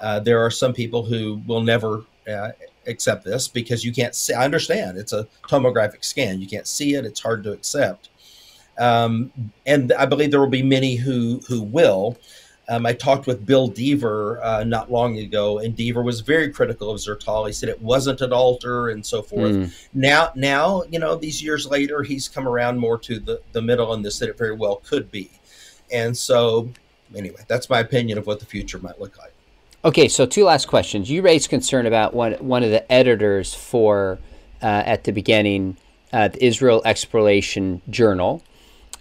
Uh, 0.00 0.20
there 0.20 0.44
are 0.44 0.50
some 0.50 0.72
people 0.72 1.04
who 1.04 1.40
will 1.46 1.60
never 1.62 2.04
uh, 2.28 2.50
accept 2.86 3.24
this 3.24 3.48
because 3.48 3.84
you 3.84 3.92
can't 3.92 4.14
see. 4.14 4.32
I 4.32 4.44
understand 4.44 4.98
it's 4.98 5.12
a 5.12 5.26
tomographic 5.48 6.04
scan; 6.04 6.40
you 6.40 6.46
can't 6.46 6.66
see 6.66 6.94
it; 6.94 7.04
it's 7.04 7.20
hard 7.20 7.44
to 7.44 7.52
accept. 7.52 8.08
Um, 8.78 9.32
and 9.66 9.92
I 9.92 10.06
believe 10.06 10.30
there 10.30 10.40
will 10.40 10.48
be 10.48 10.62
many 10.62 10.96
who 10.96 11.40
who 11.48 11.62
will. 11.62 12.16
Um, 12.68 12.86
I 12.86 12.92
talked 12.92 13.26
with 13.26 13.44
Bill 13.44 13.66
Dever 13.66 14.40
uh, 14.44 14.62
not 14.62 14.92
long 14.92 15.18
ago, 15.18 15.58
and 15.58 15.74
Dever 15.74 16.02
was 16.02 16.20
very 16.20 16.52
critical 16.52 16.88
of 16.90 16.98
Zertal. 16.98 17.48
He 17.48 17.52
said 17.52 17.68
it 17.68 17.82
wasn't 17.82 18.20
an 18.20 18.32
altar 18.32 18.90
and 18.90 19.04
so 19.04 19.22
forth. 19.22 19.52
Mm. 19.52 19.88
Now, 19.92 20.30
now 20.36 20.84
you 20.88 21.00
know, 21.00 21.16
these 21.16 21.42
years 21.42 21.66
later, 21.66 22.04
he's 22.04 22.28
come 22.28 22.46
around 22.46 22.78
more 22.78 22.96
to 22.98 23.18
the, 23.18 23.40
the 23.52 23.60
middle 23.60 23.92
and 23.92 24.04
this 24.04 24.20
that 24.20 24.28
it 24.28 24.38
very 24.38 24.54
well 24.54 24.76
could 24.76 25.10
be. 25.10 25.30
And 25.92 26.16
so, 26.16 26.70
anyway, 27.14 27.40
that's 27.48 27.68
my 27.68 27.80
opinion 27.80 28.18
of 28.18 28.26
what 28.26 28.40
the 28.40 28.46
future 28.46 28.78
might 28.78 29.00
look 29.00 29.18
like. 29.18 29.32
Okay, 29.84 30.08
so 30.08 30.26
two 30.26 30.44
last 30.44 30.66
questions. 30.66 31.10
You 31.10 31.22
raised 31.22 31.48
concern 31.48 31.86
about 31.86 32.12
one 32.12 32.34
one 32.34 32.62
of 32.62 32.70
the 32.70 32.90
editors 32.92 33.54
for 33.54 34.18
uh, 34.62 34.66
at 34.66 35.04
the 35.04 35.12
beginning, 35.12 35.76
uh, 36.12 36.28
the 36.28 36.44
Israel 36.44 36.82
Exploration 36.84 37.80
Journal. 37.88 38.42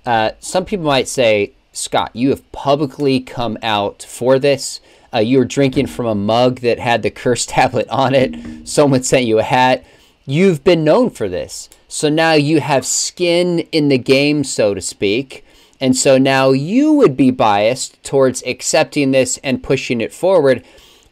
Uh, 0.06 0.32
some 0.40 0.64
people 0.64 0.86
might 0.86 1.08
say, 1.08 1.52
Scott, 1.74 2.12
you 2.16 2.30
have 2.30 2.50
publicly 2.52 3.20
come 3.20 3.58
out 3.62 4.04
for 4.04 4.40
this. 4.40 4.80
Uh, 5.14 5.20
you 5.20 5.40
were 5.40 5.46
drinking 5.46 5.88
from 5.88 6.06
a 6.06 6.16
mug 6.16 6.60
that 6.62 6.80
had 6.80 7.04
the 7.04 7.12
curse 7.12 7.46
tablet 7.48 7.88
on 7.90 8.16
it. 8.16 8.68
Someone 8.68 9.04
sent 9.04 9.26
you 9.26 9.40
a 9.40 9.44
hat. 9.44 9.84
You've 10.26 10.64
been 10.64 10.84
known 10.84 11.10
for 11.10 11.28
this. 11.28 11.70
So 11.88 12.08
now 12.08 12.34
you 12.34 12.62
have 12.62 12.86
skin 12.86 13.60
in 13.72 13.90
the 13.90 13.98
game, 13.98 14.44
so 14.44 14.74
to 14.74 14.82
speak. 14.82 15.44
And 15.82 15.96
so 15.96 16.18
now 16.18 16.52
you 16.52 16.94
would 16.94 17.16
be 17.16 17.32
biased 17.32 18.02
towards 18.04 18.44
accepting 18.44 19.12
this 19.12 19.38
and 19.44 19.64
pushing 19.64 20.02
it 20.02 20.14
forward. 20.14 20.64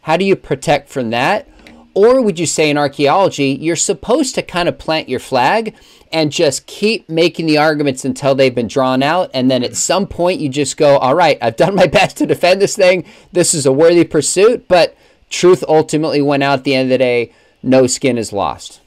How 0.02 0.18
do 0.18 0.26
you 0.26 0.36
protect 0.36 0.90
from 0.90 1.10
that? 1.12 1.48
Or 1.94 2.22
would 2.22 2.38
you 2.38 2.46
say 2.46 2.70
in 2.70 2.78
archaeology, 2.78 3.58
you're 3.60 3.76
supposed 3.76 4.36
to 4.36 4.44
kind 4.44 4.70
of 4.70 4.78
plant 4.78 5.10
your 5.10 5.20
flag 5.20 5.74
and 6.12 6.32
just 6.32 6.68
keep 6.68 7.10
making 7.10 7.48
the 7.48 7.58
arguments 7.58 8.06
until 8.06 8.36
they've 8.36 8.54
been 8.54 8.68
drawn 8.68 9.02
out. 9.02 9.32
And 9.34 9.50
then 9.50 9.64
at 9.64 9.76
some 9.76 10.08
point, 10.08 10.40
you 10.40 10.50
just 10.50 10.78
go, 10.78 10.98
all 10.98 11.16
right, 11.16 11.38
I've 11.42 11.56
done 11.56 11.76
my 11.76 11.88
best 11.98 12.18
to 12.18 12.26
defend 12.26 12.62
this 12.62 12.76
thing. 12.76 13.06
This 13.32 13.54
is 13.54 13.66
a 13.66 13.72
worthy 13.72 14.04
pursuit. 14.04 14.68
But 14.68 14.96
truth 15.30 15.64
ultimately 15.68 16.22
went 16.22 16.44
out 16.44 16.60
at 16.60 16.64
the 16.66 16.76
end 16.76 16.86
of 16.86 16.90
the 16.92 16.98
day. 17.00 17.34
No 17.64 17.88
skin 17.88 18.18
is 18.18 18.32
lost. 18.32 18.82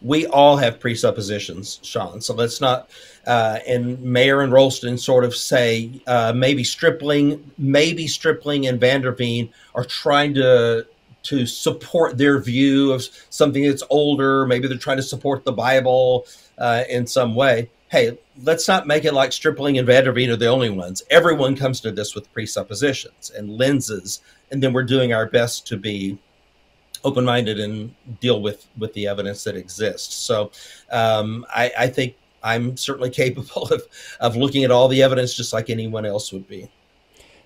We 0.00 0.26
all 0.26 0.56
have 0.56 0.80
presuppositions, 0.80 1.78
Sean. 1.82 2.20
So 2.20 2.34
let's 2.34 2.60
not. 2.60 2.90
Uh, 3.26 3.60
and 3.68 3.98
Maeir 3.98 4.42
and 4.42 4.52
Rollston 4.52 4.98
sort 4.98 5.24
of 5.24 5.34
say 5.34 5.90
uh, 6.06 6.32
maybe 6.34 6.64
Stripling, 6.64 7.52
maybe 7.56 8.08
Stripling 8.08 8.66
and 8.66 8.80
van 8.80 9.02
der 9.02 9.12
Veen 9.12 9.48
are 9.74 9.84
trying 9.84 10.34
to 10.34 10.86
to 11.24 11.46
support 11.46 12.18
their 12.18 12.40
view 12.40 12.92
of 12.92 13.04
something 13.30 13.62
that's 13.62 13.84
older. 13.90 14.44
Maybe 14.44 14.66
they're 14.66 14.76
trying 14.76 14.96
to 14.96 15.04
support 15.04 15.44
the 15.44 15.52
Bible 15.52 16.26
uh, 16.58 16.82
in 16.88 17.06
some 17.06 17.36
way. 17.36 17.70
Hey, 17.90 18.18
let's 18.42 18.66
not 18.66 18.86
make 18.86 19.04
it 19.04 19.14
like 19.14 19.32
Stripling 19.32 19.78
and 19.78 19.86
van 19.86 20.04
der 20.04 20.12
Veen 20.12 20.30
are 20.30 20.36
the 20.36 20.48
only 20.48 20.70
ones. 20.70 21.02
Everyone 21.10 21.54
comes 21.54 21.80
to 21.82 21.92
this 21.92 22.14
with 22.14 22.32
presuppositions 22.32 23.30
and 23.30 23.56
lenses, 23.56 24.20
and 24.50 24.62
then 24.62 24.72
we're 24.72 24.82
doing 24.82 25.12
our 25.12 25.26
best 25.26 25.66
to 25.68 25.76
be 25.76 26.18
open-minded 27.04 27.58
and 27.58 27.94
deal 28.20 28.40
with 28.40 28.66
with 28.78 28.92
the 28.94 29.06
evidence 29.06 29.44
that 29.44 29.56
exists. 29.56 30.14
So, 30.14 30.50
um, 30.90 31.44
I, 31.50 31.70
I 31.78 31.86
think 31.88 32.16
I'm 32.42 32.76
certainly 32.76 33.10
capable 33.22 33.68
of 33.68 33.82
of 34.20 34.36
looking 34.36 34.64
at 34.64 34.70
all 34.70 34.88
the 34.88 35.02
evidence 35.02 35.34
just 35.34 35.52
like 35.52 35.70
anyone 35.70 36.06
else 36.06 36.32
would 36.32 36.48
be. 36.48 36.68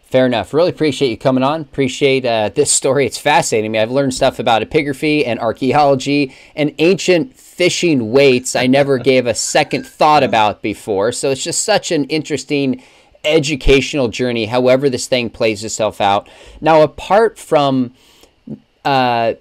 Fair 0.07 0.27
enough. 0.27 0.55
Really 0.55 0.71
appreciate 0.71 1.11
you 1.11 1.17
coming 1.17 1.43
on. 1.43 1.63
Appreciate 1.63 2.25
uh, 2.25 2.49
this 2.55 2.71
story. 2.71 3.07
It's 3.07 3.19
fascinating 3.19 3.73
me. 3.73 3.81
I've 3.81 3.91
learned 3.91 4.15
stuff 4.15 4.39
about 4.39 4.63
epigraphy 4.63 5.27
and 5.27 5.41
archaeology 5.41 6.33
and 6.55 6.73
ancient 6.79 7.35
fishing 7.35 8.13
weights 8.13 8.55
I 8.55 8.69
never 8.69 8.99
gave 9.11 9.27
a 9.27 9.35
second 9.35 9.85
thought 9.85 10.23
about 10.23 10.63
before. 10.63 11.11
So 11.11 11.33
it's 11.33 11.43
just 11.43 11.65
such 11.65 11.91
an 11.91 12.05
interesting 12.05 12.85
educational 13.25 14.07
journey, 14.07 14.47
however, 14.47 14.89
this 14.89 15.09
thing 15.09 15.29
plays 15.29 15.65
itself 15.65 16.01
out. 16.01 16.29
Now, 16.61 16.83
apart 16.83 17.37
from 17.37 17.93
uh, 18.85 19.35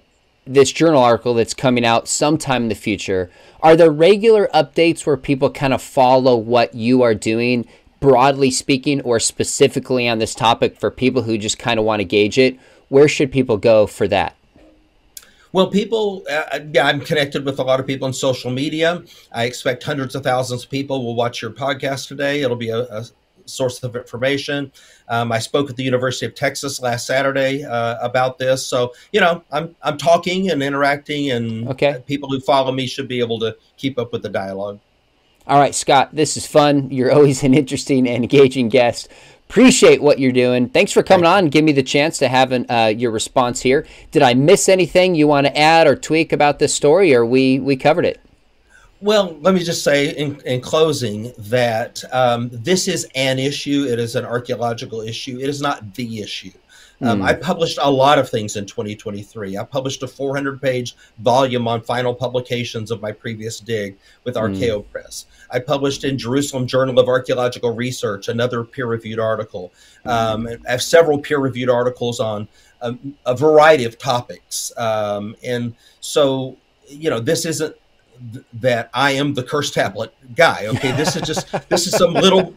this 0.46 0.72
journal 0.72 1.02
article 1.02 1.34
that's 1.34 1.54
coming 1.54 1.84
out 1.84 2.08
sometime 2.08 2.64
in 2.64 2.68
the 2.68 2.74
future, 2.74 3.30
are 3.60 3.76
there 3.76 3.90
regular 3.90 4.48
updates 4.54 5.04
where 5.04 5.16
people 5.16 5.50
kind 5.50 5.74
of 5.74 5.82
follow 5.82 6.36
what 6.36 6.74
you 6.74 7.02
are 7.02 7.14
doing? 7.14 7.66
broadly 8.00 8.50
speaking 8.50 9.00
or 9.02 9.18
specifically 9.18 10.08
on 10.08 10.18
this 10.18 10.34
topic 10.34 10.78
for 10.78 10.90
people 10.90 11.22
who 11.22 11.38
just 11.38 11.58
kind 11.58 11.78
of 11.78 11.84
want 11.84 12.00
to 12.00 12.04
gauge 12.04 12.38
it, 12.38 12.58
where 12.88 13.08
should 13.08 13.32
people 13.32 13.56
go 13.56 13.86
for 13.86 14.06
that? 14.08 14.36
Well, 15.52 15.68
people, 15.68 16.24
uh, 16.30 16.60
yeah, 16.72 16.86
I'm 16.86 17.00
connected 17.00 17.44
with 17.44 17.58
a 17.58 17.62
lot 17.62 17.80
of 17.80 17.86
people 17.86 18.06
on 18.06 18.12
social 18.12 18.50
media. 18.50 19.02
I 19.32 19.44
expect 19.44 19.82
hundreds 19.82 20.14
of 20.14 20.22
thousands 20.22 20.64
of 20.64 20.70
people 20.70 21.04
will 21.04 21.14
watch 21.14 21.40
your 21.40 21.50
podcast 21.50 22.08
today. 22.08 22.42
It'll 22.42 22.56
be 22.56 22.68
a, 22.68 22.80
a 22.80 23.06
source 23.46 23.82
of 23.82 23.96
information. 23.96 24.72
Um, 25.08 25.32
I 25.32 25.38
spoke 25.38 25.70
at 25.70 25.76
the 25.76 25.84
University 25.84 26.26
of 26.26 26.34
Texas 26.34 26.80
last 26.80 27.06
Saturday 27.06 27.64
uh, 27.64 27.98
about 28.00 28.38
this, 28.38 28.66
so 28.66 28.92
you 29.12 29.20
know, 29.20 29.42
I'm 29.50 29.74
I'm 29.82 29.98
talking 29.98 30.50
and 30.50 30.62
interacting, 30.62 31.30
and 31.30 31.68
okay. 31.68 32.02
people 32.06 32.28
who 32.28 32.40
follow 32.40 32.72
me 32.72 32.86
should 32.86 33.08
be 33.08 33.20
able 33.20 33.38
to 33.40 33.56
keep 33.76 33.98
up 33.98 34.12
with 34.12 34.22
the 34.22 34.28
dialogue. 34.28 34.80
All 35.46 35.60
right, 35.60 35.74
Scott, 35.74 36.10
this 36.12 36.36
is 36.36 36.44
fun. 36.44 36.90
You're 36.90 37.12
always 37.12 37.44
an 37.44 37.54
interesting 37.54 38.08
and 38.08 38.24
engaging 38.24 38.68
guest. 38.68 39.08
Appreciate 39.48 40.02
what 40.02 40.18
you're 40.18 40.32
doing. 40.32 40.68
Thanks 40.68 40.90
for 40.90 41.04
coming 41.04 41.24
on 41.24 41.50
give 41.50 41.64
me 41.64 41.70
the 41.70 41.84
chance 41.84 42.18
to 42.18 42.26
have 42.26 42.50
an, 42.50 42.66
uh, 42.68 42.92
your 42.96 43.12
response 43.12 43.60
here. 43.62 43.86
Did 44.10 44.22
I 44.22 44.34
miss 44.34 44.68
anything 44.68 45.14
you 45.14 45.28
want 45.28 45.46
to 45.46 45.56
add 45.56 45.86
or 45.86 45.94
tweak 45.94 46.32
about 46.32 46.58
this 46.58 46.74
story, 46.74 47.14
or 47.14 47.24
we 47.24 47.60
we 47.60 47.76
covered 47.76 48.04
it? 48.04 48.20
Well, 49.06 49.36
let 49.40 49.54
me 49.54 49.62
just 49.62 49.84
say 49.84 50.16
in, 50.16 50.40
in 50.46 50.60
closing 50.60 51.32
that 51.38 52.02
um, 52.10 52.50
this 52.52 52.88
is 52.88 53.06
an 53.14 53.38
issue. 53.38 53.86
It 53.88 54.00
is 54.00 54.16
an 54.16 54.24
archaeological 54.24 55.00
issue. 55.00 55.38
It 55.40 55.48
is 55.48 55.62
not 55.62 55.94
the 55.94 56.18
issue. 56.18 56.50
Um, 57.00 57.20
mm. 57.20 57.24
I 57.24 57.34
published 57.34 57.78
a 57.80 57.88
lot 57.88 58.18
of 58.18 58.28
things 58.28 58.56
in 58.56 58.66
2023. 58.66 59.58
I 59.58 59.62
published 59.62 60.02
a 60.02 60.08
400 60.08 60.60
page 60.60 60.96
volume 61.20 61.68
on 61.68 61.82
final 61.82 62.12
publications 62.12 62.90
of 62.90 63.00
my 63.00 63.12
previous 63.12 63.60
dig 63.60 63.96
with 64.24 64.34
hmm. 64.34 64.40
Archaeo 64.40 64.82
mm. 64.82 64.90
Press. 64.90 65.26
I 65.52 65.60
published 65.60 66.02
in 66.02 66.18
Jerusalem 66.18 66.66
Journal 66.66 66.98
of 66.98 67.06
Archaeological 67.06 67.70
Research, 67.70 68.26
another 68.26 68.64
peer 68.64 68.86
reviewed 68.86 69.20
article. 69.20 69.72
Um, 70.04 70.48
I 70.66 70.72
have 70.72 70.82
several 70.82 71.18
peer 71.20 71.38
reviewed 71.38 71.70
articles 71.70 72.18
on 72.18 72.48
a, 72.80 72.96
a, 73.24 73.36
variety 73.36 73.84
of 73.84 73.98
topics. 73.98 74.72
Um, 74.76 75.36
and 75.44 75.76
so, 76.00 76.56
you 76.88 77.08
know, 77.08 77.20
this 77.20 77.46
isn't 77.46 77.76
that 78.54 78.90
I 78.94 79.12
am 79.12 79.34
the 79.34 79.42
curse 79.42 79.70
tablet 79.70 80.14
guy. 80.34 80.66
Okay, 80.66 80.92
this 80.92 81.16
is 81.16 81.22
just 81.22 81.50
this 81.68 81.86
is 81.86 81.96
some 81.96 82.14
little 82.14 82.54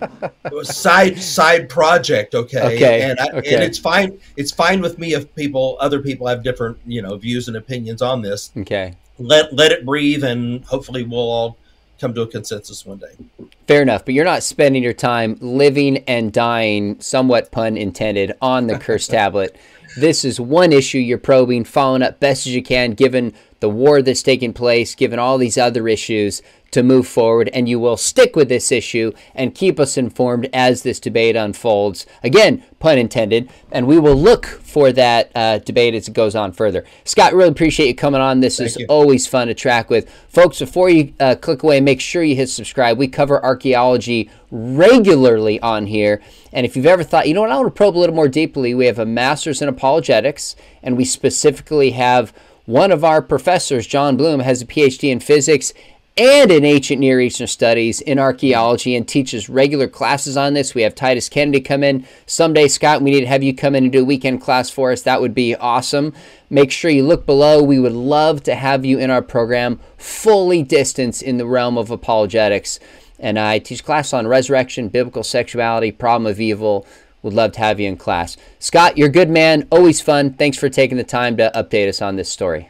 side 0.64 1.22
side 1.22 1.70
project. 1.70 2.36
Okay, 2.36 2.76
okay. 2.76 3.02
and 3.02 3.20
I, 3.20 3.28
okay. 3.38 3.56
and 3.56 3.64
it's 3.64 3.78
fine. 3.78 4.20
It's 4.38 4.52
fine 4.52 4.82
with 4.82 4.98
me 4.98 5.14
if 5.14 5.34
people, 5.36 5.78
other 5.80 6.00
people, 6.00 6.28
have 6.28 6.44
different 6.44 6.78
you 6.86 7.02
know 7.02 7.16
views 7.18 7.48
and 7.48 7.58
opinions 7.58 8.02
on 8.02 8.22
this. 8.22 8.52
Okay, 8.58 8.96
let 9.18 9.54
let 9.54 9.72
it 9.72 9.86
breathe, 9.86 10.24
and 10.24 10.64
hopefully 10.66 11.04
we'll 11.04 11.20
all 11.20 11.58
come 12.00 12.14
to 12.14 12.22
a 12.22 12.28
consensus 12.28 12.86
one 12.86 12.98
day. 12.98 13.48
Fair 13.68 13.82
enough, 13.82 14.06
but 14.06 14.14
you're 14.14 14.26
not 14.26 14.42
spending 14.42 14.82
your 14.82 14.94
time 14.94 15.38
living 15.42 15.98
and 16.08 16.32
dying, 16.32 17.00
somewhat 17.00 17.52
pun 17.52 17.78
intended, 17.78 18.34
on 18.42 18.68
the 18.68 18.80
curse 18.80 19.08
tablet. 19.10 19.58
This 19.98 20.24
is 20.24 20.40
one 20.40 20.72
issue 20.72 21.00
you're 21.00 21.18
probing, 21.18 21.64
following 21.66 22.04
up 22.04 22.20
best 22.20 22.48
as 22.48 22.56
you 22.56 22.64
can, 22.64 22.92
given 22.92 23.34
the 23.60 23.70
war 23.70 24.02
that's 24.02 24.24
taking 24.24 24.54
place, 24.54 24.96
given 24.96 25.20
all 25.20 25.38
these 25.38 25.58
other 25.58 25.88
issues 25.88 26.42
to 26.72 26.84
move 26.84 27.08
forward, 27.08 27.50
and 27.54 27.68
you 27.68 27.80
will 27.80 27.98
stick 27.98 28.36
with 28.36 28.48
this 28.48 28.72
issue 28.72 29.12
and 29.34 29.56
keep 29.56 29.80
us 29.80 29.98
informed 29.98 30.48
as 30.54 30.84
this 30.84 31.00
debate 31.00 31.36
unfolds. 31.36 32.06
Again, 32.24 32.64
pun 32.80 32.98
intended, 32.98 33.50
and 33.72 33.88
we 33.88 33.98
will 33.98 34.16
look 34.16 34.46
for 34.46 34.92
that 34.92 35.32
uh, 35.34 35.58
debate 35.60 35.96
as 35.96 36.08
it 36.08 36.14
goes 36.14 36.36
on 36.36 36.52
further. 36.52 36.86
Scott, 37.06 37.34
really 37.34 37.50
appreciate 37.50 37.88
you 37.88 37.96
coming 37.96 38.22
on. 38.22 38.40
This 38.40 38.58
Thank 38.58 38.68
is 38.68 38.78
you. 38.78 38.86
always 38.88 39.26
fun 39.26 39.48
to 39.48 39.54
track 39.56 39.90
with. 39.90 40.10
Folks, 40.28 40.60
before 40.60 40.90
you 40.90 41.14
uh, 41.20 41.36
click 41.36 41.64
away, 41.64 41.82
make 41.82 42.00
sure 42.02 42.24
you 42.24 42.36
hit 42.36 42.50
subscribe. 42.50 42.98
We 42.98 43.08
cover 43.08 43.44
archaeology 43.44 44.30
regularly 44.52 45.60
on 45.62 45.88
here. 45.88 46.22
And 46.54 46.66
if 46.66 46.76
you've 46.76 46.86
ever 46.86 47.04
thought, 47.04 47.28
you 47.28 47.34
know 47.34 47.42
what, 47.42 47.52
I 47.52 47.56
want 47.56 47.68
to 47.68 47.72
probe 47.72 47.98
a 47.98 48.00
little 48.00 48.16
more 48.16 48.28
deeply, 48.28 48.74
we 48.74 48.86
have 48.86 49.00
a 49.00 49.06
master's 49.06 49.62
in 49.62 49.70
apologetics, 49.70 50.56
and 50.84 50.98
we 50.98 51.06
specifically 51.06 51.92
have 51.92 52.34
one 52.70 52.92
of 52.92 53.04
our 53.04 53.20
professors, 53.20 53.88
John 53.88 54.16
Bloom, 54.16 54.42
has 54.42 54.62
a 54.62 54.66
PhD 54.66 55.10
in 55.10 55.20
physics 55.20 55.74
and 56.16 56.52
in 56.52 56.64
ancient 56.64 57.00
Near 57.00 57.20
Eastern 57.20 57.48
studies 57.48 58.00
in 58.00 58.20
archaeology 58.20 58.96
and 58.96 59.08
teaches 59.08 59.50
regular 59.50 59.88
classes 59.88 60.38
on 60.38 60.54
this. 60.54 60.76
We 60.76 60.84
have 60.84 60.94
Titus 60.94 61.30
Kennedy 61.30 61.62
come 61.62 61.84
in 61.84 62.06
someday. 62.28 62.68
Scott, 62.68 63.02
we 63.02 63.10
need 63.10 63.22
to 63.22 63.26
have 63.26 63.42
you 63.42 63.56
come 63.56 63.74
in 63.74 63.86
and 63.86 63.92
do 63.92 64.02
a 64.02 64.06
weekend 64.06 64.42
class 64.42 64.70
for 64.70 64.92
us. 64.92 65.02
That 65.02 65.20
would 65.20 65.34
be 65.34 65.56
awesome. 65.56 66.14
Make 66.52 66.70
sure 66.70 66.92
you 66.92 67.08
look 67.08 67.26
below. 67.26 67.64
We 67.64 67.80
would 67.80 67.94
love 67.94 68.44
to 68.44 68.54
have 68.54 68.86
you 68.86 69.00
in 69.00 69.10
our 69.10 69.24
program, 69.24 69.80
fully 69.98 70.62
distanced 70.62 71.24
in 71.24 71.38
the 71.38 71.48
realm 71.48 71.76
of 71.76 71.90
apologetics. 71.90 72.80
And 73.18 73.40
I 73.40 73.58
teach 73.58 73.84
class 73.84 74.14
on 74.14 74.28
resurrection, 74.28 74.90
biblical 74.90 75.24
sexuality, 75.24 75.92
problem 75.92 76.30
of 76.30 76.40
evil 76.40 76.86
would 77.22 77.34
love 77.34 77.52
to 77.54 77.60
have 77.60 77.80
you 77.80 77.88
in 77.88 77.98
class. 77.98 78.38
Scott, 78.60 78.98
you're 78.98 79.10
a 79.10 79.12
good 79.12 79.30
man. 79.30 79.68
Always 79.72 80.02
fun. 80.02 80.34
Thanks 80.34 80.58
for 80.58 80.70
taking 80.70 80.98
the 80.98 81.04
time 81.04 81.38
to 81.38 81.52
update 81.56 81.90
us 81.90 82.02
on 82.02 82.16
this 82.16 82.30
story. 82.30 82.70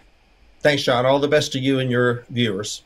Thanks, 0.61 0.83
John. 0.83 1.05
All 1.05 1.19
the 1.19 1.27
best 1.27 1.53
to 1.53 1.59
you 1.59 1.79
and 1.79 1.89
your 1.89 2.25
viewers. 2.29 2.83